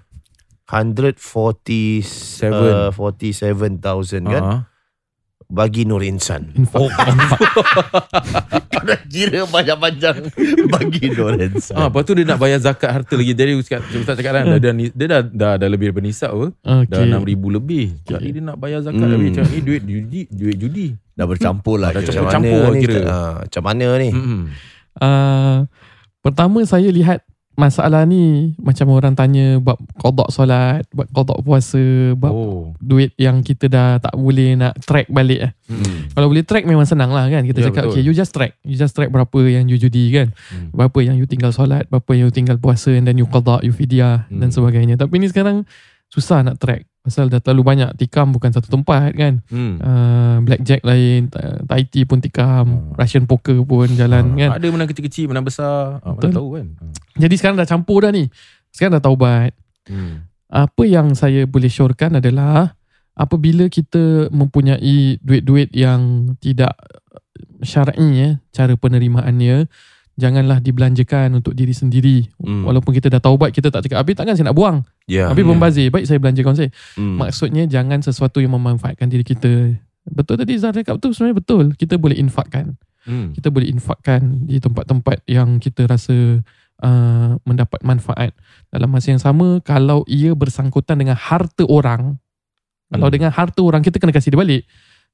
140 0.65 2.01
Seven. 2.01 2.89
uh, 2.89 2.91
47,000 2.91 4.25
kan. 4.25 4.43
ah. 4.43 4.61
bagi 5.47 5.85
Nur 5.85 6.03
Insan. 6.03 6.51
Oh, 6.75 6.89
kau 8.77 8.85
dah 8.85 9.01
kira 9.03 9.41
panjang-panjang 9.45 10.17
bagi 10.69 11.09
Insan. 11.09 11.75
Ah, 11.75 11.89
lepas 11.89 12.05
tu 12.05 12.13
dia 12.13 12.25
nak 12.25 12.37
bayar 12.37 12.61
zakat 12.61 12.93
harta 12.93 13.15
lagi. 13.15 13.33
Jadi 13.33 13.57
Ustaz, 13.57 13.81
Ustaz 13.91 14.15
cakap 14.15 14.33
kan, 14.35 14.45
dia, 14.53 14.61
dah, 14.61 14.73
dia 14.77 15.07
dah, 15.09 15.21
dah, 15.25 15.53
dah 15.57 15.69
lebih 15.69 15.89
daripada 15.89 16.05
nisab 16.05 16.31
apa. 16.31 16.47
Dah 16.85 17.01
Okay. 17.01 17.09
6,000 17.09 17.49
lebih. 17.51 17.87
Jadi 18.03 18.27
dia 18.31 18.43
nak 18.45 18.57
bayar 18.57 18.81
zakat 18.83 19.01
Hmm. 19.01 19.15
lebih. 19.17 19.29
Cakap 19.33 19.49
ni 19.49 19.61
duit 19.61 19.83
judi. 19.83 20.21
Duit 20.29 20.57
judi. 20.57 20.87
Dah 21.11 21.25
bercampur 21.25 21.77
lah 21.77 21.91
Dah 21.91 22.05
kira. 22.05 22.13
campur. 22.13 22.29
Macam 22.29 22.43
mana 22.45 22.53
campur 22.53 22.71
ni? 22.71 22.81
kira. 22.83 23.01
Ah, 23.03 23.35
macam 23.41 23.63
mana 23.65 23.87
ni? 23.97 24.11
Hmm. 24.11 24.43
Uh, 24.97 25.57
pertama 26.21 26.59
saya 26.63 26.89
lihat 26.89 27.25
masalah 27.57 28.05
ni 28.05 28.53
macam 28.57 28.93
orang 28.93 29.13
tanya 29.13 29.57
bab 29.57 29.81
qada 29.97 30.29
solat, 30.29 30.85
bab 30.91 31.09
qada 31.09 31.35
puasa, 31.41 31.81
bab 32.15 32.31
Oh. 32.31 32.77
duit 32.79 33.17
yang 33.17 33.41
kita 33.41 33.67
dah 33.67 33.97
tak 33.99 34.13
boleh 34.13 34.55
nak 34.55 34.77
track 34.79 35.09
balik 35.09 35.41
eh. 35.41 35.53
Hmm. 35.67 36.13
Kalau 36.13 36.29
boleh 36.29 36.45
track 36.45 36.63
memang 36.63 36.85
senang 36.85 37.11
lah 37.11 37.27
kan. 37.27 37.43
Kita 37.43 37.59
Ya, 37.59 37.67
cakap 37.67 37.83
betul. 37.85 37.93
okay 37.95 38.03
you 38.05 38.13
just 38.13 38.31
track. 38.31 38.55
You 38.61 38.77
just 38.77 38.93
track 38.93 39.09
berapa 39.09 39.39
yang 39.43 39.67
you 39.67 39.77
judi 39.77 40.09
kan. 40.11 40.37
Hmm. 40.47 40.69
Berapa 40.71 41.01
yang 41.01 41.17
you 41.17 41.25
tinggal 41.25 41.51
solat, 41.51 41.89
berapa 41.89 42.07
yang 42.13 42.29
you 42.29 42.35
tinggal 42.35 42.57
puasa 42.57 42.93
and 42.93 43.05
then 43.05 43.17
you 43.17 43.27
qada, 43.27 43.59
you 43.61 43.73
fidyah 43.73 44.29
Hmm. 44.29 44.39
dan 44.39 44.49
sebagainya. 44.49 44.95
Tapi 44.95 45.17
ni 45.17 45.27
sekarang 45.27 45.65
susah 46.07 46.41
nak 46.41 46.57
track. 46.57 46.87
Pasal 47.07 47.31
dah 47.31 47.39
terlalu 47.39 47.63
banyak 47.63 47.95
tikam 47.95 48.35
bukan 48.35 48.51
satu 48.51 48.67
tempat 48.67 49.15
kan. 49.15 49.39
Hmm. 49.47 49.79
Uh, 49.79 50.37
blackjack 50.43 50.83
lain, 50.83 51.31
ta- 51.31 51.63
Thai 51.63 51.87
tea 51.87 52.03
pun 52.03 52.19
tikam, 52.19 52.67
Hmm. 52.67 52.99
Russian 52.99 53.31
poker 53.31 53.63
pun 53.63 53.87
jalan 53.95 54.35
kan. 54.35 54.59
Ada 54.59 54.67
menang 54.69 54.91
kecil-kecil, 54.91 55.31
menang 55.31 55.47
besar. 55.47 56.03
Ah, 56.03 56.19
mana 56.19 56.35
tahu 56.35 56.59
kan. 56.59 56.67
Ah. 56.77 56.91
Jadi 57.15 57.35
sekarang 57.39 57.55
dah 57.55 57.65
campur 57.65 58.03
dah 58.03 58.11
ni. 58.11 58.27
Sekarang 58.75 58.99
dah 58.99 59.05
taubat. 59.07 59.55
Hmm. 59.87 60.27
Apa 60.51 60.83
yang 60.83 61.15
saya 61.15 61.47
boleh 61.47 61.71
syorkan 61.71 62.19
adalah 62.19 62.75
apabila 63.15 63.71
kita 63.71 64.27
mempunyai 64.35 65.23
duit-duit 65.23 65.71
yang 65.71 66.35
tidak 66.37 66.75
syar'i 67.63 68.09
ya, 68.13 68.31
cara 68.51 68.75
penerimaannya, 68.75 69.71
janganlah 70.17 70.59
dibelanjakan 70.65 71.37
untuk 71.37 71.53
diri 71.53 71.77
sendiri. 71.77 72.25
Hmm. 72.41 72.65
Walaupun 72.65 72.97
kita 72.97 73.13
dah 73.13 73.21
taubat, 73.21 73.53
kita 73.53 73.69
tak 73.69 73.85
cakap, 73.85 74.01
habis 74.01 74.17
takkan 74.17 74.35
saya 74.35 74.49
nak 74.49 74.57
buang. 74.57 74.81
Ya. 75.07 75.31
habis 75.31 75.45
ya. 75.45 75.49
membazir, 75.49 75.87
baik 75.93 76.09
saya 76.09 76.19
belanjakan 76.19 76.55
saya. 76.57 76.71
Hmm. 76.97 77.21
Maksudnya 77.21 77.69
jangan 77.69 78.01
sesuatu 78.01 78.41
yang 78.41 78.57
memanfaatkan 78.57 79.07
diri 79.07 79.23
kita. 79.23 79.77
Betul 80.09 80.41
tadi 80.41 80.57
Zahra 80.57 80.81
cakap 80.81 80.99
tu 80.99 81.13
sebenarnya 81.13 81.37
betul. 81.39 81.65
Kita 81.77 82.01
boleh 82.01 82.17
infakkan. 82.17 82.75
Hmm. 83.07 83.37
Kita 83.37 83.53
boleh 83.53 83.71
infakkan 83.71 84.49
di 84.49 84.59
tempat-tempat 84.59 85.23
yang 85.31 85.63
kita 85.63 85.87
rasa 85.87 86.43
uh, 86.83 87.31
mendapat 87.47 87.81
manfaat. 87.87 88.35
Dalam 88.73 88.91
masa 88.91 89.15
yang 89.15 89.23
sama, 89.23 89.63
kalau 89.63 90.03
ia 90.11 90.35
bersangkutan 90.35 90.99
dengan 90.99 91.15
harta 91.15 91.63
orang, 91.69 92.19
kalau 92.91 93.11
Hmm. 93.11 93.15
dengan 93.15 93.31
harta 93.35 93.61
orang, 93.63 93.83
kita 93.83 93.99
kena 93.99 94.15
kasih 94.15 94.35
dia 94.35 94.41
balik. 94.41 94.63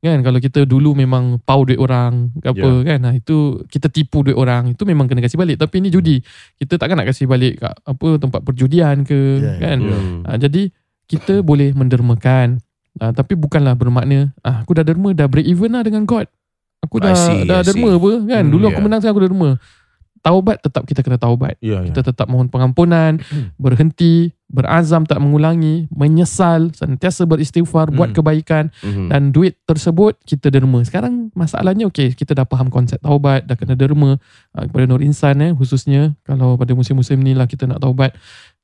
Kan 0.03 0.19
kalau 0.27 0.43
kita 0.43 0.67
dulu 0.67 0.99
memang 0.99 1.39
pau 1.47 1.63
duit 1.63 1.79
orang 1.79 2.35
ke 2.43 2.51
apa 2.51 2.59
Ya. 2.83 2.91
kan 2.91 2.99
nah, 3.07 3.15
itu 3.15 3.63
kita 3.71 3.87
tipu 3.87 4.27
duit 4.27 4.35
orang 4.35 4.75
itu 4.75 4.83
memang 4.83 5.07
kena 5.07 5.23
kasih 5.23 5.39
balik 5.39 5.63
tapi 5.63 5.79
ini 5.79 5.95
judi 5.95 6.19
kita 6.59 6.75
takkan 6.75 6.99
nak 6.99 7.07
kasih 7.07 7.31
balik 7.31 7.63
kat 7.63 7.71
apa 7.87 8.19
tempat 8.19 8.43
perjudian 8.43 9.07
ke 9.07 9.39
Ya, 9.39 9.53
kan 9.63 9.79
Hmm. 9.79 10.27
Ha, 10.27 10.35
jadi 10.43 10.75
kita 11.07 11.47
boleh 11.47 11.71
mendermakan 11.71 12.59
ha, 12.99 13.15
tapi 13.15 13.39
bukanlah 13.39 13.79
bermakna 13.79 14.35
ah, 14.43 14.67
aku 14.67 14.75
dah 14.75 14.83
derma 14.83 15.15
dah 15.15 15.31
break 15.31 15.47
even 15.47 15.71
lah 15.79 15.87
dengan 15.87 16.03
God. 16.03 16.27
Aku 16.83 16.99
dah 16.99 17.15
see, 17.15 17.47
dah 17.47 17.63
derma 17.63 17.95
apa 17.95 18.11
kan. 18.27 18.43
Hmm, 18.43 18.53
Dulu 18.59 18.65
aku 18.67 18.75
yeah. 18.75 18.83
menang 18.83 18.99
sekarang 18.99 19.15
aku 19.15 19.23
derma. 19.31 19.51
Taubat 20.23 20.63
tetap 20.63 20.87
kita 20.87 21.03
kena 21.03 21.19
taubat. 21.19 21.59
Ya, 21.59 21.83
ya. 21.83 21.91
Kita 21.91 22.07
tetap 22.07 22.31
mohon 22.31 22.47
pengampunan, 22.47 23.19
berhenti, 23.59 24.31
berazam 24.47 25.03
tak 25.03 25.19
mengulangi, 25.19 25.91
menyesal, 25.91 26.71
sentiasa 26.71 27.27
beristighfar, 27.27 27.91
buat 27.91 28.15
Hmm. 28.15 28.17
kebaikan 28.23 28.65
Hmm. 28.87 29.11
dan 29.11 29.35
duit 29.35 29.59
tersebut 29.67 30.15
kita 30.23 30.49
derma. 30.49 30.79
Sekarang 30.87 31.35
masalahnya 31.35 31.91
okey, 31.91 32.15
kita 32.15 32.39
dah 32.39 32.47
faham 32.47 32.71
konsep 32.71 33.03
taubat, 33.03 33.51
dah 33.51 33.59
kena 33.59 33.75
derma 33.75 34.15
uh, 34.55 34.65
kepada 34.71 34.87
nur 34.87 35.03
insan 35.03 35.43
eh 35.43 35.51
khususnya 35.53 36.15
kalau 36.23 36.55
pada 36.55 36.71
musim-musim 36.73 37.19
ni 37.19 37.35
lah 37.35 37.51
kita 37.51 37.67
nak 37.67 37.83
taubat. 37.83 38.15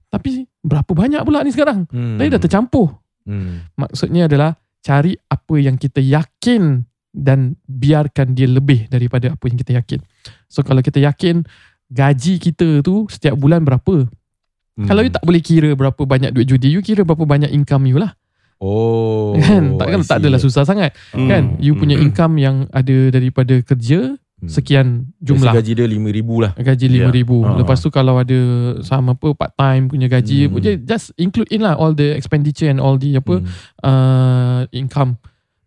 Tapi 0.09 0.49
berapa 0.65 0.89
banyak 0.89 1.21
pula 1.21 1.45
ni 1.45 1.53
sekarang? 1.53 1.85
Hmm. 1.91 2.17
Tadi 2.17 2.29
dah 2.33 2.41
tercampur. 2.41 2.97
Hmm. 3.29 3.67
Maksudnya 3.77 4.25
adalah 4.25 4.57
cari 4.81 5.13
apa 5.29 5.55
yang 5.61 5.77
kita 5.77 6.01
yakin 6.01 6.88
dan 7.13 7.57
biarkan 7.65 8.37
dia 8.37 8.47
lebih 8.47 8.87
daripada 8.87 9.33
apa 9.33 9.45
yang 9.49 9.59
kita 9.59 9.73
yakin. 9.81 10.01
So 10.47 10.61
kalau 10.61 10.81
kita 10.81 11.01
yakin 11.01 11.43
gaji 11.89 12.37
kita 12.37 12.85
tu 12.85 13.09
setiap 13.09 13.35
bulan 13.35 13.65
berapa? 13.65 14.05
Hmm. 14.79 14.87
Kalau 14.87 15.03
you 15.03 15.11
tak 15.11 15.25
boleh 15.25 15.43
kira 15.43 15.73
berapa 15.75 15.99
banyak 15.99 16.31
duit 16.31 16.47
judi, 16.47 16.71
you 16.71 16.85
kira 16.85 17.03
berapa 17.03 17.25
banyak 17.25 17.51
income 17.51 17.89
you 17.89 17.99
lah. 17.99 18.13
Oh. 18.59 19.35
kan? 19.43 19.79
Takkan 19.79 20.03
I 20.03 20.07
tak 20.07 20.19
adalah 20.23 20.39
susah 20.39 20.63
sangat. 20.63 20.95
Hmm. 21.15 21.27
Kan? 21.27 21.43
You 21.59 21.75
punya 21.75 21.99
Hmm. 21.99 22.11
income 22.11 22.35
yang 22.39 22.57
ada 22.71 23.11
daripada 23.11 23.59
kerja 23.63 24.19
Hmm. 24.39 24.47
sekian 24.47 24.87
Biasa 25.19 25.27
jumlah. 25.35 25.53
Gaji 25.59 25.73
dia 25.75 25.85
RM5,000 25.91 26.31
lah. 26.39 26.53
Gaji 26.55 26.85
Ya. 26.87 27.11
RM5,000 27.11 27.31
Ah. 27.43 27.59
Lepas 27.59 27.83
tu 27.83 27.91
kalau 27.91 28.23
ada 28.23 28.39
Sama 28.87 29.19
apa 29.19 29.35
Part 29.35 29.51
time 29.59 29.91
punya 29.91 30.07
gaji 30.07 30.47
hmm. 30.47 30.87
Just 30.87 31.11
include 31.19 31.51
in 31.51 31.67
lah 31.67 31.75
All 31.75 31.91
the 31.91 32.15
expenditure 32.15 32.71
And 32.71 32.79
all 32.79 32.95
the 32.95 33.19
apa 33.19 33.43
Hmm. 33.43 33.51
uh, 33.83 34.61
income. 34.71 35.19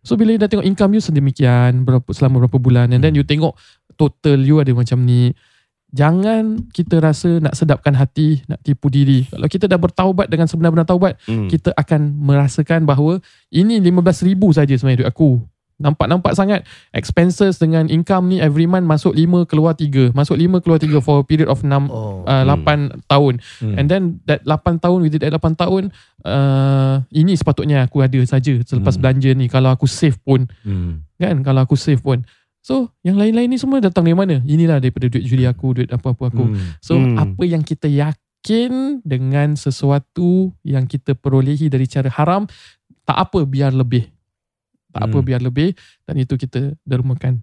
So 0.02 0.18
bila 0.18 0.34
you 0.34 0.40
dah 0.42 0.50
tengok 0.50 0.66
income 0.66 0.98
you 0.98 1.02
sedemikian 1.02 1.86
berapa 1.86 2.06
selama 2.10 2.42
berapa 2.46 2.58
bulan 2.58 2.90
and 2.90 3.00
then 3.00 3.14
Hmm. 3.14 3.22
you 3.22 3.24
tengok 3.24 3.54
total 3.94 4.38
you 4.42 4.58
ada 4.58 4.74
macam 4.74 4.98
ni. 5.02 5.30
Jangan 5.92 6.72
kita 6.72 7.04
rasa 7.04 7.36
nak 7.36 7.52
sedapkan 7.52 7.92
hati, 7.92 8.40
nak 8.48 8.64
tipu 8.64 8.88
diri. 8.88 9.28
Kalau 9.28 9.44
kita 9.44 9.68
dah 9.68 9.76
bertaubat 9.76 10.24
dengan 10.32 10.48
sebenar-benar 10.48 10.88
taubat, 10.88 11.20
Hmm. 11.28 11.52
kita 11.52 11.68
akan 11.76 12.16
merasakan 12.16 12.88
bahawa 12.88 13.20
ini 13.52 13.76
15,000 13.76 14.56
saja 14.56 14.72
sebenarnya 14.72 15.04
duit 15.04 15.12
aku. 15.12 15.44
Nampak-nampak 15.82 16.32
sangat 16.32 16.62
expenses 16.94 17.58
dengan 17.58 17.90
income 17.90 18.30
ni 18.30 18.38
every 18.38 18.64
month 18.64 18.86
masuk 18.86 19.12
5 19.12 19.50
keluar 19.50 19.74
3. 19.74 20.14
Masuk 20.14 20.38
5 20.38 20.62
keluar 20.62 20.78
3 20.78 21.02
for 21.02 21.20
a 21.20 21.24
period 21.26 21.50
of 21.50 21.60
6 21.60 21.90
Oh. 21.90 22.22
uh, 22.22 22.46
8 22.46 23.02
tahun. 23.04 23.42
Hmm. 23.58 23.74
And 23.76 23.86
then 23.90 24.02
that 24.24 24.46
8 24.46 24.78
tahun 24.78 25.02
within 25.02 25.18
that 25.20 25.34
8 25.34 25.58
tahun 25.58 25.90
uh, 26.22 27.02
ini 27.10 27.34
sepatutnya 27.34 27.84
aku 27.84 28.00
ada 28.00 28.22
saja 28.22 28.54
selepas 28.62 28.94
Hmm. 28.94 29.02
belanja 29.02 29.30
ni 29.34 29.50
kalau 29.50 29.74
aku 29.74 29.90
save 29.90 30.16
pun 30.22 30.46
Hmm. 30.62 31.02
kan 31.18 31.42
kalau 31.42 31.66
aku 31.66 31.74
save 31.74 31.98
pun. 31.98 32.22
So 32.62 32.94
yang 33.02 33.18
lain-lain 33.18 33.50
ni 33.50 33.58
semua 33.58 33.82
datang 33.82 34.06
dari 34.06 34.14
mana? 34.14 34.38
Inilah 34.46 34.78
daripada 34.78 35.10
duit 35.10 35.26
judi 35.26 35.42
aku, 35.44 35.82
duit 35.82 35.90
apa-apa 35.90 36.30
aku. 36.30 36.44
Hmm. 36.46 36.78
So 36.78 36.94
Hmm. 36.94 37.18
apa 37.18 37.42
yang 37.42 37.66
kita 37.66 37.90
yakin 37.90 39.02
dengan 39.02 39.58
sesuatu 39.58 40.54
yang 40.62 40.86
kita 40.86 41.18
perolehi 41.18 41.66
dari 41.66 41.90
cara 41.90 42.06
haram 42.06 42.46
tak 43.02 43.18
apa 43.18 43.42
biar 43.42 43.74
lebih. 43.74 44.06
Tak 44.92 45.08
apa 45.08 45.18
Hmm. 45.18 45.26
biar 45.26 45.40
lebih 45.40 45.72
dan 46.04 46.14
itu 46.20 46.36
kita 46.36 46.76
dermakan. 46.84 47.40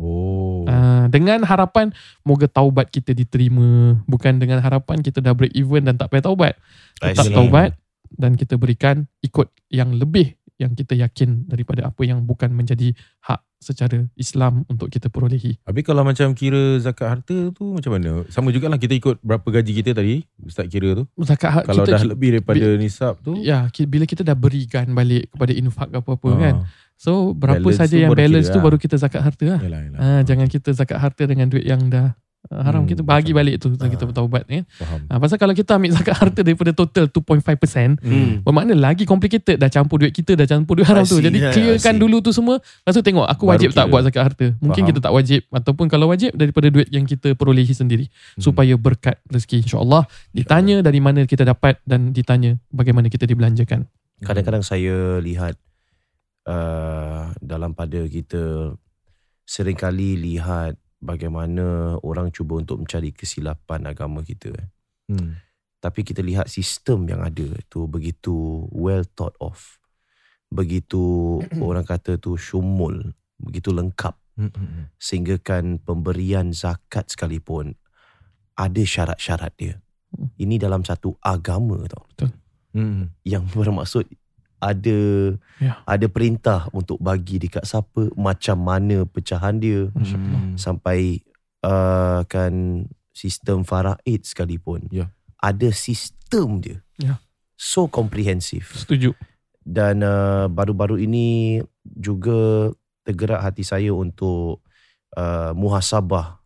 Oh. 0.00 0.64
Uh, 0.64 1.06
dengan 1.12 1.44
harapan 1.44 1.92
moga 2.24 2.48
taubat 2.48 2.88
kita 2.88 3.12
diterima 3.12 4.00
bukan 4.08 4.40
dengan 4.40 4.58
harapan 4.64 5.04
kita 5.04 5.20
dah 5.20 5.36
break 5.36 5.52
even 5.52 5.84
dan 5.84 6.00
tak 6.00 6.08
payah 6.08 6.32
taubat 6.32 6.54
tetap 6.96 7.28
taubat 7.28 7.70
dan 8.16 8.34
kita 8.34 8.56
berikan 8.56 9.04
ikut 9.20 9.52
yang 9.68 9.92
lebih 9.92 10.32
yang 10.56 10.72
kita 10.72 10.96
yakin 10.96 11.44
daripada 11.44 11.92
apa 11.92 12.02
yang 12.08 12.24
bukan 12.24 12.54
menjadi 12.56 12.96
hak 13.20 13.44
secara 13.62 14.04
Islam 14.18 14.66
untuk 14.66 14.90
kita 14.90 15.06
perolehi. 15.06 15.56
Habis 15.62 15.82
kalau 15.86 16.02
macam 16.02 16.34
kira 16.34 16.82
zakat 16.82 17.08
harta 17.08 17.54
tu 17.54 17.72
macam 17.72 17.94
mana? 17.94 18.26
Sama 18.28 18.50
jugalah 18.50 18.76
kita 18.76 18.98
ikut 18.98 19.22
berapa 19.22 19.46
gaji 19.46 19.72
kita 19.78 19.90
tadi. 19.94 20.26
Ustaz 20.42 20.66
kira 20.66 20.98
tu. 20.98 21.06
Zakat 21.22 21.62
hak 21.62 21.64
Kalau 21.70 21.86
kita 21.86 21.94
dah 21.94 22.04
lebih 22.10 22.28
daripada 22.38 22.66
nisab 22.76 23.22
tu. 23.22 23.38
ya 23.38 23.70
bila 23.86 24.04
kita 24.04 24.26
dah 24.26 24.34
berikan 24.34 24.90
balik 24.92 25.30
kepada 25.30 25.52
infak 25.54 25.88
ke 25.94 25.96
apa-apa 26.02 26.28
ah, 26.28 26.36
kan. 26.36 26.54
So 26.98 27.34
berapa 27.34 27.62
Balance 27.62 27.78
saja 27.82 27.96
yang 27.98 28.10
balance 28.14 28.46
kira 28.46 28.54
tu 28.54 28.58
lah. 28.58 28.64
baru 28.66 28.76
kita 28.78 28.96
zakat 28.98 29.22
harta 29.22 29.44
lah. 29.46 29.60
Yalah, 29.62 29.80
yalah. 29.86 29.98
Ah, 29.98 30.20
jangan 30.26 30.46
kita 30.50 30.70
zakat 30.74 30.98
harta 30.98 31.22
dengan 31.24 31.46
duit 31.46 31.66
yang 31.66 31.86
dah 31.86 32.14
ah, 32.14 32.18
haram 32.44 32.82
Hmm, 32.82 32.90
kita 32.90 33.00
bagi 33.00 33.30
balik 33.30 33.56
tu 33.56 33.70
Ah. 33.72 33.86
kita 33.86 34.02
bertaubat 34.02 34.42
kan. 34.44 34.66
Faham. 34.68 35.00
Ah, 35.06 35.16
pasal 35.16 35.36
kalau 35.36 35.52
kita 35.52 35.72
ambil 35.72 35.94
zakat 35.94 36.12
harta 36.12 36.40
daripada 36.40 36.70
total 36.70 37.06
2.5% 37.06 37.96
Hmm. 37.98 38.42
Bermakna 38.42 38.74
lagi 38.74 39.04
complicated 39.04 39.56
Dah 39.56 39.68
campur 39.68 39.96
duit 39.96 40.10
kita 40.10 40.34
Dah 40.34 40.44
campur 40.44 40.74
duit 40.74 40.84
haram 40.84 41.00
I 41.00 41.08
tu 41.08 41.16
see, 41.16 41.24
Jadi 41.24 41.38
yeah, 41.38 41.52
clearkan 41.52 41.94
see. 41.94 42.02
dulu 42.02 42.18
tu 42.18 42.28
semua 42.28 42.58
Lepas 42.58 42.92
tu 42.92 43.00
tengok 43.00 43.24
Aku 43.24 43.44
Baru 43.44 43.54
wajib 43.54 43.70
tak 43.70 43.84
kira. 43.84 43.90
buat 43.90 44.02
zakat 44.02 44.22
harta 44.24 44.46
Mungkin 44.58 44.74
Faham. 44.76 44.90
kita 44.90 45.00
tak 45.00 45.12
wajib 45.12 45.40
Ataupun 45.48 45.86
kalau 45.86 46.06
wajib 46.08 46.30
Daripada 46.32 46.66
duit 46.68 46.88
yang 46.88 47.04
kita 47.04 47.32
perolehi 47.32 47.70
sendiri 47.70 48.10
Hmm. 48.32 48.42
Supaya 48.42 48.74
berkat 48.74 49.22
rezeki 49.24 49.62
InsyaAllah 49.62 50.02
Ditanya 50.30 50.76
dari 50.80 50.98
mana 50.98 51.22
kita 51.24 51.44
dapat 51.44 51.78
Dan 51.80 52.10
ditanya 52.10 52.58
Bagaimana 52.68 53.06
kita 53.06 53.22
dibelanjakan 53.22 53.86
Kadang-kadang 54.20 54.60
saya 54.60 54.94
lihat 55.18 55.54
uh, 56.44 57.30
dalam 57.38 57.72
pada 57.72 58.02
kita 58.04 58.74
seringkali 59.44 60.14
lihat 60.18 60.78
bagaimana 61.02 61.98
orang 62.06 62.30
cuba 62.30 62.62
untuk 62.62 62.80
mencari 62.86 63.10
kesilapan 63.10 63.90
agama 63.90 64.22
kita. 64.22 64.54
Hmm. 65.10 65.42
Tapi 65.82 66.06
kita 66.06 66.22
lihat 66.22 66.46
sistem 66.46 67.10
yang 67.10 67.26
ada 67.26 67.58
tu 67.66 67.90
begitu 67.90 68.64
well 68.70 69.02
thought 69.18 69.34
of. 69.42 69.82
Begitu 70.48 71.02
orang 71.66 71.82
kata 71.82 72.16
tu 72.22 72.38
syumul, 72.38 73.12
begitu 73.42 73.74
lengkap 73.74 74.14
Hmm, 74.32 74.48
hmm, 74.48 74.64
hmm. 74.64 74.84
sehingga 74.96 75.36
kan 75.36 75.76
pemberian 75.76 76.56
zakat 76.56 77.04
sekalipun 77.12 77.76
ada 78.56 78.80
syarat-syarat 78.80 79.52
dia. 79.60 79.76
Ini 80.40 80.56
dalam 80.56 80.84
satu 80.84 81.16
agama 81.20 81.84
tau. 81.84 82.08
Hmm. 82.72 83.12
Yang 83.28 83.44
bermaksud 83.60 84.08
ada 84.62 85.00
Ya. 85.58 85.82
ada 85.84 86.06
perintah 86.06 86.70
untuk 86.70 86.98
bagi 86.98 87.38
dekat 87.38 87.62
siapa, 87.62 88.10
macam 88.14 88.58
mana 88.58 89.02
pecahan 89.04 89.58
dia 89.58 89.90
Hmm. 89.90 90.54
sampai 90.54 91.22
uh, 91.62 92.22
kan 92.26 92.86
sistem 93.10 93.62
faraid 93.62 94.22
sekalipun. 94.22 94.86
Ya. 94.88 95.10
Ada 95.38 95.70
sistem 95.70 96.58
dia. 96.58 96.78
Ya. 96.96 97.18
So 97.54 97.86
komprehensif. 97.86 98.74
Setuju. 98.74 99.14
Dan 99.62 100.02
uh, 100.02 100.46
baru-baru 100.46 100.98
ini 100.98 101.58
juga 101.84 102.70
tergerak 103.02 103.42
hati 103.42 103.62
saya 103.62 103.90
untuk 103.90 104.62
uh, 105.14 105.54
muhasabah 105.54 106.42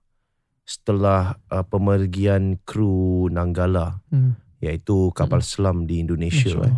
setelah 0.64 1.40
uh, 1.48 1.62
pemergian 1.62 2.58
kru 2.64 3.28
Nanggala 3.28 4.00
Hmm. 4.08 4.36
iaitu 4.60 5.08
kapal 5.12 5.40
Hmm. 5.40 5.48
selam 5.48 5.76
di 5.84 6.00
Indonesia 6.00 6.52
eh. 6.58 6.74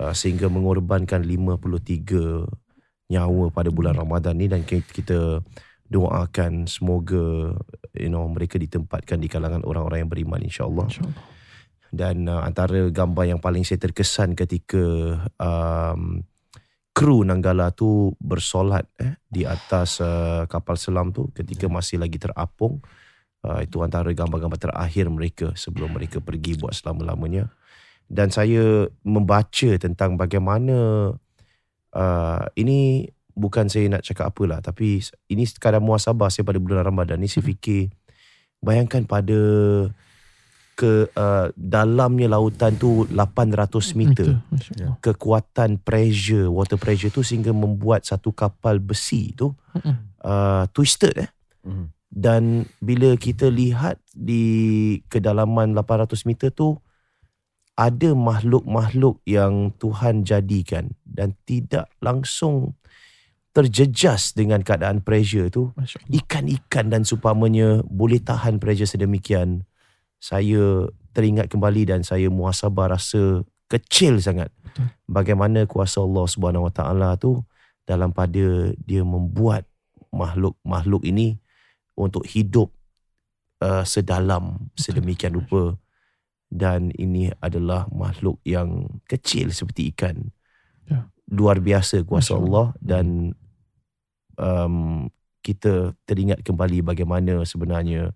Uh, 0.00 0.14
sehingga 0.14 0.50
mengorbankan 0.50 1.22
53 1.22 3.12
nyawa 3.12 3.52
pada 3.52 3.68
bulan 3.68 3.94
Ramadan 3.94 4.34
ni 4.40 4.48
dan 4.48 4.64
ki- 4.64 4.86
kita 4.86 5.44
doakan 5.84 6.64
semoga 6.64 7.52
you 7.92 8.08
know 8.08 8.24
mereka 8.26 8.56
ditempatkan 8.56 9.20
di 9.20 9.28
kalangan 9.28 9.62
orang-orang 9.62 10.06
yang 10.06 10.10
beriman 10.10 10.40
insyaallah. 10.40 10.88
Allah. 10.88 11.14
dan 11.94 12.26
uh, 12.26 12.42
antara 12.42 12.90
gambar 12.90 13.36
yang 13.36 13.40
paling 13.40 13.62
saya 13.62 13.78
terkesan 13.78 14.34
ketika 14.34 14.82
um, 15.38 16.24
kru 16.94 17.26
Nanggala 17.26 17.74
tu 17.74 18.14
bersolat 18.22 18.86
eh, 18.98 19.18
di 19.26 19.42
atas 19.42 19.98
uh, 19.98 20.46
kapal 20.46 20.78
selam 20.78 21.10
tu 21.10 21.28
ketika 21.34 21.66
masih 21.66 21.98
lagi 21.98 22.18
terapung 22.22 22.82
uh, 23.44 23.60
itu 23.60 23.82
antara 23.82 24.08
gambar-gambar 24.10 24.58
terakhir 24.58 25.10
mereka 25.10 25.46
sebelum 25.58 25.94
mereka 25.94 26.22
pergi 26.22 26.54
buat 26.54 26.72
selama-lamanya 26.72 27.50
dan 28.08 28.28
saya 28.28 28.86
membaca 29.02 29.70
tentang 29.80 30.14
bagaimana 30.14 30.76
uh, 31.94 32.42
ini 32.54 33.08
bukan 33.34 33.66
saya 33.66 33.90
nak 33.90 34.06
cakap 34.06 34.30
apalah 34.30 34.62
tapi 34.62 35.02
ini 35.26 35.42
sekadar 35.42 35.82
muasabah 35.82 36.30
saya 36.30 36.46
pada 36.46 36.62
bulan 36.62 36.86
Ramadan 36.86 37.18
ni 37.18 37.26
saya 37.26 37.42
fikir 37.42 37.90
bayangkan 38.62 39.02
pada 39.04 39.38
ke 40.74 41.06
uh, 41.14 41.54
dalamnya 41.54 42.26
lautan 42.26 42.74
tu 42.74 43.06
800 43.06 43.94
meter 43.94 44.42
Masya 44.50 44.74
Allah. 44.74 44.98
kekuatan 44.98 45.78
pressure 45.78 46.50
water 46.50 46.74
pressure 46.74 47.14
tu 47.14 47.22
sehingga 47.22 47.54
membuat 47.54 48.02
satu 48.02 48.34
kapal 48.34 48.82
besi 48.82 49.30
tu 49.34 49.54
Mm-mm. 49.74 49.96
uh, 50.22 50.66
twisted 50.70 51.14
eh 51.18 51.30
Hmm. 51.64 51.88
dan 52.12 52.68
bila 52.76 53.16
kita 53.16 53.48
lihat 53.48 53.96
di 54.12 54.44
kedalaman 55.08 55.72
800 55.72 56.28
meter 56.28 56.52
tu 56.52 56.76
ada 57.74 58.14
makhluk-makhluk 58.14 59.18
yang 59.26 59.74
Tuhan 59.82 60.22
jadikan 60.22 60.94
dan 61.02 61.34
tidak 61.42 61.90
langsung 61.98 62.78
terjejas 63.54 64.34
dengan 64.34 64.62
keadaan 64.62 65.02
pressure 65.02 65.50
tu. 65.50 65.70
Ikan-ikan 66.10 66.90
dan 66.90 67.02
supamanya 67.06 67.82
boleh 67.86 68.22
tahan 68.22 68.62
pressure 68.62 68.86
sedemikian. 68.86 69.66
Saya 70.18 70.90
teringat 71.14 71.50
kembali 71.50 71.86
dan 71.86 72.00
saya 72.02 72.30
muhasabah 72.30 72.98
rasa 72.98 73.46
kecil 73.70 74.18
sangat 74.18 74.50
Betul. 74.54 74.90
bagaimana 75.06 75.66
kuasa 75.66 76.02
Allah 76.02 76.26
Subhanahu 76.26 76.66
Wa 76.68 76.72
Taala 76.74 77.08
tu 77.18 77.42
dalam 77.86 78.10
pada 78.10 78.74
dia 78.86 79.02
membuat 79.06 79.66
makhluk-makhluk 80.14 81.02
ini 81.06 81.38
untuk 81.94 82.26
hidup 82.26 82.70
uh, 83.62 83.86
sedalam 83.86 84.70
sedemikian 84.74 85.38
rupa 85.38 85.78
dan 86.54 86.94
ini 86.94 87.34
adalah 87.42 87.90
makhluk 87.90 88.38
yang 88.46 88.86
kecil 89.10 89.50
seperti 89.50 89.90
ikan 89.90 90.30
Ya. 90.84 91.08
luar 91.32 91.64
biasa 91.64 92.04
kuasa 92.04 92.36
Masya 92.36 92.44
Allah 92.44 92.66
dan 92.84 93.32
um, 94.36 95.08
kita 95.40 95.96
teringat 96.04 96.44
kembali 96.44 96.84
bagaimana 96.84 97.40
sebenarnya 97.48 98.12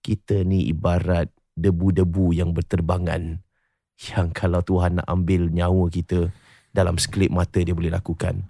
kita 0.00 0.40
ni 0.40 0.72
ibarat 0.72 1.28
debu-debu 1.52 2.32
yang 2.32 2.56
berterbangan 2.56 3.44
yang 4.08 4.28
kalau 4.38 4.64
Tuhan 4.64 5.00
nak 5.00 5.06
ambil 5.08 5.52
nyawa 5.52 5.92
kita 5.92 6.32
dalam 6.72 6.96
sekelip 6.96 7.28
mata 7.28 7.60
dia 7.60 7.76
boleh 7.76 7.92
lakukan. 7.92 8.40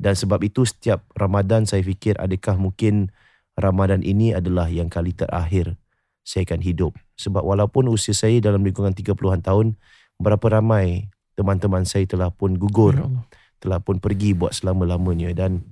Dan 0.00 0.16
sebab 0.16 0.42
itu 0.42 0.66
setiap 0.66 1.06
Ramadan 1.14 1.68
saya 1.68 1.84
fikir 1.84 2.18
adakah 2.18 2.58
mungkin 2.58 3.14
Ramadan 3.54 4.02
ini 4.02 4.32
adalah 4.34 4.66
yang 4.66 4.88
kali 4.88 5.12
terakhir 5.14 5.76
saya 6.24 6.48
akan 6.48 6.64
hidup. 6.64 6.92
Sebab 7.20 7.44
walaupun 7.44 7.92
usia 7.92 8.16
saya 8.16 8.40
dalam 8.40 8.64
lingkungan 8.64 8.96
30-an 8.96 9.44
tahun, 9.44 9.76
berapa 10.16 10.60
ramai 10.60 11.12
teman-teman 11.36 11.88
saya 11.88 12.04
telah 12.04 12.28
pun 12.28 12.56
gugur 12.56 12.96
Ya 12.96 13.04
Allah. 13.04 13.24
telah 13.60 13.78
pun 13.80 13.96
pergi 13.96 14.36
buat 14.36 14.52
selama-lamanya 14.52 15.32
dan 15.32 15.64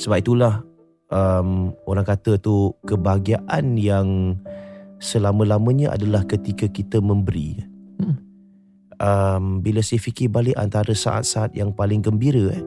sebab 0.00 0.20
itulah 0.24 0.64
um, 1.12 1.76
orang 1.84 2.06
kata 2.08 2.40
tu 2.40 2.72
kebahagiaan 2.88 3.76
yang 3.76 4.40
selama-lamanya 4.98 5.92
adalah 5.92 6.24
ketika 6.24 6.64
kita 6.64 6.98
memberi. 7.04 7.60
Hmm. 8.00 8.16
Um, 8.96 9.44
bila 9.60 9.84
saya 9.84 10.00
fikir 10.00 10.32
balik 10.32 10.56
antara 10.56 10.96
saat-saat 10.96 11.52
yang 11.52 11.74
paling 11.74 12.00
gembira 12.00 12.54
eh, 12.54 12.64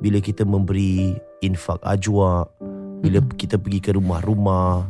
bila 0.00 0.22
kita 0.24 0.48
memberi 0.48 1.12
infak 1.44 1.82
ajwa, 1.84 2.48
bila 3.04 3.20
Hmm. 3.20 3.36
kita 3.36 3.60
pergi 3.60 3.80
ke 3.84 3.90
rumah-rumah. 3.92 4.88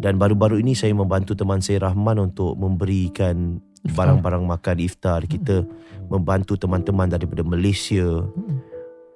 Dan 0.00 0.16
baru-baru 0.16 0.64
ini 0.64 0.72
saya 0.72 0.96
membantu 0.96 1.36
teman 1.36 1.60
saya 1.60 1.92
Rahman 1.92 2.32
untuk 2.32 2.56
memberikan 2.56 3.60
Iftar. 3.80 3.96
barang-barang 3.96 4.44
makan 4.44 4.76
iftar. 4.80 5.20
Kita 5.24 5.64
membantu 6.08 6.56
teman-teman 6.56 7.08
daripada 7.08 7.44
Malaysia. 7.44 8.24
Hmm. 8.24 8.60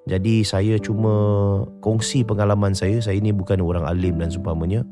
jadi 0.05 0.45
saya 0.45 0.77
cuma 0.77 1.13
kongsi 1.81 2.21
pengalaman 2.21 2.77
saya. 2.77 3.01
Saya 3.01 3.17
ni 3.17 3.33
bukan 3.33 3.61
orang 3.61 3.89
alim 3.89 4.21
dan 4.21 4.29
seumpamanya. 4.29 4.85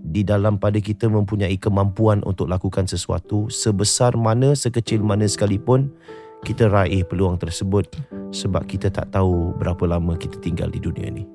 Di 0.00 0.24
dalam 0.24 0.56
pada 0.56 0.80
kita 0.80 1.12
mempunyai 1.12 1.60
kemampuan 1.60 2.24
untuk 2.24 2.48
lakukan 2.48 2.88
sesuatu 2.88 3.52
sebesar 3.52 4.16
mana 4.16 4.56
sekecil 4.56 5.04
mana 5.04 5.28
sekalipun 5.28 5.92
kita 6.40 6.72
raih 6.72 7.04
peluang 7.04 7.36
tersebut 7.36 7.84
sebab 8.32 8.64
kita 8.64 8.88
tak 8.88 9.12
tahu 9.12 9.52
berapa 9.60 9.84
lama 9.84 10.16
kita 10.16 10.40
tinggal 10.40 10.72
di 10.72 10.80
dunia 10.80 11.12
ni 11.12 11.28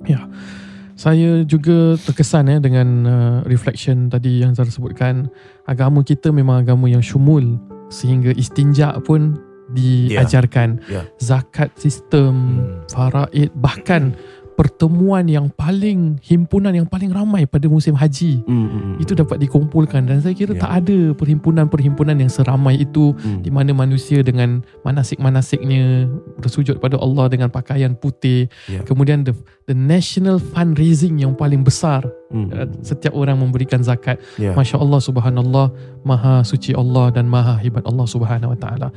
Saya 0.96 1.44
juga 1.44 2.00
terkesan 2.00 2.48
ya 2.48 2.58
dengan 2.64 2.88
uh, 3.04 3.38
reflection 3.44 4.08
tadi 4.08 4.40
yang 4.40 4.56
Zara 4.56 4.72
sebutkan. 4.72 5.28
Agama 5.68 6.00
kita 6.08 6.32
memang 6.32 6.64
agama 6.64 6.88
yang 6.88 7.04
syumul 7.04 7.60
sehingga 7.92 8.32
istinja 8.32 8.96
pun 9.04 9.36
diajarkan. 9.76 10.80
Ya. 10.88 11.04
Zakat 11.20 11.76
sistem, 11.76 12.34
Hmm. 12.64 12.88
faraid 12.88 13.52
bahkan 13.60 14.16
pertemuan 14.56 15.28
yang 15.28 15.52
paling 15.52 16.16
himpunan 16.24 16.72
yang 16.72 16.88
paling 16.88 17.12
ramai 17.12 17.44
pada 17.44 17.68
musim 17.68 17.92
haji 17.94 18.40
Mm, 18.48 18.56
mm, 18.56 18.68
mm. 18.72 18.96
itu 19.04 19.12
dapat 19.12 19.38
dikumpulkan 19.44 20.08
dan 20.08 20.24
saya 20.24 20.32
kira 20.32 20.56
Ya. 20.56 20.64
tak 20.64 20.72
ada 20.84 21.12
perhimpunan-perhimpunan 21.14 22.16
yang 22.16 22.32
seramai 22.32 22.80
itu 22.80 23.12
Mm. 23.20 23.40
di 23.44 23.52
mana 23.52 23.72
manusia 23.76 24.24
dengan 24.24 24.64
manasik-manasiknya 24.88 26.08
bersujud 26.40 26.80
pada 26.80 26.96
Allah 26.98 27.28
dengan 27.28 27.52
pakaian 27.52 27.94
putih 27.94 28.48
Ya. 28.72 28.82
kemudian 28.82 29.28
the 29.28 29.36
the 29.68 29.76
national 29.76 30.40
fundraising 30.40 31.20
yang 31.20 31.36
paling 31.36 31.62
besar 31.62 32.08
Mm, 32.34 32.82
setiap 32.82 33.14
orang 33.14 33.38
memberikan 33.38 33.84
zakat 33.86 34.18
Ya. 34.42 34.58
Masya 34.58 34.82
Allah 34.82 34.98
subhanallah 34.98 35.68
Maha 36.02 36.42
suci 36.42 36.74
Allah 36.74 37.14
dan 37.14 37.30
maha 37.30 37.60
hebat 37.62 37.86
Allah 37.86 38.08
subhanahu 38.10 38.52
wa 38.56 38.60
ta'ala 38.60 38.90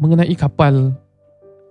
Mengenai 0.00 0.32
kapal 0.34 0.96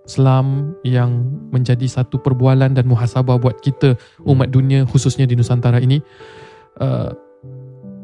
Selam 0.02 0.74
yang 0.82 1.30
menjadi 1.54 1.86
satu 1.86 2.18
perbualan 2.18 2.74
dan 2.74 2.84
muhasabah 2.90 3.38
buat 3.38 3.62
kita 3.62 3.94
umat 4.26 4.50
dunia 4.50 4.82
khususnya 4.82 5.30
di 5.30 5.38
Nusantara 5.38 5.78
ini 5.78 6.02
uh, 6.82 7.14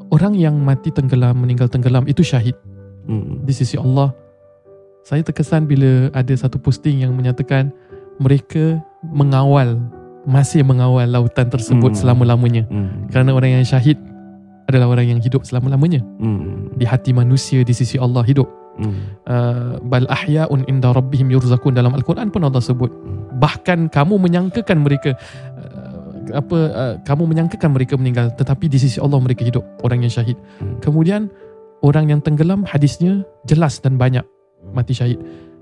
Orang 0.08 0.32
yang 0.32 0.56
mati 0.56 0.88
tenggelam, 0.88 1.36
meninggal 1.36 1.68
tenggelam 1.68 2.08
itu 2.08 2.24
syahid. 2.24 2.56
Mm, 3.04 3.12
mm. 3.12 3.36
di 3.44 3.52
sisi 3.52 3.76
Allah 3.76 4.12
Saya 5.04 5.20
terkesan 5.24 5.68
bila 5.68 6.08
ada 6.12 6.34
satu 6.36 6.60
posting 6.60 7.04
yang 7.04 7.12
menyatakan 7.16 7.72
Mereka 8.20 8.80
mengawal, 9.14 9.78
masih 10.26 10.66
mengawal 10.66 11.06
lautan 11.06 11.46
tersebut 11.48 11.94
Hmm. 11.94 12.00
selama-lamanya. 12.02 12.66
Mm, 12.66 13.08
kerana 13.14 13.30
orang 13.32 13.58
yang 13.58 13.64
syahid 13.64 13.96
adalah 14.68 14.90
orang 14.90 15.06
yang 15.16 15.20
hidup 15.22 15.46
selama-lamanya. 15.46 16.02
Mm, 16.18 16.76
di 16.76 16.84
hati 16.84 17.14
manusia 17.14 17.62
di 17.62 17.72
sisi 17.72 17.96
Allah 17.96 18.26
hidup 18.26 18.50
mm. 18.78 19.26
uh, 19.26 19.82
bal 19.82 20.06
ahyaun 20.08 20.64
inda 20.70 20.94
rabbihim 20.94 21.28
yurzakun. 21.34 21.74
Dalam 21.74 21.92
al-Quran 21.94 22.30
pun 22.30 22.46
Allah 22.46 22.62
sebut 22.62 22.90
bahkan 23.38 23.90
kamu 23.90 24.18
menyangkakan 24.18 24.78
mereka 24.82 25.14
uh, 25.58 26.38
apa 26.38 26.58
uh, 26.72 26.94
kamu 27.02 27.22
menyangkakan 27.28 27.70
mereka 27.72 27.94
meninggal 27.96 28.30
tetapi 28.36 28.68
di 28.68 28.78
sisi 28.80 28.98
Allah 29.02 29.18
mereka 29.18 29.42
hidup 29.44 29.64
orang 29.82 30.06
yang 30.06 30.12
syahid. 30.12 30.38
Hmm. 30.62 30.78
kemudian 30.80 31.28
orang 31.82 32.10
yang 32.10 32.20
tenggelam 32.22 32.66
hadisnya 32.66 33.22
jelas 33.46 33.78
dan 33.82 33.98
banyak 33.98 34.24
mati 34.74 34.94
syahid. 34.94 35.18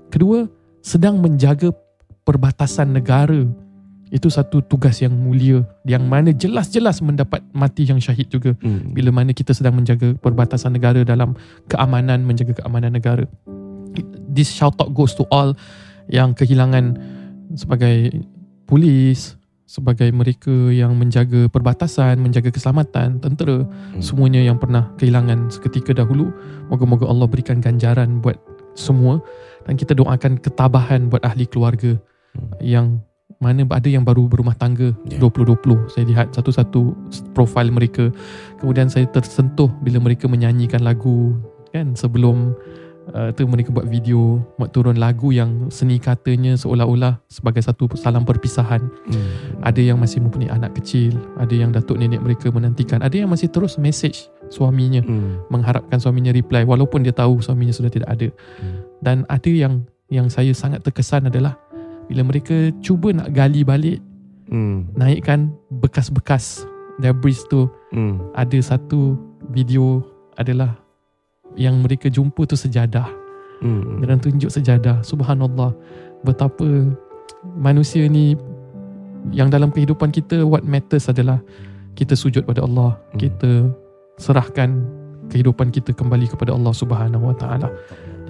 Kedua 0.09 0.47
sedang 0.81 1.19
menjaga 1.19 1.75
perbatasan 2.23 2.95
negara 2.95 3.47
itu 4.07 4.31
satu 4.31 4.63
tugas 4.63 5.03
yang 5.03 5.11
mulia 5.11 5.67
yang 5.83 6.07
mana 6.07 6.31
jelas-jelas 6.31 7.03
mendapat 7.03 7.43
mati 7.51 7.83
yang 7.83 7.99
syahid 7.99 8.31
juga 8.31 8.55
Mm. 8.63 8.95
bila 8.95 9.09
mana 9.11 9.31
kita 9.35 9.51
sedang 9.51 9.75
menjaga 9.75 10.15
perbatasan 10.23 10.73
negara 10.75 11.03
dalam 11.03 11.35
keamanan 11.67 12.23
menjaga 12.23 12.55
keamanan 12.63 12.95
negara 12.95 13.27
this 14.31 14.53
shout 14.53 14.75
out 14.79 14.93
goes 14.95 15.11
to 15.17 15.27
all 15.33 15.51
yang 16.07 16.31
kehilangan 16.31 16.95
sebagai 17.55 18.23
polis, 18.67 19.39
sebagai 19.67 20.11
mereka 20.11 20.51
yang 20.71 20.95
menjaga 20.95 21.51
perbatasan, 21.51 22.19
menjaga 22.19 22.51
keselamatan, 22.51 23.19
tentera, 23.19 23.63
hmm. 23.63 24.03
semuanya 24.03 24.43
yang 24.43 24.59
pernah 24.59 24.91
kehilangan 24.99 25.51
seketika 25.51 25.95
dahulu. 25.95 26.31
Moga-moga 26.71 27.07
Allah 27.07 27.27
berikan 27.27 27.59
ganjaran 27.59 28.23
buat 28.23 28.39
semua 28.75 29.19
dan 29.67 29.75
kita 29.75 29.95
doakan 29.95 30.39
ketabahan 30.39 31.11
buat 31.11 31.23
ahli 31.23 31.47
keluarga 31.47 31.95
hmm. 31.95 32.63
yang 32.63 32.99
mana 33.37 33.65
ada 33.69 33.89
yang 33.89 34.01
baru 34.01 34.25
berumah 34.25 34.57
tangga 34.57 34.93
yeah. 35.05 35.21
2020 35.21 35.93
saya 35.93 36.03
lihat 36.09 36.27
satu-satu 36.33 36.97
profil 37.37 37.69
mereka 37.69 38.09
kemudian 38.57 38.89
saya 38.89 39.05
tersentuh 39.05 39.69
bila 39.85 40.01
mereka 40.01 40.25
menyanyikan 40.25 40.81
lagu 40.81 41.37
kan 41.69 41.93
sebelum 41.93 42.57
uh, 43.13 43.29
tu 43.31 43.45
mereka 43.45 43.69
buat 43.69 43.85
video 43.85 44.41
buat 44.57 44.73
turun 44.73 44.97
lagu 44.97 45.29
yang 45.31 45.69
seni 45.69 46.01
katanya 46.01 46.57
seolah-olah 46.57 47.21
sebagai 47.29 47.61
satu 47.61 47.87
salam 47.93 48.25
perpisahan 48.25 48.81
hmm. 48.81 49.61
ada 49.63 49.79
yang 49.79 50.01
masih 50.01 50.23
mempunyai 50.23 50.51
anak 50.51 50.75
kecil 50.81 51.15
ada 51.37 51.53
yang 51.53 51.69
datuk 51.69 52.01
nenek 52.01 52.19
mereka 52.19 52.49
menantikan 52.49 53.05
ada 53.05 53.13
yang 53.15 53.29
masih 53.29 53.47
terus 53.53 53.77
message 53.77 54.27
suaminya 54.49 55.03
hmm. 55.03 55.51
mengharapkan 55.53 56.01
suaminya 56.01 56.33
reply 56.33 56.65
walaupun 56.65 57.05
dia 57.05 57.13
tahu 57.13 57.39
suaminya 57.43 57.75
sudah 57.75 57.91
tidak 57.91 58.09
ada 58.09 58.27
hmm. 58.33 58.79
dan 59.03 59.23
ada 59.29 59.51
yang 59.51 59.85
yang 60.07 60.31
saya 60.31 60.55
sangat 60.55 60.87
terkesan 60.87 61.27
adalah 61.27 61.59
bila 62.07 62.23
mereka 62.23 62.71
cuba 62.79 63.11
nak 63.11 63.35
gali 63.35 63.61
balik 63.67 63.99
hmm. 64.51 64.95
naikkan 64.95 65.51
bekas-bekas 65.83 66.63
debris 66.97 67.43
tu 67.51 67.67
hmm. 67.93 68.33
ada 68.33 68.57
satu 68.63 69.19
video 69.51 70.01
adalah 70.39 70.75
yang 71.59 71.83
mereka 71.83 72.07
jumpa 72.09 72.47
tu 72.47 72.55
sejadah 72.57 73.05
hmm. 73.61 74.03
dan 74.07 74.17
tunjuk 74.17 74.49
sejadah 74.49 75.03
subhanallah 75.03 75.75
betapa 76.23 76.65
manusia 77.59 78.07
ni 78.07 78.33
yang 79.35 79.51
dalam 79.51 79.69
kehidupan 79.69 80.09
kita 80.09 80.41
what 80.47 80.63
matters 80.63 81.11
adalah 81.11 81.43
kita 81.99 82.15
sujud 82.15 82.47
pada 82.47 82.63
Allah 82.63 82.95
hmm. 83.13 83.19
kita 83.19 83.51
serahkan 84.17 84.81
kehidupan 85.27 85.69
kita 85.69 85.91
kembali 85.91 86.31
kepada 86.31 86.55
Allah 86.55 86.71
Subhanahu 86.71 87.29
Wa 87.29 87.35
Taala 87.35 87.67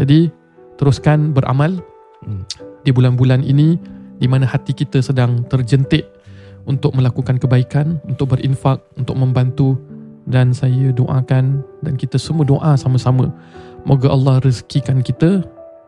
jadi 0.01 0.34
teruskan 0.82 1.32
beramal 1.32 1.78
hmm 2.25 2.66
di 2.88 2.95
bulan-bulan 2.95 3.43
ini 3.43 3.75
di 4.15 4.31
mana 4.31 4.47
hati 4.47 4.71
kita 4.71 5.03
sedang 5.03 5.43
terjentik 5.51 6.07
untuk 6.63 6.95
melakukan 6.95 7.35
kebaikan, 7.35 7.99
untuk 8.07 8.31
berinfak, 8.31 8.79
untuk 8.95 9.19
membantu. 9.19 9.75
Dan 10.27 10.51
saya 10.51 10.91
doakan 10.91 11.63
dan 11.83 11.95
kita 11.95 12.19
semua 12.19 12.43
doa 12.43 12.75
sama-sama. 12.75 13.31
Moga 13.88 14.11
Allah 14.11 14.43
rezekikan 14.43 14.99
kita 14.99 15.43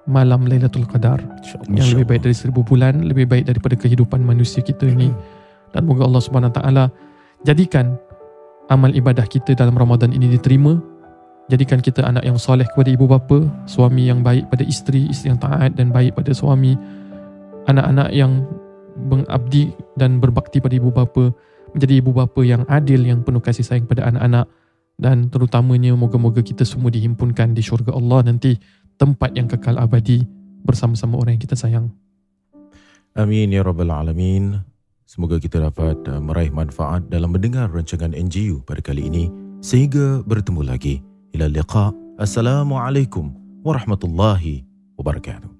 malam 0.08 0.48
Lailatul 0.48 0.88
Qadar. 0.88 1.20
Yang 1.68 2.00
lebih 2.00 2.06
baik 2.08 2.22
dari 2.24 2.36
seribu 2.36 2.64
bulan, 2.64 3.04
lebih 3.04 3.28
baik 3.28 3.52
daripada 3.52 3.76
kehidupan 3.76 4.24
manusia 4.24 4.64
kita 4.64 4.88
ini. 4.88 5.12
Dan 5.76 5.84
moga 5.84 6.08
Allah 6.08 6.24
Subhanahu 6.24 6.56
taala 6.56 6.88
jadikan 7.44 8.00
amal 8.72 8.96
ibadah 8.96 9.28
kita 9.28 9.60
dalam 9.60 9.76
Ramadan 9.76 10.16
ini 10.16 10.32
diterima 10.32 10.80
Jadikan 11.50 11.82
kita 11.82 12.06
anak 12.06 12.22
yang 12.22 12.38
soleh 12.38 12.70
kepada 12.70 12.94
ibu 12.94 13.10
bapa, 13.10 13.42
suami 13.66 14.06
yang 14.06 14.22
baik 14.22 14.54
pada 14.54 14.62
isteri, 14.62 15.10
isteri 15.10 15.34
yang 15.34 15.42
taat 15.42 15.74
dan 15.74 15.90
baik 15.90 16.14
pada 16.14 16.30
suami, 16.30 16.78
anak-anak 17.66 18.14
yang 18.14 18.46
mengabdi 18.94 19.74
dan 19.98 20.22
berbakti 20.22 20.62
pada 20.62 20.78
ibu 20.78 20.94
bapa, 20.94 21.34
menjadi 21.74 21.94
ibu 22.06 22.14
bapa 22.14 22.42
yang 22.46 22.62
adil, 22.70 23.02
yang 23.02 23.26
penuh 23.26 23.42
kasih 23.42 23.66
sayang 23.66 23.90
pada 23.90 24.06
anak-anak 24.14 24.46
dan 25.00 25.32
terutamanya 25.34 25.96
moga-moga 25.96 26.44
kita 26.44 26.68
semua 26.68 26.92
dihimpunkan 26.94 27.56
di 27.56 27.64
syurga 27.64 27.96
Allah 27.96 28.30
nanti 28.30 28.60
tempat 29.00 29.34
yang 29.34 29.48
kekal 29.48 29.80
abadi 29.80 30.28
bersama-sama 30.62 31.18
orang 31.18 31.40
yang 31.40 31.44
kita 31.50 31.56
sayang. 31.56 31.90
Amin 33.18 33.50
ya 33.50 33.66
rabbal 33.66 33.90
alamin. 33.90 34.60
Semoga 35.10 35.42
kita 35.42 35.58
dapat 35.58 35.98
uh, 36.06 36.22
meraih 36.22 36.54
manfaat 36.54 37.10
dalam 37.10 37.34
mendengar 37.34 37.74
rancangan 37.74 38.14
NGU 38.14 38.62
pada 38.62 38.86
kali 38.86 39.10
ini. 39.10 39.34
Sehingga 39.66 40.22
bertemu 40.22 40.62
lagi. 40.62 41.09
إلى 41.36 41.46
اللقاء. 41.46 41.94
السلام 42.22 42.74
عليكم 42.74 43.34
ورحمة 43.64 44.00
الله 44.04 44.64
وبركاته. 44.98 45.59